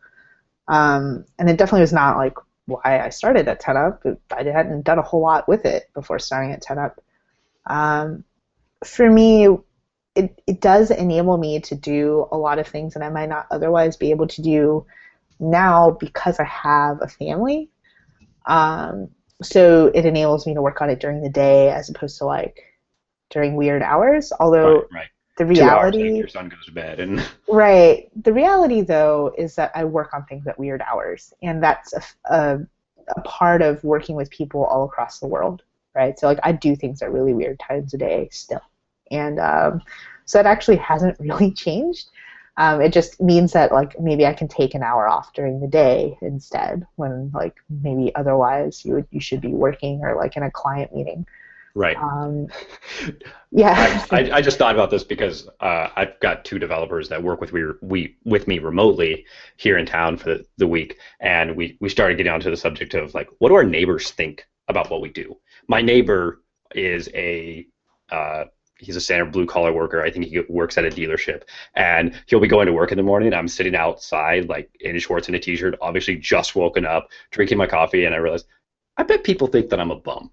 Um, 0.68 1.24
and 1.38 1.48
it 1.48 1.56
definitely 1.56 1.80
was 1.80 1.94
not 1.94 2.18
like 2.18 2.34
why 2.66 3.00
I 3.00 3.08
started 3.08 3.48
at 3.48 3.62
10up. 3.62 4.18
I 4.30 4.42
hadn't 4.42 4.82
done 4.82 4.98
a 4.98 5.02
whole 5.02 5.22
lot 5.22 5.48
with 5.48 5.64
it 5.64 5.88
before 5.94 6.18
starting 6.18 6.52
at 6.52 6.62
10up. 6.62 6.96
Um, 7.66 8.24
for 8.84 9.10
me, 9.10 9.48
it, 10.14 10.42
it 10.46 10.60
does 10.60 10.90
enable 10.90 11.38
me 11.38 11.60
to 11.60 11.74
do 11.74 12.26
a 12.32 12.36
lot 12.36 12.58
of 12.58 12.66
things 12.66 12.94
that 12.94 13.02
I 13.02 13.10
might 13.10 13.28
not 13.28 13.46
otherwise 13.50 13.96
be 13.96 14.10
able 14.10 14.26
to 14.28 14.42
do 14.42 14.86
now 15.38 15.92
because 15.92 16.38
I 16.38 16.44
have 16.44 16.98
a 17.00 17.08
family. 17.08 17.70
Um, 18.46 19.08
so 19.42 19.86
it 19.94 20.04
enables 20.04 20.46
me 20.46 20.54
to 20.54 20.62
work 20.62 20.82
on 20.82 20.90
it 20.90 21.00
during 21.00 21.22
the 21.22 21.30
day 21.30 21.70
as 21.70 21.88
opposed 21.88 22.18
to 22.18 22.24
like 22.24 22.60
during 23.30 23.56
weird 23.56 23.82
hours. 23.82 24.32
Although 24.38 24.80
right, 24.92 24.92
right. 24.92 25.08
the 25.38 25.54
Two 25.54 25.62
hours 25.62 25.86
after 25.86 25.98
reality, 25.98 26.18
your 26.18 26.28
son 26.28 26.48
goes 26.48 26.66
to 26.66 26.72
bed, 26.72 27.00
and 27.00 27.24
right, 27.48 28.10
the 28.22 28.32
reality 28.32 28.82
though 28.82 29.32
is 29.38 29.54
that 29.54 29.70
I 29.74 29.84
work 29.84 30.12
on 30.12 30.24
things 30.26 30.46
at 30.46 30.58
weird 30.58 30.82
hours, 30.82 31.32
and 31.42 31.62
that's 31.62 31.94
a, 31.94 32.02
a, 32.34 32.58
a 33.16 33.20
part 33.22 33.62
of 33.62 33.82
working 33.84 34.16
with 34.16 34.30
people 34.30 34.64
all 34.64 34.84
across 34.84 35.20
the 35.20 35.28
world, 35.28 35.62
right? 35.94 36.18
So 36.18 36.26
like 36.26 36.40
I 36.42 36.52
do 36.52 36.76
things 36.76 37.00
at 37.00 37.12
really 37.12 37.32
weird 37.32 37.58
times 37.60 37.94
a 37.94 37.98
day 37.98 38.28
still, 38.30 38.62
and 39.10 39.38
um, 39.40 39.82
so 40.24 40.38
it 40.38 40.46
actually 40.46 40.76
hasn't 40.76 41.18
really 41.20 41.50
changed. 41.52 42.10
Um, 42.56 42.80
it 42.82 42.92
just 42.92 43.20
means 43.20 43.52
that 43.52 43.72
like 43.72 43.98
maybe 43.98 44.26
I 44.26 44.34
can 44.34 44.48
take 44.48 44.74
an 44.74 44.82
hour 44.82 45.08
off 45.08 45.32
during 45.32 45.60
the 45.60 45.66
day 45.66 46.18
instead, 46.20 46.86
when 46.96 47.30
like 47.32 47.54
maybe 47.68 48.14
otherwise 48.14 48.84
you 48.84 48.94
would 48.94 49.06
you 49.10 49.20
should 49.20 49.40
be 49.40 49.48
working 49.48 50.00
or 50.02 50.14
like 50.14 50.36
in 50.36 50.42
a 50.42 50.50
client 50.50 50.94
meeting. 50.94 51.26
right. 51.74 51.96
Um, 51.96 52.48
yeah. 53.50 54.04
I, 54.10 54.20
I, 54.20 54.36
I 54.36 54.42
just 54.42 54.58
thought 54.58 54.74
about 54.74 54.90
this 54.90 55.04
because 55.04 55.48
uh, 55.60 55.88
I've 55.96 56.18
got 56.20 56.44
two 56.44 56.58
developers 56.58 57.08
that 57.08 57.22
work 57.22 57.40
with 57.40 57.52
we, 57.52 57.64
we 57.80 58.16
with 58.24 58.46
me 58.46 58.58
remotely 58.58 59.24
here 59.56 59.78
in 59.78 59.86
town 59.86 60.16
for 60.18 60.34
the, 60.34 60.46
the 60.58 60.66
week, 60.66 60.98
and 61.20 61.56
we, 61.56 61.78
we 61.80 61.88
started 61.88 62.16
getting 62.18 62.32
onto 62.32 62.50
the 62.50 62.56
subject 62.56 62.94
of 62.94 63.14
like, 63.14 63.28
what 63.38 63.48
do 63.48 63.54
our 63.54 63.64
neighbors 63.64 64.10
think 64.10 64.46
about 64.68 64.90
what 64.90 65.00
we 65.00 65.08
do? 65.08 65.36
My 65.66 65.80
neighbor 65.80 66.42
is 66.74 67.08
a 67.14 67.66
uh, 68.10 68.44
he's 68.80 68.96
a 68.96 69.00
standard 69.00 69.32
blue 69.32 69.46
collar 69.46 69.72
worker. 69.72 70.02
I 70.02 70.10
think 70.10 70.26
he 70.26 70.40
works 70.48 70.78
at 70.78 70.84
a 70.84 70.90
dealership, 70.90 71.42
and 71.74 72.18
he'll 72.26 72.40
be 72.40 72.48
going 72.48 72.66
to 72.66 72.72
work 72.72 72.90
in 72.90 72.96
the 72.96 73.02
morning. 73.02 73.32
I'm 73.32 73.48
sitting 73.48 73.74
outside 73.74 74.48
like 74.48 74.70
in 74.80 74.98
shorts 74.98 75.28
and 75.28 75.36
a 75.36 75.38
t-shirt, 75.38 75.76
obviously 75.80 76.16
just 76.16 76.56
woken 76.56 76.84
up, 76.84 77.08
drinking 77.30 77.58
my 77.58 77.66
coffee, 77.66 78.04
and 78.04 78.14
I 78.14 78.18
realize, 78.18 78.44
I 78.96 79.02
bet 79.02 79.24
people 79.24 79.46
think 79.46 79.70
that 79.70 79.80
I'm 79.80 79.90
a 79.90 79.96
bum 79.96 80.30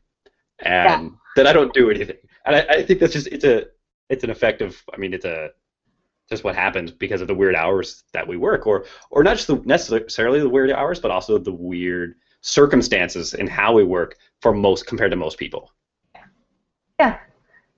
and 0.60 1.13
that 1.36 1.47
I 1.47 1.53
don't 1.53 1.73
do 1.73 1.89
anything. 1.89 2.17
And 2.45 2.55
I, 2.55 2.60
I 2.69 2.83
think 2.83 2.99
that's 2.99 3.13
just 3.13 3.27
it's 3.27 3.43
a 3.43 3.65
it's 4.10 4.23
an 4.23 4.29
effect 4.29 4.62
of 4.62 4.81
I 4.93 4.97
mean 4.97 5.13
it's 5.13 5.25
a 5.25 5.49
just 6.29 6.43
what 6.43 6.55
happens 6.55 6.91
because 6.91 7.21
of 7.21 7.27
the 7.27 7.36
weird 7.36 7.55
hours 7.55 8.03
that 8.13 8.27
we 8.27 8.38
work, 8.38 8.67
or 8.67 8.86
or 9.10 9.23
not 9.23 9.38
just 9.38 9.47
the, 9.47 9.62
necessarily 9.65 10.39
the 10.39 10.49
weird 10.49 10.71
hours, 10.71 10.99
but 10.99 11.12
also 11.12 11.38
the 11.38 11.53
weird 11.53 12.15
circumstances 12.41 13.33
in 13.33 13.47
how 13.47 13.73
we 13.73 13.83
work 13.83 14.17
for 14.41 14.53
most 14.53 14.86
compared 14.86 15.12
to 15.12 15.17
most 15.17 15.38
people. 15.38 15.71
Yeah. 16.99 17.19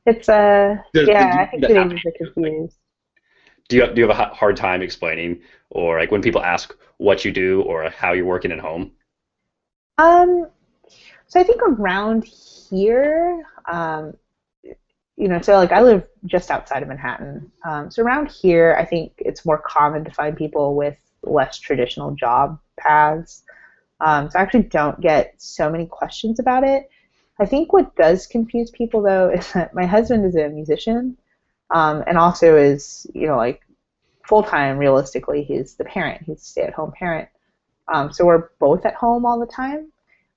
It's 0.05 0.29
uh 0.29 0.77
Does- 0.93 1.07
yeah, 1.07 1.25
does 1.25 1.35
I 1.37 1.45
think 1.45 1.61
the 1.61 1.67
to 1.69 1.79
are 1.79 2.11
confused. 2.17 2.77
Do 3.67 3.77
you 3.77 3.87
do 3.93 4.01
you 4.01 4.07
have 4.07 4.17
a 4.17 4.33
hard 4.33 4.57
time 4.57 4.81
explaining, 4.81 5.41
or 5.69 5.99
like 5.99 6.11
when 6.11 6.21
people 6.21 6.41
ask 6.41 6.75
what 6.97 7.23
you 7.23 7.31
do 7.31 7.61
or 7.63 7.89
how 7.89 8.13
you're 8.13 8.25
working 8.25 8.51
at 8.51 8.59
home? 8.59 8.91
Um 9.97 10.47
so 11.27 11.39
I 11.39 11.43
think 11.43 11.61
around 11.61 12.25
here, 12.25 13.43
um 13.71 14.13
you 15.19 15.27
know, 15.27 15.41
so 15.41 15.57
like 15.57 15.73
I 15.73 15.81
live 15.81 16.07
just 16.25 16.49
outside 16.49 16.81
of 16.81 16.87
Manhattan. 16.87 17.51
Um, 17.65 17.91
so 17.91 18.01
around 18.01 18.31
here, 18.31 18.77
I 18.79 18.85
think 18.85 19.11
it's 19.17 19.45
more 19.45 19.57
common 19.57 20.05
to 20.05 20.11
find 20.11 20.35
people 20.35 20.75
with 20.75 20.97
less 21.23 21.59
traditional 21.59 22.11
job 22.11 22.57
paths. 22.79 23.43
Um, 23.99 24.29
so 24.29 24.39
I 24.39 24.41
actually 24.41 24.63
don't 24.63 24.99
get 25.01 25.33
so 25.37 25.69
many 25.69 25.85
questions 25.85 26.39
about 26.39 26.63
it. 26.63 26.89
I 27.39 27.45
think 27.45 27.71
what 27.71 27.95
does 27.95 28.27
confuse 28.27 28.71
people 28.71 29.01
though 29.01 29.29
is 29.29 29.51
that 29.53 29.73
my 29.73 29.85
husband 29.85 30.25
is 30.25 30.35
a 30.35 30.49
musician, 30.49 31.17
um, 31.71 32.03
and 32.07 32.17
also 32.17 32.57
is 32.57 33.07
you 33.13 33.27
know 33.27 33.37
like 33.37 33.61
full 34.27 34.43
time. 34.43 34.77
Realistically, 34.77 35.43
he's 35.43 35.75
the 35.75 35.85
parent. 35.85 36.23
He's 36.23 36.41
a 36.41 36.45
stay 36.45 36.63
at 36.63 36.73
home 36.73 36.91
parent. 36.91 37.29
Um, 37.87 38.13
so 38.13 38.25
we're 38.25 38.49
both 38.59 38.85
at 38.85 38.93
home 38.93 39.25
all 39.25 39.39
the 39.39 39.47
time. 39.47 39.91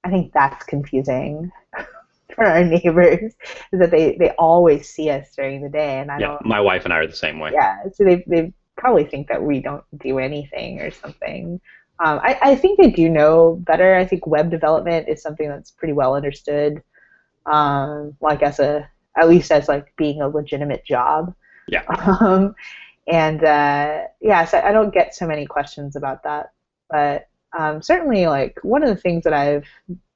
I 0.05 0.11
think 0.11 0.33
that's 0.33 0.65
confusing 0.65 1.53
for 2.35 2.45
our 2.45 2.65
neighbors 2.65 3.35
is 3.73 3.79
that 3.79 3.91
they, 3.91 4.17
they 4.17 4.31
always 4.31 4.89
see 4.89 5.11
us 5.11 5.35
during 5.37 5.63
the 5.63 5.69
day, 5.69 5.99
and 5.99 6.11
I 6.11 6.19
yeah, 6.19 6.27
don't. 6.29 6.47
my 6.47 6.61
wife 6.61 6.85
and 6.85 6.93
I 6.93 6.99
are 6.99 7.07
the 7.07 7.15
same 7.15 7.39
way. 7.39 7.51
Yeah, 7.53 7.83
so 7.95 8.05
they 8.05 8.25
they 8.27 8.53
probably 8.77 9.05
think 9.05 9.29
that 9.29 9.43
we 9.43 9.61
don't 9.61 9.85
do 9.99 10.19
anything 10.19 10.81
or 10.81 10.91
something. 10.91 11.61
Um, 12.05 12.21
I, 12.23 12.39
I 12.43 12.57
think 12.57 12.79
they 12.79 12.91
do 12.91 13.09
know 13.09 13.57
better. 13.61 13.95
I 13.95 14.05
think 14.05 14.27
web 14.27 14.51
development 14.51 15.09
is 15.09 15.23
something 15.23 15.49
that's 15.49 15.71
pretty 15.71 15.93
well 15.93 16.17
understood, 16.17 16.83
um, 17.47 18.17
like 18.21 18.43
as 18.43 18.59
a 18.59 18.89
at 19.17 19.29
least 19.29 19.53
as 19.53 19.69
like 19.69 19.95
being 19.97 20.21
a 20.23 20.29
legitimate 20.29 20.85
job. 20.85 21.35
Yeah. 21.69 21.85
Um, 22.21 22.55
and 23.09 23.43
uh, 23.43 24.03
yeah, 24.21 24.45
so 24.45 24.61
I 24.61 24.71
don't 24.71 24.95
get 24.95 25.15
so 25.15 25.27
many 25.27 25.45
questions 25.45 25.97
about 25.97 26.23
that, 26.23 26.53
but 26.89 27.29
um, 27.59 27.83
certainly 27.83 28.27
like 28.27 28.59
one 28.63 28.85
of 28.85 28.89
the 28.89 29.01
things 29.01 29.25
that 29.25 29.33
I've 29.33 29.67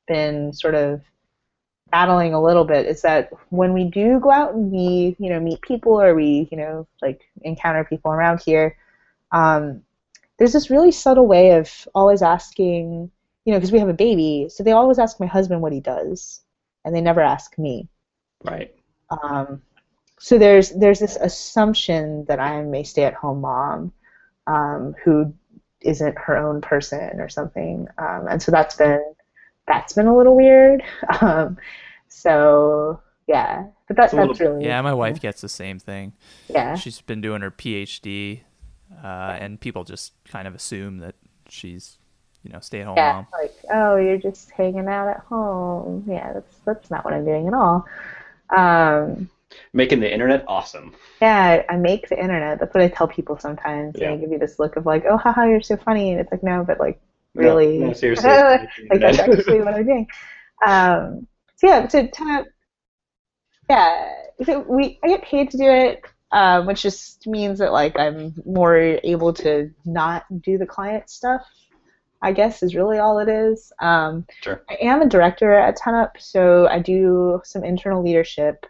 been 0.07 0.53
sort 0.53 0.77
of 0.77 1.03
battling 1.91 2.35
a 2.35 2.43
little 2.43 2.65
bit 2.65 2.87
is 2.87 3.03
that 3.03 3.31
when 3.51 3.73
we 3.73 3.85
do 3.85 4.19
go 4.21 4.31
out 4.31 4.55
and 4.55 4.71
we 4.73 5.17
you 5.19 5.31
know 5.31 5.41
meet 5.41 5.61
people 5.63 6.01
or 6.01 6.15
we 6.15 6.49
you 6.51 6.57
know 6.57 6.87
like 7.01 7.23
encounter 7.43 7.85
people 7.85 8.11
around 8.11 8.41
here 8.41 8.77
um, 9.33 9.83
there's 10.39 10.53
this 10.53 10.71
really 10.71 10.91
subtle 10.91 11.27
way 11.27 11.53
of 11.53 11.89
always 11.95 12.23
asking 12.23 13.11
you 13.45 13.53
know 13.53 13.59
because 13.59 13.73
we 13.73 13.79
have 13.79 13.89
a 13.89 13.95
baby 13.95 14.49
so 14.49 14.63
they 14.63 14.73
always 14.73 14.99
ask 14.99 15.21
my 15.21 15.27
husband 15.27 15.63
what 15.63 15.73
he 15.73 15.81
does 15.81 16.43
and 16.87 16.97
they 16.97 17.03
never 17.03 17.21
ask 17.21 17.59
me 17.59 17.89
Right. 18.43 18.75
um, 19.11 19.61
so 20.19 20.39
there's 20.39 20.71
there's 20.71 20.99
this 20.99 21.17
assumption 21.17 22.25
that 22.25 22.41
I'm 22.41 22.75
a 22.75 22.83
stay-at-home 22.83 23.43
mom 23.43 23.93
um, 24.47 24.95
who 25.05 25.35
isn't 25.83 26.19
her 26.19 26.37
own 26.37 26.61
person 26.61 27.21
or 27.21 27.29
something. 27.29 27.87
Um, 27.99 28.27
and 28.29 28.43
so 28.43 28.51
that's 28.51 28.77
been 28.77 29.03
that's 29.67 29.93
been 29.93 30.07
a 30.07 30.17
little 30.17 30.37
weird. 30.37 30.83
Um, 31.21 31.59
so 32.09 33.01
yeah, 33.27 33.67
but 33.89 33.97
that, 33.97 34.11
that's 34.13 34.41
really 34.41 34.65
yeah. 34.65 34.81
My 34.81 34.95
wife 34.95 35.21
gets 35.21 35.41
the 35.43 35.49
same 35.49 35.79
thing. 35.79 36.15
Yeah, 36.49 36.77
she's 36.77 37.01
been 37.03 37.21
doing 37.21 37.43
her 37.43 37.51
PhD, 37.51 38.41
uh, 39.03 39.37
and 39.39 39.61
people 39.61 39.85
just 39.85 40.13
kind 40.25 40.49
of 40.49 40.55
assume 40.55 40.99
that 40.99 41.17
she's 41.49 41.99
you 42.47 42.53
know 42.53 42.61
stay 42.61 42.81
at 42.81 42.87
home 42.87 42.97
yeah, 42.97 43.13
mom. 43.13 43.27
like 43.33 43.55
oh 43.73 43.97
you're 43.97 44.19
just 44.19 44.51
hanging 44.53 44.87
out 44.89 45.09
at 45.09 45.21
home. 45.21 46.05
Yeah, 46.07 46.33
that's 46.33 46.57
that's 46.65 46.91
not 46.91 47.05
what 47.05 47.13
I'm 47.13 47.25
doing 47.25 47.49
at 47.49 47.55
all. 47.55 47.85
Um, 48.57 49.29
Making 49.73 50.01
the 50.01 50.13
internet 50.13 50.45
awesome. 50.49 50.95
Yeah, 51.21 51.63
I 51.69 51.77
make 51.77 52.09
the 52.09 52.19
internet. 52.19 52.61
That's 52.61 52.75
what 52.75 52.83
I 52.83 52.89
tell 52.89 53.09
people 53.09 53.39
sometimes. 53.39 53.97
Yeah. 53.99 54.11
And 54.11 54.15
I 54.15 54.17
give 54.19 54.31
you 54.31 54.39
this 54.39 54.59
look 54.59 54.77
of 54.77 54.87
like, 54.87 55.05
oh, 55.09 55.17
haha, 55.17 55.45
you're 55.45 55.61
so 55.61 55.77
funny. 55.77 56.13
And 56.13 56.21
it's 56.21 56.31
like, 56.31 56.43
no, 56.43 56.65
but 56.65 56.79
like, 56.79 57.01
really. 57.35 57.79
No, 57.79 57.89
no 57.89 57.93
seriously. 57.93 58.29
like, 58.91 59.01
that's 59.01 59.19
actually 59.19 59.61
what 59.61 59.75
I'm 59.75 59.87
doing. 59.87 60.07
Um, 60.67 61.27
so 61.57 61.69
yeah, 61.69 61.87
to 61.87 62.09
kind 62.09 62.41
of, 62.41 62.53
yeah, 63.71 64.13
so 64.45 64.61
we, 64.61 64.99
I 65.03 65.09
get 65.09 65.23
paid 65.23 65.51
to 65.51 65.57
do 65.57 65.69
it, 65.69 66.03
um, 66.33 66.67
which 66.67 66.83
just 66.83 67.27
means 67.27 67.59
that 67.59 67.73
like 67.73 67.99
I'm 67.99 68.35
more 68.45 68.77
able 68.77 69.33
to 69.35 69.71
not 69.85 70.25
do 70.43 70.59
the 70.59 70.67
client 70.67 71.09
stuff. 71.09 71.47
I 72.23 72.33
guess 72.33 72.63
is 72.63 72.75
really 72.75 72.99
all 72.99 73.19
it 73.19 73.29
is. 73.29 73.73
Um, 73.81 74.27
sure. 74.43 74.63
I 74.69 74.77
am 74.81 75.03
a 75.03 75.09
director 75.09 75.53
at 75.53 75.79
10up, 75.79 76.13
so 76.19 76.67
I 76.69 76.79
do 76.79 77.41
some 77.45 77.65
internal 77.65 78.03
leadership. 78.03 78.67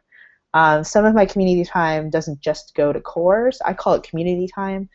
Um, 0.55 0.85
some 0.85 1.05
of 1.05 1.15
my 1.15 1.27
community 1.27 1.65
time 1.65 2.11
doesn't 2.11 2.41
just 2.41 2.75
go 2.75 2.93
to 2.93 3.01
cores. 3.01 3.61
I 3.65 3.73
call 3.75 3.95
it 3.95 4.03
community 4.03 4.49
time. 4.53 4.89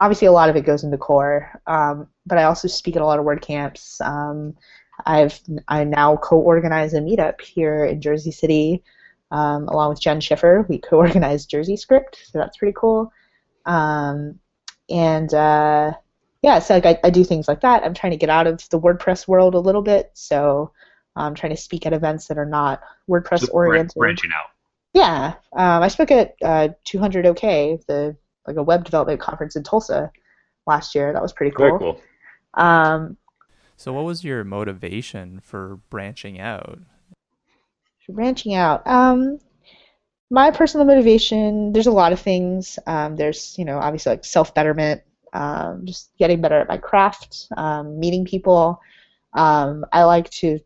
Obviously, 0.00 0.26
a 0.26 0.32
lot 0.32 0.50
of 0.50 0.56
it 0.56 0.66
goes 0.66 0.84
into 0.84 0.98
core, 0.98 1.60
um, 1.66 2.08
but 2.26 2.38
I 2.38 2.44
also 2.44 2.68
speak 2.68 2.96
at 2.96 3.02
a 3.02 3.06
lot 3.06 3.18
of 3.18 3.24
WordCamps. 3.24 4.00
Um, 4.00 4.54
I've 5.04 5.38
I 5.68 5.84
now 5.84 6.16
co-organize 6.16 6.94
a 6.94 7.00
meetup 7.00 7.40
here 7.40 7.84
in 7.84 8.00
Jersey 8.00 8.30
City, 8.30 8.82
um, 9.30 9.68
along 9.68 9.90
with 9.90 10.00
Jenn 10.00 10.20
Schiffer. 10.20 10.66
We 10.68 10.78
co-organize 10.78 11.46
JerseyScript, 11.46 12.16
so 12.24 12.38
that's 12.38 12.56
pretty 12.56 12.74
cool. 12.76 13.12
Um, 13.64 14.38
and 14.88 15.32
uh, 15.34 15.92
yeah, 16.46 16.60
so 16.60 16.74
like 16.74 16.86
I, 16.86 16.96
I 17.02 17.10
do 17.10 17.24
things 17.24 17.48
like 17.48 17.62
that. 17.62 17.82
I'm 17.82 17.92
trying 17.92 18.12
to 18.12 18.16
get 18.16 18.30
out 18.30 18.46
of 18.46 18.68
the 18.70 18.78
WordPress 18.78 19.26
world 19.26 19.56
a 19.56 19.58
little 19.58 19.82
bit, 19.82 20.12
so 20.14 20.70
I'm 21.16 21.34
trying 21.34 21.50
to 21.50 21.60
speak 21.60 21.84
at 21.86 21.92
events 21.92 22.28
that 22.28 22.38
are 22.38 22.46
not 22.46 22.82
WordPress 23.10 23.52
oriented. 23.52 23.96
Branching 23.96 24.30
out. 24.30 24.50
Yeah, 24.92 25.34
um, 25.52 25.82
I 25.82 25.88
spoke 25.88 26.12
at 26.12 26.36
uh, 26.40 26.68
200 26.84 27.26
OK, 27.26 27.80
the 27.88 28.16
like 28.46 28.54
a 28.54 28.62
web 28.62 28.84
development 28.84 29.20
conference 29.20 29.56
in 29.56 29.64
Tulsa 29.64 30.12
last 30.68 30.94
year. 30.94 31.12
That 31.12 31.20
was 31.20 31.32
pretty 31.32 31.50
cool. 31.50 31.66
Very 31.66 31.78
cool. 31.80 32.00
Um, 32.54 33.16
so, 33.76 33.92
what 33.92 34.04
was 34.04 34.22
your 34.22 34.44
motivation 34.44 35.40
for 35.40 35.80
branching 35.90 36.38
out? 36.38 36.78
Branching 38.08 38.54
out. 38.54 38.86
Um, 38.86 39.40
my 40.30 40.52
personal 40.52 40.86
motivation. 40.86 41.72
There's 41.72 41.88
a 41.88 41.90
lot 41.90 42.12
of 42.12 42.20
things. 42.20 42.78
Um, 42.86 43.16
there's 43.16 43.58
you 43.58 43.64
know 43.64 43.78
obviously 43.78 44.10
like 44.10 44.24
self 44.24 44.54
betterment, 44.54 45.02
um, 45.32 45.82
just 45.84 46.10
getting 46.18 46.40
better 46.40 46.60
at 46.60 46.68
my 46.68 46.78
craft, 46.78 47.48
um, 47.56 47.98
meeting 47.98 48.24
people. 48.24 48.80
Um, 49.34 49.84
I 49.92 50.04
like 50.04 50.30
to 50.30 50.58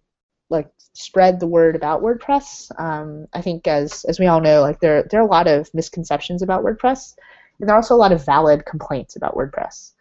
like 0.48 0.68
spread 0.92 1.40
the 1.40 1.46
word 1.46 1.76
about 1.76 2.02
WordPress. 2.02 2.70
Um, 2.78 3.26
I 3.32 3.40
think 3.40 3.66
as 3.66 4.04
as 4.04 4.18
we 4.18 4.26
all 4.26 4.40
know, 4.40 4.60
like 4.60 4.80
there 4.80 5.04
there 5.10 5.20
are 5.20 5.26
a 5.26 5.30
lot 5.30 5.48
of 5.48 5.72
misconceptions 5.74 6.42
about 6.42 6.64
WordPress, 6.64 7.14
and 7.58 7.68
there 7.68 7.74
are 7.74 7.78
also 7.78 7.94
a 7.94 7.96
lot 7.96 8.12
of 8.12 8.24
valid 8.24 8.66
complaints 8.66 9.16
about 9.16 9.34
WordPress. 9.34 9.92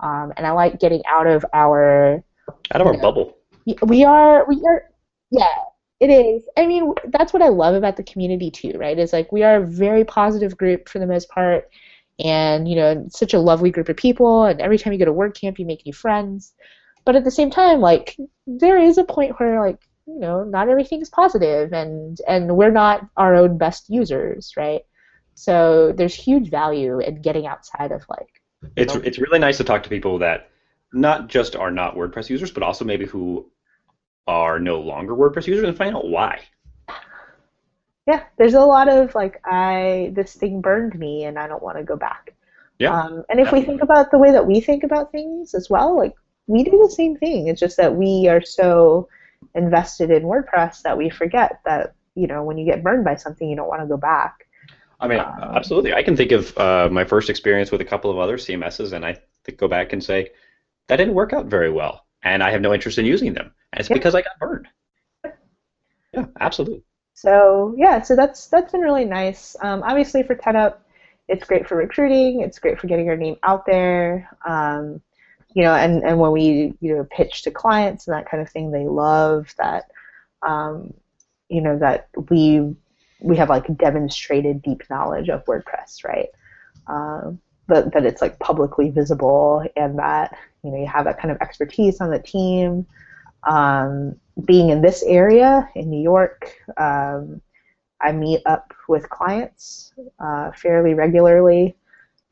Um, 0.00 0.32
and 0.36 0.46
I 0.46 0.50
like 0.50 0.80
getting 0.80 1.02
out 1.08 1.26
of 1.26 1.44
our 1.52 2.22
out 2.72 2.80
of 2.80 2.86
our 2.86 2.94
know, 2.94 3.00
bubble. 3.00 3.36
We 3.82 4.04
are 4.04 4.46
we 4.46 4.62
are 4.66 4.84
yeah. 5.30 5.54
It 6.00 6.10
is. 6.10 6.42
I 6.56 6.66
mean, 6.66 6.94
that's 7.10 7.32
what 7.32 7.42
I 7.42 7.48
love 7.48 7.76
about 7.76 7.96
the 7.96 8.02
community 8.02 8.50
too, 8.50 8.72
right? 8.76 8.98
Is 8.98 9.12
like 9.12 9.30
we 9.30 9.44
are 9.44 9.62
a 9.62 9.66
very 9.66 10.04
positive 10.04 10.56
group 10.56 10.88
for 10.88 10.98
the 10.98 11.06
most 11.06 11.28
part, 11.28 11.70
and 12.18 12.68
you 12.68 12.76
know, 12.76 13.06
such 13.08 13.34
a 13.34 13.40
lovely 13.40 13.70
group 13.70 13.88
of 13.88 13.96
people. 13.96 14.44
And 14.44 14.60
every 14.60 14.78
time 14.78 14.92
you 14.92 14.98
go 14.98 15.04
to 15.04 15.12
WordCamp, 15.12 15.58
you 15.58 15.66
make 15.66 15.86
new 15.86 15.92
friends. 15.92 16.52
But 17.04 17.16
at 17.16 17.24
the 17.24 17.30
same 17.30 17.50
time, 17.50 17.80
like 17.80 18.16
there 18.46 18.78
is 18.78 18.98
a 18.98 19.04
point 19.04 19.38
where 19.38 19.60
like 19.60 19.80
you 20.06 20.18
know 20.18 20.44
not 20.44 20.68
everything's 20.68 21.08
positive 21.08 21.72
and 21.72 22.18
and 22.26 22.56
we're 22.56 22.70
not 22.70 23.06
our 23.16 23.34
own 23.34 23.56
best 23.58 23.88
users 23.88 24.52
right 24.56 24.82
so 25.34 25.92
there's 25.96 26.14
huge 26.14 26.50
value 26.50 26.98
in 26.98 27.22
getting 27.22 27.46
outside 27.46 27.92
of 27.92 28.04
like 28.08 28.42
it's 28.76 28.94
it's 28.96 29.18
really 29.18 29.38
nice 29.38 29.56
to 29.56 29.64
talk 29.64 29.82
to 29.82 29.88
people 29.88 30.18
that 30.18 30.50
not 30.92 31.28
just 31.28 31.56
are 31.56 31.70
not 31.70 31.94
WordPress 31.94 32.28
users 32.28 32.50
but 32.50 32.62
also 32.62 32.84
maybe 32.84 33.06
who 33.06 33.48
are 34.26 34.58
no 34.58 34.80
longer 34.80 35.14
WordPress 35.14 35.46
users 35.46 35.68
and 35.68 35.76
find 35.76 35.96
out 35.96 36.08
why 36.08 36.40
yeah 38.06 38.24
there's 38.38 38.54
a 38.54 38.60
lot 38.60 38.88
of 38.88 39.14
like 39.14 39.40
I 39.44 40.12
this 40.14 40.34
thing 40.34 40.60
burned 40.60 40.98
me 40.98 41.24
and 41.24 41.38
I 41.38 41.46
don't 41.46 41.62
want 41.62 41.78
to 41.78 41.84
go 41.84 41.96
back 41.96 42.34
yeah 42.78 42.98
um, 42.98 43.24
and 43.28 43.40
if 43.40 43.46
definitely. 43.46 43.60
we 43.60 43.66
think 43.66 43.82
about 43.82 44.10
the 44.10 44.18
way 44.18 44.32
that 44.32 44.46
we 44.46 44.60
think 44.60 44.84
about 44.84 45.12
things 45.12 45.54
as 45.54 45.70
well 45.70 45.96
like 45.96 46.14
we 46.46 46.64
do 46.64 46.70
the 46.70 46.94
same 46.94 47.16
thing 47.16 47.48
it's 47.48 47.60
just 47.60 47.76
that 47.76 47.94
we 47.94 48.28
are 48.28 48.42
so 48.42 49.08
invested 49.54 50.10
in 50.10 50.24
WordPress 50.24 50.82
that 50.82 50.96
we 50.96 51.10
forget 51.10 51.60
that 51.64 51.94
you 52.14 52.26
know 52.26 52.42
when 52.42 52.58
you 52.58 52.64
get 52.64 52.82
burned 52.82 53.04
by 53.04 53.16
something 53.16 53.48
you 53.48 53.56
don't 53.56 53.68
want 53.68 53.80
to 53.80 53.86
go 53.86 53.96
back. 53.96 54.46
I 55.00 55.08
mean, 55.08 55.18
um, 55.18 55.56
absolutely. 55.56 55.92
I 55.92 56.02
can 56.02 56.16
think 56.16 56.30
of 56.30 56.56
uh, 56.56 56.88
my 56.90 57.04
first 57.04 57.28
experience 57.28 57.72
with 57.72 57.80
a 57.80 57.84
couple 57.84 58.10
of 58.10 58.18
other 58.18 58.36
CMSs, 58.36 58.92
and 58.92 59.04
I 59.04 59.18
go 59.56 59.66
back 59.66 59.92
and 59.92 60.02
say 60.02 60.30
that 60.86 60.96
didn't 60.96 61.14
work 61.14 61.32
out 61.32 61.46
very 61.46 61.72
well, 61.72 62.06
and 62.22 62.42
I 62.42 62.50
have 62.50 62.60
no 62.60 62.72
interest 62.72 62.98
in 62.98 63.04
using 63.04 63.32
them, 63.34 63.52
and 63.72 63.80
it's 63.80 63.90
yeah. 63.90 63.94
because 63.94 64.14
I 64.14 64.22
got 64.22 64.38
burned. 64.38 64.68
Yeah, 66.12 66.26
absolutely. 66.40 66.84
So 67.22 67.72
yeah, 67.78 68.02
so 68.02 68.16
that's 68.16 68.48
that's 68.48 68.72
been 68.72 68.80
really 68.80 69.04
nice. 69.04 69.54
Um, 69.62 69.84
obviously 69.84 70.24
for 70.24 70.34
10up, 70.34 70.78
it's 71.28 71.44
great 71.44 71.68
for 71.68 71.76
recruiting. 71.76 72.40
It's 72.40 72.58
great 72.58 72.80
for 72.80 72.88
getting 72.88 73.06
your 73.06 73.16
name 73.16 73.36
out 73.44 73.64
there. 73.64 74.28
Um, 74.44 75.00
you 75.54 75.62
know, 75.62 75.72
and, 75.72 76.02
and 76.02 76.18
when 76.18 76.32
we 76.32 76.74
you 76.80 76.96
know 76.96 77.06
pitch 77.12 77.42
to 77.42 77.52
clients 77.52 78.08
and 78.08 78.16
that 78.16 78.28
kind 78.28 78.42
of 78.42 78.50
thing, 78.50 78.72
they 78.72 78.86
love 78.88 79.54
that, 79.58 79.84
um, 80.44 80.92
you 81.48 81.60
know, 81.60 81.78
that 81.78 82.08
we 82.28 82.74
we 83.20 83.36
have 83.36 83.48
like 83.50 83.76
demonstrated 83.76 84.60
deep 84.60 84.82
knowledge 84.90 85.28
of 85.28 85.44
WordPress, 85.44 86.02
right? 86.04 86.28
Um, 86.88 87.40
but 87.68 87.92
that 87.92 88.04
it's 88.04 88.20
like 88.20 88.40
publicly 88.40 88.90
visible 88.90 89.64
and 89.76 89.96
that 90.00 90.36
you 90.64 90.72
know 90.72 90.78
you 90.78 90.88
have 90.88 91.04
that 91.04 91.20
kind 91.20 91.30
of 91.30 91.40
expertise 91.40 92.00
on 92.00 92.10
the 92.10 92.18
team. 92.18 92.84
Um, 93.44 94.16
being 94.44 94.70
in 94.70 94.80
this 94.80 95.02
area 95.02 95.68
in 95.74 95.90
New 95.90 96.00
York, 96.00 96.54
um, 96.76 97.40
I 98.00 98.12
meet 98.12 98.42
up 98.46 98.72
with 98.88 99.08
clients 99.10 99.92
uh, 100.18 100.50
fairly 100.52 100.94
regularly 100.94 101.76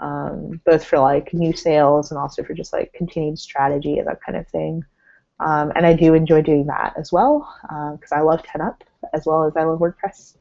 um, 0.01 0.61
both 0.65 0.85
for 0.85 0.99
like 0.99 1.33
new 1.35 1.53
sales 1.53 2.11
and 2.11 2.19
also 2.19 2.43
for 2.43 2.55
just 2.55 2.73
like 2.73 2.93
continued 2.93 3.39
strategy 3.39 3.99
and 3.99 4.09
that 4.09 4.23
kind 4.23 4.37
of 4.37 4.49
thing. 4.49 4.85
Um, 5.41 5.73
and 5.75 5.87
I 5.87 5.95
do 5.95 6.15
enjoy 6.15 6.43
doing 6.43 6.67
that 6.67 6.95
as 6.99 7.13
well 7.13 7.55
because 7.93 8.13
uh, 8.13 8.17
I 8.17 8.21
love 8.21 8.43
10up 8.43 8.83
as 9.15 9.25
well 9.27 9.45
as 9.45 9.57
I 9.57 9.65
love 9.65 9.79
WordPress. 9.79 10.37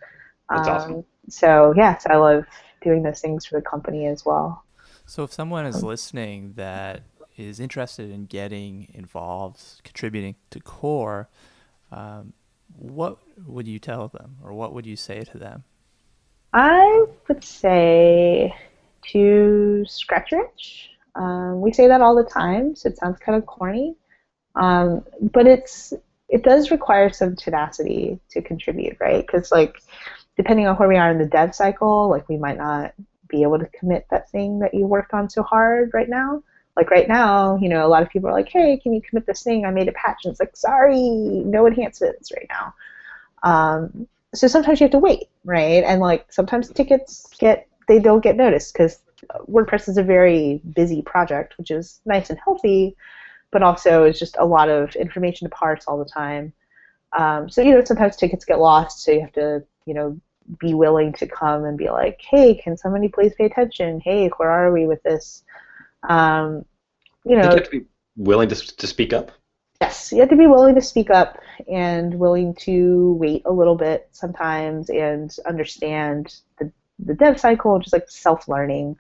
That's 0.49 0.67
um, 0.67 0.70
awesome. 0.70 1.05
So 1.30 1.74
yeah, 1.78 1.97
so 1.97 2.09
I 2.09 2.15
love 2.15 2.45
doing 2.82 3.03
those 3.03 3.22
things 3.22 3.45
for 3.45 3.59
the 3.59 3.61
company 3.61 4.07
as 4.07 4.26
well. 4.26 4.63
So 5.05 5.24
if 5.24 5.34
someone 5.34 5.65
is 5.65 5.84
listening 5.84 6.53
that 6.55 7.01
is 7.40 7.60
interested 7.60 8.12
in 8.12 8.26
getting 8.26 8.90
involved, 8.94 9.82
contributing 9.84 10.36
to 10.52 10.60
Core, 10.60 11.30
um, 11.92 12.34
what 12.78 13.18
would 13.48 13.68
you 13.68 13.80
tell 13.80 14.08
them, 14.08 14.38
or 14.44 14.54
what 14.54 14.74
would 14.74 14.86
you 14.86 14.96
say 14.96 15.22
to 15.22 15.38
them? 15.38 15.64
I 16.54 17.06
would 17.28 17.44
say 17.44 18.54
to 19.12 19.86
scratch 19.88 20.34
itch. 20.34 20.90
Um, 21.16 21.62
we 21.62 21.74
say 21.74 21.88
that 21.88 22.02
all 22.02 22.16
the 22.16 22.30
time, 22.30 22.76
so 22.76 22.90
it 22.90 22.98
sounds 22.98 23.20
kind 23.20 23.38
of 23.38 23.46
corny, 23.46 23.96
um, 24.56 25.04
but 25.22 25.48
it's 25.48 25.94
it 26.28 26.44
does 26.44 26.70
require 26.70 27.12
some 27.12 27.36
tenacity 27.36 28.20
to 28.30 28.42
contribute, 28.42 28.98
right? 29.00 29.26
Because 29.26 29.52
like 29.52 29.82
depending 30.38 30.68
on 30.68 30.76
where 30.76 30.88
we 30.88 30.98
are 30.98 31.12
in 31.12 31.18
the 31.18 31.26
dev 31.26 31.56
cycle, 31.56 32.10
like 32.10 32.30
we 32.30 32.38
might 32.38 32.58
not 32.58 32.94
be 33.28 33.44
able 33.44 33.60
to 33.60 33.68
commit 33.68 34.06
that 34.12 34.30
thing 34.30 34.60
that 34.60 34.74
you 34.74 34.86
worked 34.86 35.14
on 35.14 35.30
so 35.30 35.44
hard 35.44 35.92
right 35.94 36.10
now. 36.10 36.44
Like 36.80 36.92
right 36.92 37.10
now, 37.10 37.58
you 37.58 37.68
know, 37.68 37.86
a 37.86 37.90
lot 37.90 38.04
of 38.04 38.10
people 38.10 38.30
are 38.30 38.34
like, 38.34 38.48
"Hey, 38.48 38.78
can 38.78 38.94
you 38.94 39.02
commit 39.02 39.26
this 39.26 39.44
thing? 39.44 39.66
I 39.66 39.72
made 39.72 39.90
a 39.90 39.92
patch." 39.92 40.24
And 40.24 40.32
it's 40.32 40.40
like, 40.40 40.56
"Sorry, 40.56 40.98
no 40.98 41.68
enhancements 41.68 42.32
right 42.32 42.48
now." 42.50 42.74
Um, 43.44 44.08
so 44.34 44.48
sometimes 44.48 44.80
you 44.80 44.86
have 44.86 44.92
to 44.92 44.98
wait, 45.00 45.28
right? 45.44 45.84
And 45.84 46.00
like 46.00 46.32
sometimes 46.32 46.72
tickets 46.72 47.28
get 47.38 47.68
they 47.90 48.00
don't 48.00 48.24
get 48.24 48.38
noticed 48.38 48.72
because 48.72 49.02
WordPress 49.52 49.90
is 49.90 49.98
a 49.98 50.04
very 50.04 50.62
busy 50.74 51.02
project, 51.02 51.58
which 51.58 51.70
is 51.70 52.00
nice 52.06 52.30
and 52.30 52.40
healthy, 52.40 52.96
but 53.52 53.62
also 53.62 54.06
it's 54.06 54.20
just 54.20 54.38
a 54.40 54.46
lot 54.46 54.70
of 54.70 54.96
information 54.96 55.50
to 55.50 55.54
parse 55.54 55.84
all 55.86 56.00
the 56.00 56.10
time. 56.10 56.54
Um, 57.12 57.50
so 57.50 57.62
you 57.62 57.74
know 57.74 57.84
sometimes 57.84 58.16
tickets 58.16 58.46
get 58.46 58.60
lost, 58.60 59.04
so 59.04 59.12
you 59.12 59.20
have 59.20 59.34
to 59.34 59.66
you 59.86 59.94
know 59.94 60.18
be 60.60 60.74
willing 60.74 61.12
to 61.12 61.28
come 61.28 61.66
and 61.66 61.78
be 61.78 61.90
like, 61.90 62.22
hey, 62.22 62.56
can 62.56 62.78
somebody 62.78 63.10
please 63.10 63.34
pay 63.38 63.48
attention? 63.48 64.00
Hey, 64.00 64.30
where 64.38 64.50
are 64.50 64.72
we 64.72 64.88
with 64.88 65.04
this? 65.04 65.44
Um, 66.08 66.66
you 67.30 67.36
know, 67.36 67.44
you 67.44 67.50
have 67.50 67.64
to 67.64 67.70
be 67.70 67.86
willing 68.18 68.50
to, 68.50 68.56
to 68.56 68.88
speak 68.88 69.14
up. 69.14 69.32
Yes, 69.82 70.12
you 70.12 70.20
have 70.20 70.30
to 70.30 70.36
be 70.36 70.48
willing 70.48 70.76
to 70.76 70.82
speak 70.82 71.10
up 71.10 71.40
and 71.72 72.14
willing 72.16 72.54
to 72.56 73.14
wait 73.14 73.44
a 73.46 73.52
little 73.52 73.76
bit 73.76 74.10
sometimes 74.12 74.90
and 74.90 75.34
understand 75.48 76.36
the, 76.58 76.72
the 76.98 77.14
dev 77.14 77.40
cycle, 77.40 77.80
just 77.80 77.94
like 77.94 78.10
self 78.10 78.48
learning. 78.48 78.98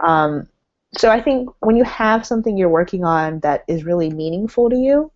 Um, 0.00 0.48
so 0.96 1.10
I 1.10 1.20
think 1.20 1.50
when 1.60 1.76
you 1.76 1.84
have 1.84 2.24
something 2.24 2.56
you're 2.56 2.68
working 2.68 3.04
on 3.04 3.40
that 3.40 3.64
is 3.66 3.84
really 3.84 4.10
meaningful 4.10 4.70
to 4.70 4.76
you, 4.76 5.10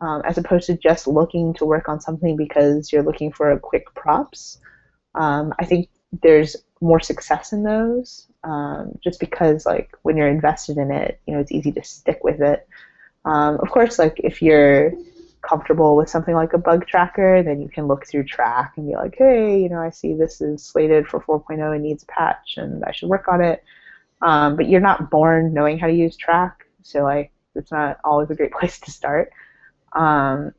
um, 0.00 0.22
as 0.24 0.36
opposed 0.38 0.66
to 0.66 0.76
just 0.76 1.06
looking 1.06 1.54
to 1.54 1.64
work 1.64 1.88
on 1.88 2.00
something 2.00 2.36
because 2.36 2.92
you're 2.92 3.02
looking 3.02 3.32
for 3.32 3.50
a 3.50 3.58
quick 3.58 3.92
props, 3.94 4.58
um, 5.14 5.54
I 5.58 5.64
think 5.64 5.88
there's 6.22 6.56
more 6.80 7.00
success 7.00 7.52
in 7.52 7.62
those. 7.62 8.28
Um, 8.44 8.98
just 9.02 9.20
because 9.20 9.64
like 9.64 9.90
when 10.02 10.16
you're 10.16 10.28
invested 10.28 10.76
in 10.76 10.90
it, 10.90 11.18
you 11.26 11.34
know, 11.34 11.40
it's 11.40 11.52
easy 11.52 11.72
to 11.72 11.82
stick 11.82 12.22
with 12.22 12.40
it. 12.40 12.68
Um, 13.24 13.58
of 13.60 13.70
course, 13.70 13.98
like 13.98 14.20
if 14.22 14.42
you're 14.42 14.92
comfortable 15.40 15.96
with 15.96 16.08
something 16.08 16.34
like 16.34 16.52
a 16.52 16.58
bug 16.58 16.86
tracker, 16.86 17.42
then 17.42 17.60
you 17.60 17.68
can 17.68 17.86
look 17.86 18.06
through 18.06 18.24
Trac 18.24 18.70
and 18.76 18.86
be 18.88 18.94
like, 18.94 19.14
hey, 19.16 19.60
you 19.60 19.68
know, 19.68 19.78
I 19.78 19.90
see 19.90 20.14
this 20.14 20.40
is 20.40 20.62
slated 20.62 21.06
for 21.06 21.20
4.0 21.20 21.74
and 21.74 21.82
needs 21.82 22.02
a 22.02 22.06
patch, 22.06 22.56
and 22.56 22.84
I 22.84 22.92
should 22.92 23.08
work 23.08 23.28
on 23.28 23.40
it. 23.40 23.62
Um, 24.22 24.56
but 24.56 24.68
you're 24.68 24.80
not 24.80 25.10
born 25.10 25.52
knowing 25.52 25.78
how 25.78 25.86
to 25.86 25.92
use 25.92 26.16
Trac, 26.16 26.52
so 26.82 27.02
like 27.02 27.32
it's 27.54 27.72
not 27.72 27.98
always 28.04 28.30
a 28.30 28.34
great 28.34 28.52
place 28.58 28.78
to 28.80 28.90
start. 28.90 29.32
Um, 29.92 30.52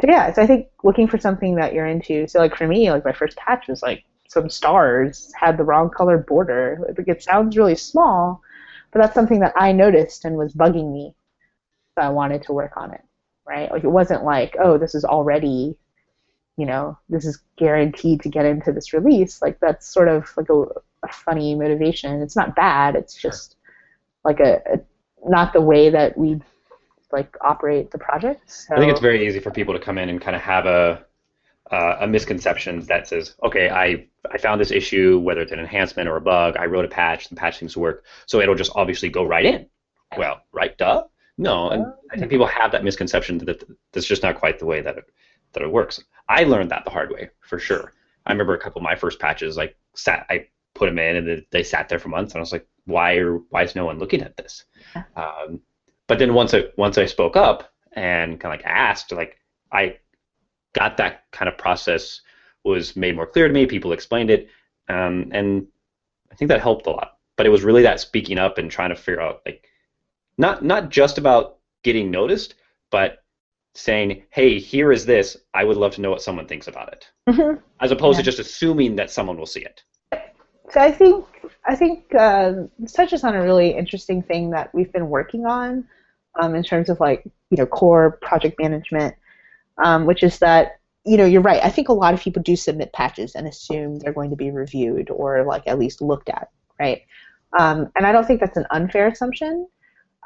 so 0.00 0.06
yeah, 0.08 0.32
so 0.32 0.42
I 0.42 0.46
think 0.46 0.68
looking 0.82 1.06
for 1.06 1.18
something 1.18 1.56
that 1.56 1.74
you're 1.74 1.86
into. 1.86 2.26
So 2.26 2.38
like 2.38 2.56
for 2.56 2.66
me, 2.66 2.90
like 2.90 3.04
my 3.04 3.12
first 3.12 3.36
patch 3.36 3.68
was 3.68 3.82
like 3.82 4.04
some 4.32 4.48
stars 4.48 5.30
had 5.38 5.58
the 5.58 5.64
wrong 5.64 5.90
color 5.90 6.16
border. 6.16 6.78
Like 6.96 7.06
it 7.06 7.22
sounds 7.22 7.56
really 7.56 7.74
small, 7.74 8.40
but 8.90 9.00
that's 9.00 9.14
something 9.14 9.40
that 9.40 9.52
I 9.56 9.72
noticed 9.72 10.24
and 10.24 10.36
was 10.36 10.54
bugging 10.54 10.90
me. 10.90 11.14
So 11.94 12.02
I 12.02 12.08
wanted 12.08 12.42
to 12.44 12.54
work 12.54 12.72
on 12.78 12.94
it, 12.94 13.02
right? 13.46 13.70
Like 13.70 13.84
it 13.84 13.90
wasn't 13.90 14.24
like, 14.24 14.56
oh, 14.58 14.78
this 14.78 14.94
is 14.94 15.04
already, 15.04 15.76
you 16.56 16.64
know, 16.64 16.98
this 17.10 17.26
is 17.26 17.42
guaranteed 17.58 18.22
to 18.22 18.30
get 18.30 18.46
into 18.46 18.72
this 18.72 18.94
release. 18.94 19.42
Like 19.42 19.60
that's 19.60 19.86
sort 19.86 20.08
of 20.08 20.32
like 20.38 20.48
a, 20.48 20.62
a 20.62 21.12
funny 21.12 21.54
motivation. 21.54 22.22
It's 22.22 22.36
not 22.36 22.56
bad. 22.56 22.96
It's 22.96 23.14
just 23.14 23.56
like 24.24 24.40
a, 24.40 24.62
a 24.64 24.80
not 25.28 25.52
the 25.52 25.60
way 25.60 25.90
that 25.90 26.16
we 26.16 26.40
like 27.12 27.36
operate 27.42 27.90
the 27.90 27.98
project. 27.98 28.50
So, 28.50 28.74
I 28.74 28.78
think 28.78 28.90
it's 28.90 29.00
very 29.00 29.26
easy 29.26 29.40
for 29.40 29.50
people 29.50 29.74
to 29.74 29.80
come 29.80 29.98
in 29.98 30.08
and 30.08 30.22
kind 30.22 30.34
of 30.34 30.40
have 30.40 30.64
a 30.64 31.04
uh, 31.72 31.96
a 32.00 32.06
misconception 32.06 32.80
that 32.82 33.08
says, 33.08 33.34
okay, 33.42 33.70
I 33.70 34.06
I 34.30 34.38
found 34.38 34.60
this 34.60 34.70
issue, 34.70 35.18
whether 35.18 35.40
it's 35.40 35.52
an 35.52 35.58
enhancement 35.58 36.08
or 36.08 36.16
a 36.16 36.20
bug, 36.20 36.56
I 36.56 36.66
wrote 36.66 36.84
a 36.84 36.88
patch, 36.88 37.28
the 37.28 37.34
patch 37.34 37.58
seems 37.58 37.72
to 37.72 37.80
work, 37.80 38.04
so 38.26 38.40
it'll 38.40 38.54
just 38.54 38.72
obviously 38.74 39.08
go 39.08 39.24
right 39.24 39.44
in. 39.44 39.66
Well, 40.16 40.42
right, 40.52 40.76
duh. 40.76 41.04
No, 41.38 41.70
and 41.70 41.86
I 42.12 42.18
think 42.18 42.30
people 42.30 42.46
have 42.46 42.72
that 42.72 42.84
misconception 42.84 43.38
that 43.38 43.64
that's 43.92 44.06
just 44.06 44.22
not 44.22 44.38
quite 44.38 44.58
the 44.58 44.66
way 44.66 44.82
that 44.82 44.98
it 44.98 45.04
that 45.54 45.62
it 45.62 45.72
works. 45.72 46.02
I 46.28 46.44
learned 46.44 46.70
that 46.70 46.84
the 46.84 46.90
hard 46.90 47.10
way 47.10 47.30
for 47.40 47.58
sure. 47.58 47.92
I 48.26 48.32
remember 48.32 48.54
a 48.54 48.58
couple 48.58 48.80
of 48.80 48.84
my 48.84 48.94
first 48.94 49.18
patches, 49.18 49.56
like 49.56 49.76
sat, 49.94 50.26
I 50.30 50.46
put 50.74 50.86
them 50.86 50.98
in, 50.98 51.16
and 51.16 51.46
they 51.50 51.64
sat 51.64 51.88
there 51.88 51.98
for 51.98 52.08
months, 52.08 52.34
and 52.34 52.38
I 52.38 52.42
was 52.42 52.52
like, 52.52 52.66
why 52.84 53.14
are 53.14 53.38
why 53.48 53.62
is 53.62 53.74
no 53.74 53.86
one 53.86 53.98
looking 53.98 54.22
at 54.22 54.36
this? 54.36 54.64
Um, 55.16 55.60
but 56.06 56.18
then 56.18 56.34
once 56.34 56.52
I 56.52 56.64
once 56.76 56.98
I 56.98 57.06
spoke 57.06 57.36
up 57.36 57.72
and 57.94 58.38
kind 58.38 58.54
of 58.54 58.60
like 58.60 58.66
asked, 58.66 59.12
like 59.12 59.38
I 59.72 59.96
got 60.72 60.96
that 60.96 61.24
kind 61.32 61.48
of 61.48 61.58
process 61.58 62.20
was 62.64 62.96
made 62.96 63.16
more 63.16 63.26
clear 63.26 63.48
to 63.48 63.54
me. 63.54 63.66
People 63.66 63.92
explained 63.92 64.30
it, 64.30 64.48
um, 64.88 65.28
and 65.32 65.66
I 66.30 66.34
think 66.34 66.48
that 66.48 66.60
helped 66.60 66.86
a 66.86 66.90
lot. 66.90 67.18
But 67.36 67.46
it 67.46 67.50
was 67.50 67.62
really 67.62 67.82
that 67.82 68.00
speaking 68.00 68.38
up 68.38 68.58
and 68.58 68.70
trying 68.70 68.90
to 68.90 68.96
figure 68.96 69.20
out 69.20 69.42
like 69.46 69.68
not 70.38 70.64
not 70.64 70.90
just 70.90 71.18
about 71.18 71.58
getting 71.82 72.10
noticed, 72.10 72.54
but 72.90 73.24
saying, 73.74 74.22
"Hey, 74.30 74.58
here 74.58 74.92
is 74.92 75.06
this. 75.06 75.36
I 75.54 75.64
would 75.64 75.76
love 75.76 75.94
to 75.94 76.00
know 76.00 76.10
what 76.10 76.22
someone 76.22 76.46
thinks 76.46 76.68
about 76.68 76.92
it," 76.92 77.10
mm-hmm. 77.28 77.58
as 77.80 77.90
opposed 77.90 78.18
yeah. 78.18 78.24
to 78.24 78.30
just 78.30 78.38
assuming 78.38 78.96
that 78.96 79.10
someone 79.10 79.38
will 79.38 79.46
see 79.46 79.64
it. 79.64 79.82
So 80.70 80.80
I 80.80 80.90
think 80.90 81.26
I 81.66 81.74
think 81.74 82.14
uh, 82.14 82.52
this 82.78 82.92
touches 82.92 83.24
on 83.24 83.34
a 83.34 83.42
really 83.42 83.70
interesting 83.70 84.22
thing 84.22 84.50
that 84.50 84.74
we've 84.74 84.92
been 84.92 85.08
working 85.08 85.46
on 85.46 85.86
um, 86.40 86.54
in 86.54 86.62
terms 86.62 86.88
of 86.88 86.98
like 87.00 87.24
you 87.50 87.56
know 87.56 87.66
core 87.66 88.18
project 88.22 88.60
management, 88.60 89.14
um, 89.78 90.06
which 90.06 90.22
is 90.22 90.38
that 90.38 90.78
you 91.04 91.16
know, 91.16 91.24
you're 91.24 91.42
right. 91.42 91.62
I 91.64 91.68
think 91.68 91.88
a 91.88 91.92
lot 91.92 92.14
of 92.14 92.20
people 92.20 92.42
do 92.42 92.54
submit 92.54 92.92
patches 92.92 93.34
and 93.34 93.48
assume 93.48 93.98
they're 93.98 94.12
going 94.12 94.30
to 94.30 94.36
be 94.36 94.50
reviewed 94.50 95.10
or 95.10 95.44
like 95.44 95.64
at 95.66 95.78
least 95.78 96.00
looked 96.00 96.28
at, 96.28 96.48
right? 96.78 97.02
Um, 97.58 97.90
and 97.96 98.06
I 98.06 98.12
don't 98.12 98.26
think 98.26 98.40
that's 98.40 98.56
an 98.56 98.66
unfair 98.70 99.08
assumption. 99.08 99.66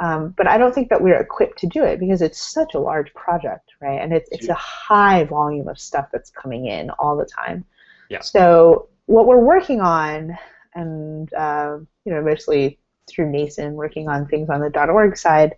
Um, 0.02 0.34
but 0.36 0.46
I 0.46 0.58
don't 0.58 0.74
think 0.74 0.90
that 0.90 1.00
we're 1.00 1.18
equipped 1.18 1.58
to 1.60 1.66
do 1.66 1.82
it 1.82 1.98
because 1.98 2.20
it's 2.20 2.52
such 2.52 2.74
a 2.74 2.78
large 2.78 3.12
project, 3.14 3.72
right? 3.80 3.98
And 3.98 4.12
it's 4.12 4.28
it's 4.30 4.48
a 4.48 4.54
high 4.54 5.24
volume 5.24 5.68
of 5.68 5.78
stuff 5.78 6.08
that's 6.12 6.28
coming 6.30 6.66
in 6.66 6.90
all 6.98 7.16
the 7.16 7.24
time. 7.24 7.64
Yeah. 8.10 8.20
So 8.20 8.90
what 9.06 9.26
we're 9.26 9.42
working 9.42 9.80
on, 9.80 10.36
and 10.74 11.32
uh, 11.32 11.78
you 12.04 12.12
know, 12.12 12.20
mostly 12.20 12.78
through 13.08 13.32
Nacin, 13.32 13.72
working 13.72 14.10
on 14.10 14.26
things 14.26 14.50
on 14.50 14.60
the 14.60 14.86
.org 14.90 15.16
side, 15.16 15.54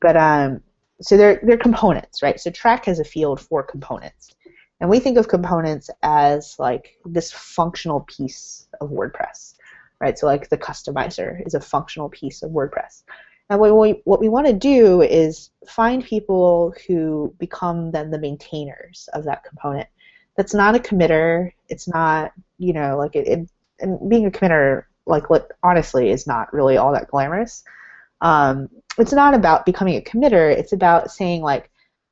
but 0.00 0.16
um, 0.16 0.62
so 1.02 1.16
they're 1.16 1.40
they're 1.42 1.56
components, 1.56 2.22
right? 2.22 2.40
So 2.40 2.50
Trac 2.50 2.84
has 2.86 3.00
a 3.00 3.04
field 3.04 3.40
for 3.40 3.62
components, 3.62 4.34
and 4.80 4.88
we 4.88 4.98
think 4.98 5.18
of 5.18 5.28
components 5.28 5.90
as 6.02 6.56
like 6.58 6.96
this 7.04 7.32
functional 7.32 8.00
piece 8.00 8.68
of 8.80 8.90
WordPress, 8.90 9.54
right? 10.00 10.18
So 10.18 10.26
like 10.26 10.48
the 10.48 10.58
customizer 10.58 11.44
is 11.46 11.54
a 11.54 11.60
functional 11.60 12.08
piece 12.08 12.42
of 12.42 12.50
WordPress. 12.50 13.02
And 13.50 13.60
what 13.60 13.76
we, 13.76 14.00
what 14.04 14.20
we 14.20 14.30
want 14.30 14.46
to 14.46 14.52
do 14.54 15.02
is 15.02 15.50
find 15.68 16.02
people 16.02 16.74
who 16.86 17.34
become 17.38 17.90
then 17.90 18.10
the 18.10 18.18
maintainers 18.18 19.08
of 19.12 19.24
that 19.24 19.44
component. 19.44 19.88
That's 20.36 20.54
not 20.54 20.74
a 20.74 20.78
committer. 20.78 21.52
It's 21.68 21.86
not, 21.86 22.32
you 22.58 22.72
know, 22.72 22.96
like 22.96 23.14
it, 23.14 23.28
it 23.28 23.48
and 23.80 24.08
being 24.08 24.26
a 24.26 24.30
committer, 24.30 24.84
like 25.06 25.24
honestly 25.62 26.10
is 26.10 26.26
not 26.26 26.52
really 26.52 26.76
all 26.76 26.92
that 26.92 27.08
glamorous. 27.08 27.62
Um, 28.22 28.68
it's 28.98 29.12
not 29.12 29.34
about 29.34 29.66
becoming 29.66 29.96
a 29.96 30.00
committer. 30.00 30.50
It's 30.50 30.72
about 30.72 31.10
saying 31.10 31.42
like, 31.42 31.68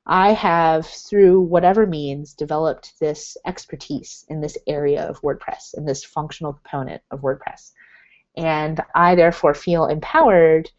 I 0.07 0.33
have, 0.33 0.87
through 0.87 1.43
whatever 1.43 1.87
means, 1.87 2.35
developed 2.35 2.99
this 3.01 3.37
expertise 3.47 4.25
in 4.29 4.41
this 4.41 4.59
area 4.67 5.05
of 5.05 5.23
WordPress, 5.23 5.77
in 5.77 5.85
this 5.85 6.05
functional 6.05 6.55
component 6.55 7.01
of 7.11 7.21
WordPress. 7.21 7.73
And 8.37 8.81
I 8.95 9.15
therefore 9.15 9.55
feel 9.55 9.87
empowered 9.87 10.71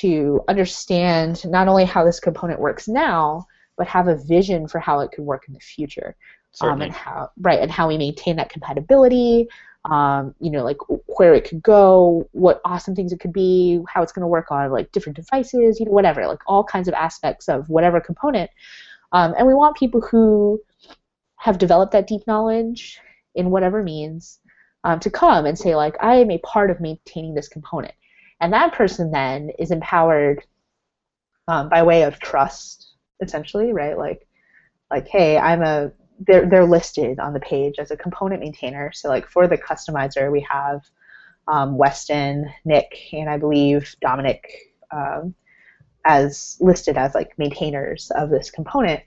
to 0.00 0.42
understand 0.48 1.44
not 1.44 1.66
only 1.66 1.84
how 1.84 2.04
this 2.04 2.20
component 2.20 2.60
works 2.60 2.86
now, 2.86 3.46
but 3.76 3.88
have 3.88 4.06
a 4.06 4.16
vision 4.16 4.68
for 4.68 4.78
how 4.78 5.00
it 5.00 5.10
could 5.12 5.24
work 5.24 5.44
in 5.48 5.54
the 5.54 5.60
future. 5.60 6.14
Um, 6.60 6.82
and 6.82 6.92
how 6.92 7.30
right 7.40 7.60
and 7.60 7.70
how 7.70 7.86
we 7.88 7.98
maintain 7.98 8.36
that 8.36 8.48
compatibility, 8.50 9.48
um, 9.84 10.34
you 10.40 10.50
know, 10.50 10.64
like 10.64 10.76
where 11.06 11.34
it 11.34 11.48
could 11.48 11.62
go, 11.62 12.28
what 12.32 12.60
awesome 12.64 12.94
things 12.94 13.12
it 13.12 13.20
could 13.20 13.32
be, 13.32 13.80
how 13.88 14.02
it's 14.02 14.12
going 14.12 14.22
to 14.22 14.26
work 14.28 14.50
on 14.50 14.70
like 14.70 14.92
different 14.92 15.16
devices, 15.16 15.78
you 15.78 15.86
know, 15.86 15.92
whatever, 15.92 16.26
like 16.26 16.40
all 16.46 16.64
kinds 16.64 16.88
of 16.88 16.94
aspects 16.94 17.48
of 17.48 17.68
whatever 17.68 18.00
component. 18.00 18.50
Um, 19.12 19.34
and 19.38 19.46
we 19.46 19.54
want 19.54 19.76
people 19.76 20.00
who 20.00 20.60
have 21.36 21.58
developed 21.58 21.92
that 21.92 22.06
deep 22.06 22.26
knowledge 22.26 23.00
in 23.34 23.50
whatever 23.50 23.82
means 23.82 24.40
um, 24.84 25.00
to 25.00 25.10
come 25.10 25.46
and 25.46 25.58
say 25.58 25.74
like, 25.74 25.96
I 26.00 26.16
am 26.16 26.30
a 26.30 26.38
part 26.38 26.70
of 26.70 26.80
maintaining 26.80 27.34
this 27.34 27.48
component, 27.48 27.94
and 28.40 28.52
that 28.52 28.74
person 28.74 29.10
then 29.10 29.50
is 29.58 29.70
empowered 29.70 30.44
um, 31.46 31.68
by 31.68 31.82
way 31.82 32.02
of 32.02 32.18
trust, 32.18 32.92
essentially, 33.22 33.72
right? 33.72 33.96
Like, 33.96 34.26
like, 34.90 35.08
hey, 35.08 35.38
I'm 35.38 35.62
a 35.62 35.92
they're 36.26 36.48
they're 36.48 36.66
listed 36.66 37.18
on 37.18 37.32
the 37.32 37.40
page 37.40 37.76
as 37.78 37.90
a 37.90 37.96
component 37.96 38.40
maintainer. 38.40 38.92
So 38.92 39.08
like 39.08 39.28
for 39.28 39.46
the 39.46 39.56
customizer, 39.56 40.30
we 40.30 40.46
have 40.50 40.82
um, 41.46 41.78
Weston, 41.78 42.50
Nick, 42.64 43.08
and 43.12 43.30
I 43.30 43.38
believe 43.38 43.94
Dominik 44.04 44.40
um, 44.90 45.34
as 46.04 46.56
listed 46.60 46.96
as 46.96 47.14
like 47.14 47.38
maintainers 47.38 48.10
of 48.14 48.30
this 48.30 48.50
component. 48.50 49.02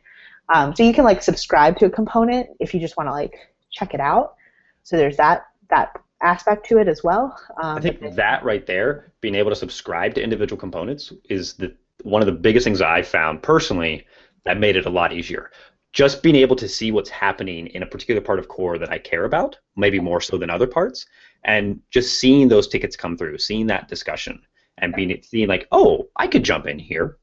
Um, 0.49 0.75
so 0.75 0.83
you 0.83 0.93
can 0.93 1.03
like 1.03 1.23
subscribe 1.23 1.77
to 1.79 1.85
a 1.85 1.89
component 1.89 2.49
if 2.59 2.73
you 2.73 2.79
just 2.79 2.97
want 2.97 3.07
to 3.07 3.11
like 3.11 3.35
check 3.71 3.93
it 3.93 3.99
out. 3.99 4.35
So 4.83 4.97
there's 4.97 5.17
that 5.17 5.45
that 5.69 5.99
aspect 6.21 6.67
to 6.67 6.77
it 6.77 6.87
as 6.87 7.03
well. 7.03 7.37
Um, 7.61 7.77
I 7.77 7.81
think 7.81 8.15
that 8.15 8.43
right 8.43 8.65
there, 8.65 9.11
being 9.21 9.35
able 9.35 9.51
to 9.51 9.55
subscribe 9.55 10.13
to 10.15 10.23
individual 10.23 10.59
components, 10.59 11.11
is 11.29 11.53
the 11.53 11.75
one 12.03 12.21
of 12.21 12.25
the 12.25 12.31
biggest 12.31 12.63
things 12.63 12.81
I 12.81 13.01
found 13.01 13.43
personally 13.43 14.05
that 14.43 14.59
made 14.59 14.75
it 14.75 14.85
a 14.85 14.89
lot 14.89 15.13
easier 15.13 15.51
just 15.93 16.23
being 16.23 16.35
able 16.35 16.55
to 16.55 16.69
see 16.69 16.91
what's 16.91 17.09
happening 17.09 17.67
in 17.67 17.83
a 17.83 17.85
particular 17.85 18.21
part 18.21 18.39
of 18.39 18.47
core 18.47 18.77
that 18.77 18.91
I 18.91 18.97
care 18.97 19.25
about, 19.25 19.57
maybe 19.75 19.99
more 19.99 20.21
so 20.21 20.37
than 20.37 20.49
other 20.49 20.67
parts, 20.67 21.05
and 21.43 21.79
just 21.89 22.19
seeing 22.19 22.47
those 22.47 22.67
tickets 22.67 22.95
come 22.95 23.17
through, 23.17 23.37
seeing 23.37 23.67
that 23.67 23.87
discussion, 23.87 24.41
and 24.77 24.93
being 24.93 25.21
seeing 25.21 25.47
like, 25.47 25.67
oh, 25.71 26.09
I 26.15 26.27
could 26.27 26.43
jump 26.43 26.67
in 26.67 26.79
here. 26.79 27.17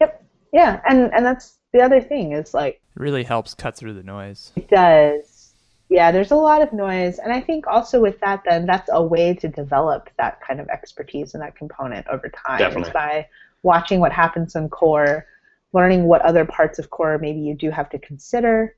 Yep. 0.00 0.24
Yeah, 0.52 0.80
and 0.88 1.12
and 1.12 1.24
that's 1.24 1.58
the 1.72 1.82
other 1.82 2.00
thing 2.00 2.32
is 2.32 2.54
like 2.54 2.74
it 2.74 3.00
really 3.00 3.24
helps 3.24 3.54
cut 3.54 3.76
through 3.76 3.94
the 3.94 4.02
noise. 4.02 4.52
It 4.56 4.68
does. 4.68 5.52
Yeah, 5.90 6.10
there's 6.10 6.30
a 6.30 6.36
lot 6.36 6.62
of 6.62 6.72
noise, 6.72 7.18
and 7.18 7.30
I 7.32 7.40
think 7.40 7.66
also 7.66 8.00
with 8.00 8.18
that, 8.20 8.42
then 8.48 8.64
that's 8.64 8.88
a 8.90 9.02
way 9.02 9.34
to 9.34 9.48
develop 9.48 10.08
that 10.16 10.40
kind 10.40 10.60
of 10.60 10.68
expertise 10.68 11.34
in 11.34 11.40
that 11.40 11.56
component 11.56 12.06
over 12.08 12.30
time. 12.30 12.58
Definitely. 12.58 12.88
Is 12.88 12.94
by 12.94 13.28
watching 13.62 14.00
what 14.00 14.12
happens 14.12 14.56
in 14.56 14.70
core, 14.70 15.26
learning 15.74 16.04
what 16.04 16.22
other 16.22 16.46
parts 16.46 16.78
of 16.78 16.88
core 16.88 17.18
maybe 17.18 17.40
you 17.40 17.54
do 17.54 17.70
have 17.70 17.90
to 17.90 17.98
consider. 17.98 18.74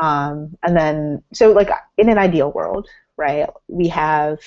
Um, 0.00 0.56
and 0.62 0.76
then, 0.76 1.22
so 1.32 1.52
like 1.52 1.70
in 1.96 2.08
an 2.08 2.18
ideal 2.18 2.52
world, 2.52 2.86
right, 3.16 3.48
we 3.66 3.88
have 3.88 4.38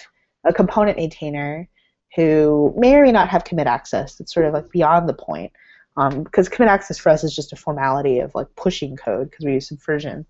a 0.46 0.54
component 0.54 0.98
maintainer 0.98 1.68
who 2.16 2.74
may 2.78 2.96
or 2.96 3.04
may 3.04 3.12
not 3.12 3.30
have 3.30 3.44
commit 3.44 3.68
access. 3.68 4.20
It's 4.20 4.34
sort 4.34 4.46
of 4.46 4.54
like 4.54 4.70
beyond 4.72 5.10
the 5.10 5.14
point. 5.14 5.52
Because 5.96 6.48
um, 6.48 6.52
commit 6.52 6.70
access 6.70 7.00
for 7.00 7.10
us 7.10 7.24
is 7.24 7.36
just 7.36 7.54
a 7.54 7.56
formality 7.56 8.20
of 8.20 8.36
like 8.36 8.48
pushing 8.56 8.96
code 8.96 9.32
because 9.32 9.46
we 9.46 9.54
use 9.54 9.68
Subversion. 9.68 10.28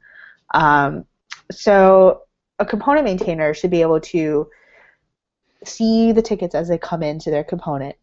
Um, 0.54 1.04
so 1.52 2.22
a 2.58 2.66
component 2.66 3.04
maintainer 3.04 3.54
should 3.54 3.72
be 3.72 3.82
able 3.82 4.00
to 4.00 4.48
see 5.66 6.14
the 6.14 6.22
tickets 6.22 6.56
as 6.56 6.70
they 6.70 6.78
come 6.78 7.04
into 7.04 7.30
their 7.32 7.44
component 7.44 7.98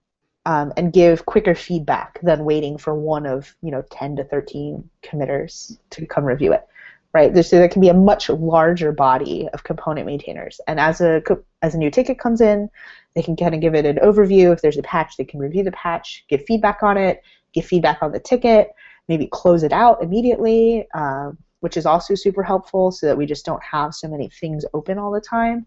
um, 0.47 0.73
and 0.77 0.93
give 0.93 1.27
quicker 1.27 1.55
feedback 1.55 2.21
than 2.23 2.45
waiting 2.45 2.77
for 2.79 2.95
one 2.95 3.27
of 3.27 3.55
you 3.63 3.71
know 3.71 3.83
10 3.91 4.17
to 4.17 4.25
13 4.25 4.89
committers 5.03 5.79
to 5.91 6.07
come 6.07 6.25
review 6.25 6.53
it 6.53 6.67
right? 7.15 7.45
So 7.45 7.57
there 7.57 7.69
can 7.69 7.81
be 7.81 7.89
a 7.89 7.95
much 7.95 8.29
larger 8.29 8.91
body 8.91 9.49
of 9.53 9.63
component 9.63 10.05
maintainers. 10.05 10.61
And 10.67 10.81
as 10.81 11.01
a 11.01 11.23
as 11.63 11.75
a 11.75 11.79
new 11.79 11.91
ticket 11.91 12.19
comes 12.19 12.41
in 12.41 12.69
they 13.15 13.23
can 13.23 13.37
kind 13.37 13.55
of 13.55 13.61
give 13.61 13.77
it 13.77 13.87
an 13.87 13.97
overview. 13.97 14.53
If 14.53 14.61
there's 14.61 14.77
a 14.77 14.83
patch 14.83 15.17
they 15.17 15.25
can 15.25 15.41
review 15.41 15.63
the 15.63 15.73
patch 15.73 16.25
give 16.29 16.45
feedback 16.45 16.83
on 16.83 16.99
it 16.99 17.23
give 17.53 17.65
feedback 17.65 18.03
on 18.03 18.13
the 18.13 18.21
ticket 18.21 18.73
maybe 19.09 19.29
close 19.31 19.63
it 19.63 19.73
out 19.73 20.03
immediately 20.03 20.87
um, 20.95 21.39
which 21.61 21.77
is 21.77 21.87
also 21.87 22.15
super 22.15 22.43
helpful 22.43 22.91
so 22.91 23.07
that 23.07 23.17
we 23.17 23.25
just 23.25 23.47
don't 23.47 23.63
have 23.63 23.95
so 23.95 24.09
many 24.09 24.29
things 24.29 24.65
open 24.75 24.99
all 24.99 25.11
the 25.11 25.21
time 25.21 25.65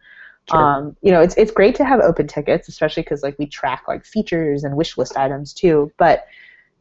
Sure. 0.49 0.63
Um, 0.63 0.97
you 1.01 1.11
know, 1.11 1.21
it's 1.21 1.35
it's 1.35 1.51
great 1.51 1.75
to 1.75 1.85
have 1.85 1.99
open 1.99 2.27
tickets, 2.27 2.69
especially 2.69 3.03
because 3.03 3.21
like 3.21 3.37
we 3.37 3.47
track 3.47 3.83
like 3.87 4.05
features 4.05 4.63
and 4.63 4.77
wish 4.77 4.97
list 4.97 5.17
items 5.17 5.53
too. 5.53 5.91
But 5.97 6.25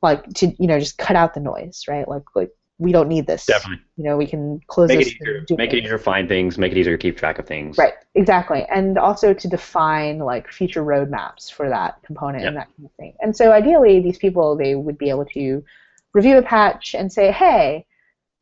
like 0.03 0.25
to 0.35 0.55
you 0.59 0.69
know 0.69 0.79
just 0.79 0.99
cut 0.99 1.17
out 1.17 1.35
the 1.35 1.41
noise, 1.41 1.85
right? 1.89 2.07
Like 2.07 2.23
like 2.35 2.51
we 2.79 2.93
don't 2.93 3.09
need 3.09 3.27
this. 3.27 3.47
Definitely. 3.47 3.85
You 3.97 4.05
know, 4.05 4.17
we 4.17 4.27
can 4.27 4.61
close 4.67 4.89
make 4.89 5.01
it 5.01 5.07
easier. 5.09 5.45
Make 5.57 5.73
it 5.73 5.79
easier 5.79 5.97
to 5.97 6.03
find 6.03 6.29
things. 6.29 6.59
Make 6.59 6.73
it 6.73 6.79
easier 6.79 6.97
to 6.97 7.01
keep 7.01 7.17
track 7.17 7.39
of 7.39 7.47
things. 7.47 7.79
Right. 7.79 7.95
Exactly. 8.15 8.67
And 8.71 8.99
also 8.99 9.33
to 9.33 9.49
define 9.49 10.19
like 10.19 10.53
future 10.53 10.85
roadmaps 10.85 11.51
for 11.51 11.69
that 11.69 12.03
component 12.05 12.43
yep. 12.43 12.49
and 12.49 12.57
that 12.59 12.69
kind 12.77 12.87
of 12.87 12.93
thing. 12.93 13.15
And 13.21 13.37
so 13.37 13.51
ideally, 13.51 14.01
these 14.01 14.19
people 14.19 14.57
they 14.57 14.75
would 14.75 14.99
be 14.99 15.11
able 15.11 15.25
to 15.27 15.65
review 16.13 16.39
a 16.39 16.43
patch 16.43 16.95
and 16.95 17.13
say, 17.13 17.33
hey, 17.33 17.87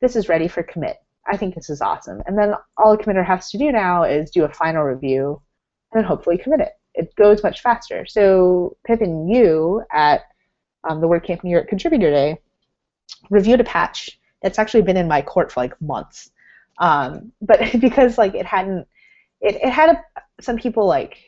this 0.01 0.17
is 0.17 0.29
ready 0.29 0.49
for 0.49 0.63
commit 0.63 0.99
I 1.27 1.37
think 1.37 1.55
this 1.55 1.71
is 1.71 1.81
awesome. 1.81 2.23
And 2.27 2.39
then 2.39 2.55
all 2.77 2.93
a 2.93 2.99
committer 2.99 3.25
has 3.25 3.51
to 3.51 3.59
do 3.59 3.73
now 3.73 4.05
is 4.05 4.31
do 4.31 4.45
a 4.45 4.53
final 4.53 4.85
review 4.85 5.41
and 5.93 6.01
then 6.01 6.09
hopefully 6.09 6.39
commit 6.39 6.61
it. 6.61 6.73
It 6.95 7.15
goes 7.17 7.43
much 7.43 7.61
faster. 7.63 8.07
So 8.07 8.77
Pippin, 8.87 9.29
you 9.29 9.83
at 9.91 10.23
um, 10.85 11.01
the 11.01 11.09
WordCamp 11.09 11.43
New 11.43 11.51
York 11.51 11.69
Contributor 11.69 12.11
Day 12.11 12.39
reviewed 13.31 13.61
a 13.61 13.65
patch 13.65 14.19
that's 14.43 14.59
actually 14.59 14.83
been 14.83 14.97
in 14.97 15.09
my 15.09 15.23
court 15.23 15.51
for 15.51 15.61
like 15.61 15.81
months. 15.81 16.31
Um, 16.79 17.33
but 17.41 17.61
because 17.81 18.19
like 18.19 18.35
it 18.35 18.47
hadn't, 18.47 18.87
it, 19.41 19.57
it 19.57 19.71
had 19.71 19.91
a, 19.91 20.05
some 20.43 20.59
people 20.59 20.87
like 20.87 21.19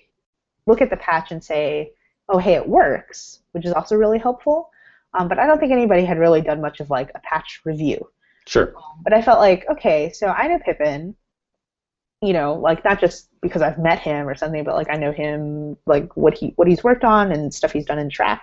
look 0.67 0.83
at 0.83 0.91
the 0.91 0.97
patch 0.97 1.33
and 1.33 1.43
say, 1.43 1.93
oh 2.29 2.39
hey 2.39 2.55
it 2.55 2.69
works, 2.69 3.41
which 3.53 3.65
is 3.65 3.73
also 3.73 3.97
really 3.97 4.19
helpful. 4.19 4.71
Um, 5.15 5.29
but 5.29 5.39
I 5.39 5.47
don't 5.47 5.59
think 5.59 5.73
anybody 5.73 6.05
had 6.05 6.19
really 6.19 6.43
done 6.43 6.61
much 6.61 6.81
of 6.81 6.91
like 6.91 7.11
a 7.15 7.21
patch 7.21 7.63
review. 7.65 8.11
Sure. 8.47 8.75
But 9.03 9.13
I 9.13 9.23
felt 9.23 9.41
like, 9.41 9.67
okay, 9.71 10.13
so 10.13 10.29
I 10.29 10.47
know 10.49 10.59
Pippin, 10.59 11.17
you 12.23 12.33
know, 12.33 12.55
like 12.55 12.85
not 12.85 13.01
just 13.01 13.29
because 13.43 13.61
I've 13.63 13.79
met 13.79 13.99
him 13.99 14.29
or 14.29 14.35
something, 14.35 14.65
but 14.65 14.75
like 14.75 14.89
I 14.91 14.97
know 14.97 15.13
him, 15.13 15.77
like 15.87 16.17
what 16.17 16.35
he 16.35 16.53
what 16.57 16.69
he's 16.69 16.85
worked 16.85 17.05
on 17.05 17.33
and 17.33 17.53
stuff 17.53 17.73
he's 17.73 17.85
done 17.85 17.99
in 17.99 18.09
Trac. 18.09 18.41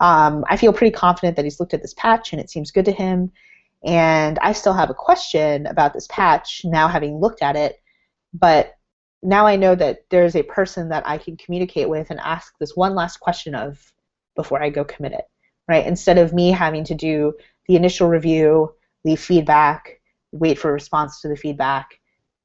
Um, 0.00 0.44
I 0.48 0.56
feel 0.56 0.72
pretty 0.72 0.94
confident 0.94 1.36
that 1.36 1.44
he's 1.44 1.58
looked 1.58 1.74
at 1.74 1.82
this 1.82 1.94
patch 1.94 2.32
and 2.32 2.40
it 2.40 2.50
seems 2.50 2.70
good 2.70 2.84
to 2.84 2.92
him. 2.92 3.32
And 3.84 4.38
I 4.40 4.52
still 4.52 4.72
have 4.72 4.90
a 4.90 4.94
question 4.94 5.66
about 5.66 5.94
this 5.94 6.08
patch 6.08 6.62
now, 6.64 6.88
having 6.88 7.18
looked 7.18 7.42
at 7.42 7.56
it, 7.56 7.80
but 8.34 8.74
now 9.22 9.46
I 9.46 9.56
know 9.56 9.74
that 9.74 10.04
there's 10.10 10.36
a 10.36 10.42
person 10.42 10.88
that 10.90 11.06
I 11.06 11.18
can 11.18 11.36
communicate 11.36 11.88
with 11.88 12.10
and 12.10 12.20
ask 12.20 12.54
this 12.58 12.76
one 12.76 12.94
last 12.94 13.18
question 13.18 13.54
of 13.54 13.92
before 14.36 14.62
I 14.62 14.70
go 14.70 14.84
commit 14.84 15.12
it, 15.12 15.24
right? 15.68 15.86
Instead 15.86 16.18
of 16.18 16.32
me 16.32 16.50
having 16.50 16.84
to 16.84 16.94
do 16.94 17.34
the 17.66 17.76
initial 17.76 18.08
review 18.08 18.74
leave 19.04 19.20
feedback, 19.20 20.00
wait 20.32 20.58
for 20.58 20.70
a 20.70 20.72
response 20.72 21.20
to 21.20 21.28
the 21.28 21.36
feedback, 21.36 21.98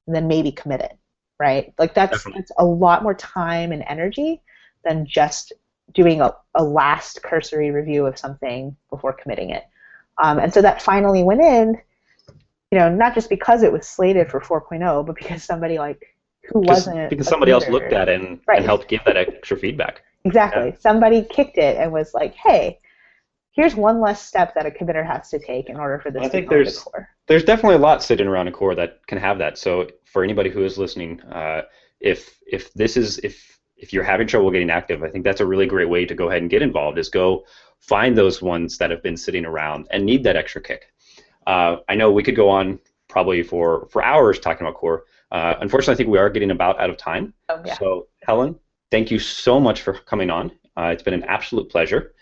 and 0.08 0.16
then 0.16 0.28
maybe 0.28 0.52
commit 0.52 0.82
it, 0.82 0.98
right? 1.40 1.74
Like 1.78 1.94
that's, 1.94 2.24
that's 2.24 2.52
a 2.58 2.66
lot 2.66 3.04
more 3.04 3.14
time 3.14 3.72
and 3.72 3.84
energy 3.88 4.42
than 4.84 5.06
just 5.06 5.54
doing 5.94 6.22
a, 6.22 6.36
a 6.56 6.64
last 6.64 7.22
cursory 7.24 7.72
review 7.72 8.06
of 8.06 8.18
something 8.18 8.76
before 8.90 9.14
committing 9.14 9.50
it. 9.50 9.64
Um, 10.22 10.40
and 10.40 10.54
so 10.54 10.62
that 10.62 10.82
finally 10.82 11.24
went 11.24 11.42
in, 11.42 11.80
you 12.72 12.80
know, 12.80 12.90
not 12.90 13.14
just 13.14 13.30
because 13.30 13.64
it 13.64 13.72
was 13.72 13.88
slated 13.88 14.30
for 14.30 14.40
4.0, 14.40 15.06
but 15.06 15.16
because 15.16 15.44
somebody 15.44 15.78
like 15.78 16.16
who 16.50 16.60
wasn't 16.60 17.10
because 17.10 17.28
somebody 17.28 17.52
else 17.52 17.68
looked 17.70 17.94
at 17.94 18.10
it 18.10 18.20
and, 18.20 18.40
right. 18.48 18.58
and 18.58 18.66
helped 18.66 18.90
give 18.90 19.02
that 19.06 19.16
extra 19.16 19.58
feedback. 19.58 20.02
Exactly. 20.26 20.70
Yeah. 20.70 20.78
Somebody 20.80 21.24
kicked 21.24 21.58
it 21.58 21.78
and 21.78 21.92
was 21.92 22.14
like, 22.14 22.34
"Hey, 22.34 22.80
here's 23.54 23.76
one 23.76 24.02
less 24.02 24.22
step 24.22 24.54
that 24.56 24.66
a 24.66 24.72
committer 24.72 25.06
has 25.06 25.30
to 25.30 25.40
take 25.40 25.70
in 25.70 25.78
order 25.78 26.00
for 26.00 26.12
this 26.12 26.22
I 26.22 26.26
to 26.26 26.30
think 26.32 26.50
there's, 26.50 26.80
core. 26.80 27.08
There's 27.28 27.44
definitely 27.44 27.76
a 27.76 27.80
lot 27.80 28.04
sitting 28.04 28.28
around 28.28 28.48
a 28.48 28.52
core 28.52 28.76
that 28.76 29.06
can 29.08 29.18
have 29.20 29.38
that. 29.38 29.58
So 29.58 29.88
for 30.06 30.24
anybody 30.24 30.50
who 30.50 30.66
is 30.66 30.78
listening, 30.78 31.22
uh, 31.22 31.62
if 32.00 32.38
if 32.46 32.74
this 32.74 32.98
is 32.98 33.20
if 33.20 33.60
if 33.78 33.94
you're 33.94 34.04
having 34.04 34.28
trouble 34.28 34.52
getting 34.52 34.70
active, 34.70 35.04
I 35.04 35.10
think 35.10 35.24
that's 35.24 35.40
a 35.40 35.46
really 35.46 35.68
great 35.68 35.90
way 35.90 36.06
to 36.06 36.16
go 36.16 36.30
ahead 36.30 36.42
and 36.42 36.50
get 36.50 36.62
involved. 36.62 36.98
Is 36.98 37.10
go 37.10 37.46
find 37.80 38.18
those 38.18 38.42
ones 38.42 38.78
that 38.80 38.92
have 38.92 39.04
been 39.04 39.18
sitting 39.18 39.46
around 39.46 39.88
and 39.92 40.06
need 40.06 40.24
that 40.24 40.36
extra 40.36 40.62
kick. 40.62 40.92
Uh, 41.48 41.78
I 41.88 41.96
know 41.96 42.12
we 42.12 42.24
could 42.24 42.36
go 42.36 42.50
on 42.50 42.80
probably 43.08 43.44
for 43.44 43.88
for 43.92 44.04
hours 44.04 44.40
talking 44.40 44.66
about 44.66 44.78
core. 44.78 45.06
Uh, 45.32 45.56
unfortunately, 45.62 45.94
I 45.94 45.98
think 45.98 46.10
we 46.10 46.18
are 46.18 46.30
getting 46.30 46.52
about 46.52 46.80
out 46.80 46.90
of 46.90 46.98
time. 46.98 47.34
Oh, 47.50 47.62
yeah. 47.66 47.78
So 47.78 48.08
Helen, 48.24 48.56
thank 48.92 49.12
you 49.12 49.20
so 49.20 49.60
much 49.60 49.82
for 49.82 49.94
coming 49.94 50.30
on. 50.30 50.52
Uh, 50.78 50.90
it's 50.94 51.04
been 51.04 51.14
an 51.14 51.24
absolute 51.24 51.70
pleasure 51.70 52.14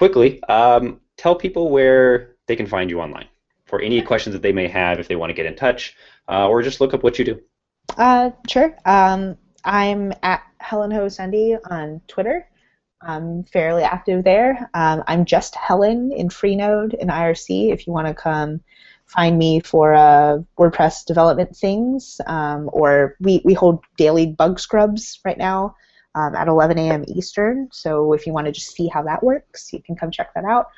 quickly, 0.00 0.42
um, 0.44 0.98
tell 1.18 1.34
people 1.34 1.68
where 1.68 2.34
they 2.46 2.56
can 2.56 2.66
find 2.66 2.88
you 2.88 3.02
online 3.02 3.28
for 3.66 3.82
any 3.82 4.00
questions 4.00 4.32
that 4.32 4.40
they 4.40 4.50
may 4.50 4.66
have 4.66 4.98
if 4.98 5.08
they 5.08 5.14
want 5.14 5.28
to 5.28 5.34
get 5.34 5.44
in 5.44 5.54
touch, 5.54 5.94
uh, 6.26 6.48
or 6.48 6.62
just 6.62 6.80
look 6.80 6.94
up 6.94 7.02
what 7.02 7.18
you 7.18 7.24
do. 7.26 7.38
Uh, 7.98 8.30
sure. 8.48 8.74
Um, 8.86 9.36
I'm 9.62 10.14
at 10.22 10.42
Helen 10.56 10.90
Ho 10.90 11.06
on 11.70 12.00
Twitter. 12.08 12.48
I'm 13.02 13.44
fairly 13.44 13.82
active 13.82 14.24
there. 14.24 14.70
Um, 14.72 15.04
I'm 15.06 15.26
just 15.26 15.54
Helen 15.54 16.12
in 16.12 16.30
Freenode 16.30 16.94
in 16.94 17.08
IRC 17.08 17.70
if 17.70 17.86
you 17.86 17.92
want 17.92 18.06
to 18.06 18.14
come 18.14 18.62
find 19.04 19.38
me 19.38 19.60
for 19.60 19.92
uh, 19.92 20.38
WordPress 20.58 21.04
development 21.04 21.54
things, 21.54 22.22
um, 22.26 22.70
or 22.72 23.16
we, 23.20 23.42
we 23.44 23.52
hold 23.52 23.84
daily 23.98 24.28
bug 24.28 24.60
scrubs 24.60 25.20
right 25.26 25.36
now 25.36 25.74
um, 26.14 26.34
at 26.34 26.48
11 26.48 26.78
a.m. 26.78 27.04
Eastern. 27.08 27.68
So 27.72 28.12
if 28.12 28.26
you 28.26 28.32
want 28.32 28.46
to 28.46 28.52
just 28.52 28.72
see 28.72 28.88
how 28.88 29.02
that 29.02 29.22
works, 29.22 29.72
you 29.72 29.80
can 29.82 29.96
come 29.96 30.10
check 30.10 30.34
that 30.34 30.44
out. 30.44 30.68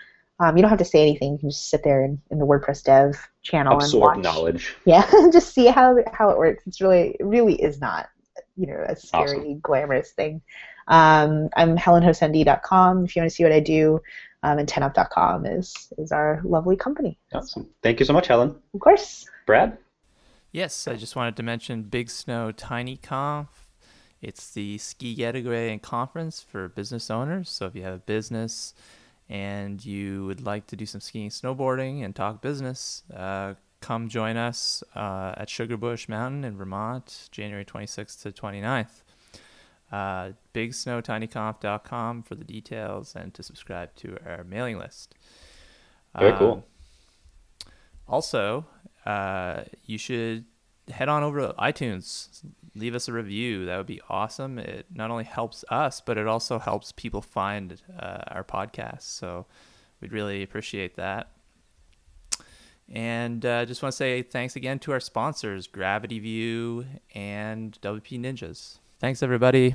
Um, 0.41 0.57
you 0.57 0.63
don't 0.63 0.71
have 0.71 0.79
to 0.79 0.85
say 0.85 1.03
anything. 1.03 1.33
You 1.33 1.39
can 1.39 1.51
just 1.51 1.71
sit 1.71 1.85
there 1.85 2.05
in, 2.05 2.21
in 2.31 2.39
the 2.39 2.47
WordPress 2.47 2.83
dev 2.83 3.17
channel 3.43 3.77
Absorb 3.77 4.17
and 4.17 4.25
watch. 4.25 4.35
knowledge. 4.35 4.75
Yeah, 4.85 5.09
just 5.33 5.55
see 5.55 5.67
how 5.67 5.97
how 6.13 6.31
it 6.31 6.39
works. 6.39 6.65
It's 6.67 6.81
really 6.81 7.17
it 7.21 7.25
really 7.25 7.55
is 7.63 7.81
not 7.81 8.09
you 8.57 8.67
know 8.67 8.85
a 8.89 8.97
scary 8.97 9.39
awesome. 9.39 9.61
glamorous 9.61 10.11
thing. 10.13 10.43
Um, 10.89 11.49
I'm 11.57 11.77
helenhousandi.com 11.77 13.05
if 13.05 13.15
you 13.15 13.23
want 13.23 13.31
to 13.31 13.35
see 13.35 13.45
what 13.45 13.53
I 13.53 13.61
do. 13.61 14.01
Um, 14.45 14.59
and 14.59 14.69
10up.com 14.69 15.47
is 15.47 15.93
is 15.99 16.11
our 16.11 16.41
lovely 16.45 16.75
company. 16.77 17.19
Awesome. 17.33 17.69
Thank 17.83 18.01
you 18.01 18.07
so 18.07 18.13
much, 18.13 18.27
Helen. 18.27 18.57
Of 18.75 18.81
course. 18.81 19.27
Brad. 19.47 19.79
Yes, 20.51 20.89
I 20.89 20.97
just 20.97 21.15
wanted 21.15 21.37
to 21.37 21.43
mention 21.43 21.83
Big 21.85 22.11
Snow 22.11 22.51
Tiny 22.53 22.97
Conf 22.97 23.69
it's 24.23 24.51
the 24.53 24.79
Ski 24.79 25.15
Getaway 25.15 25.73
and 25.73 25.83
Conference 25.83 26.41
for 26.41 26.69
business 26.69 27.11
owners. 27.11 27.51
So 27.51 27.67
if 27.67 27.75
you 27.75 27.83
have 27.83 27.95
a 27.95 27.99
business 27.99 28.73
and 29.29 29.85
you 29.85 30.25
would 30.27 30.45
like 30.45 30.69
to 30.69 30.77
do 30.77 30.87
some 30.87 31.01
skiing, 31.01 31.31
snowboarding, 31.31 32.05
and 32.05 32.15
talk 32.15 32.41
business, 32.41 33.03
uh, 33.15 33.55
come 33.81 34.09
join 34.09 34.37
us 34.37 34.85
uh, 34.95 35.35
at 35.37 35.49
Sugarbush 35.49 36.09
Mountain 36.09 36.45
in 36.45 36.57
Vermont, 36.57 37.29
January 37.33 37.65
26th 37.65 38.23
to 38.23 38.31
29th. 38.31 39.03
Uh, 39.91 40.33
BigSnowTinyConf.com 40.55 42.23
for 42.23 42.35
the 42.35 42.45
details 42.45 43.15
and 43.15 43.35
to 43.35 43.43
subscribe 43.43 43.95
to 43.97 44.17
our 44.25 44.45
mailing 44.45 44.79
list. 44.79 45.15
Very 46.17 46.33
cool. 46.39 46.53
Um, 46.53 47.73
also, 48.07 48.67
uh, 49.05 49.65
you 49.85 49.99
should 49.99 50.45
head 50.91 51.09
on 51.09 51.23
over 51.23 51.41
to 51.41 51.55
iTunes, 51.59 52.45
leave 52.75 52.95
us 52.95 53.09
a 53.09 53.13
review. 53.13 53.67
That 53.67 53.77
would 53.77 53.87
be 53.87 54.01
awesome. 54.09 54.59
It 54.59 54.87
not 54.93 55.11
only 55.11 55.25
helps 55.25 55.65
us, 55.69 56.01
but 56.01 56.19
it 56.19 56.27
also 56.27 56.59
helps 56.59 56.93
people 56.93 57.23
find 57.23 57.81
uh, 57.99 58.19
our 58.29 58.45
podcast. 58.45 59.03
So 59.03 59.47
we'd 60.01 60.13
really 60.13 60.43
appreciate 60.43 60.97
that. 60.97 61.31
And 62.89 63.45
uh, 63.47 63.65
just 63.65 63.83
want 63.83 63.93
to 63.93 63.97
say 63.97 64.23
thanks 64.23 64.57
again 64.57 64.79
to 64.81 64.93
our 64.93 65.01
sponsors, 65.01 65.67
Gravity 65.67 66.19
View 66.19 66.85
and 67.15 67.79
WP 67.81 68.21
Ninjas. 68.21 68.79
Thanks, 69.01 69.23
everybody. 69.23 69.75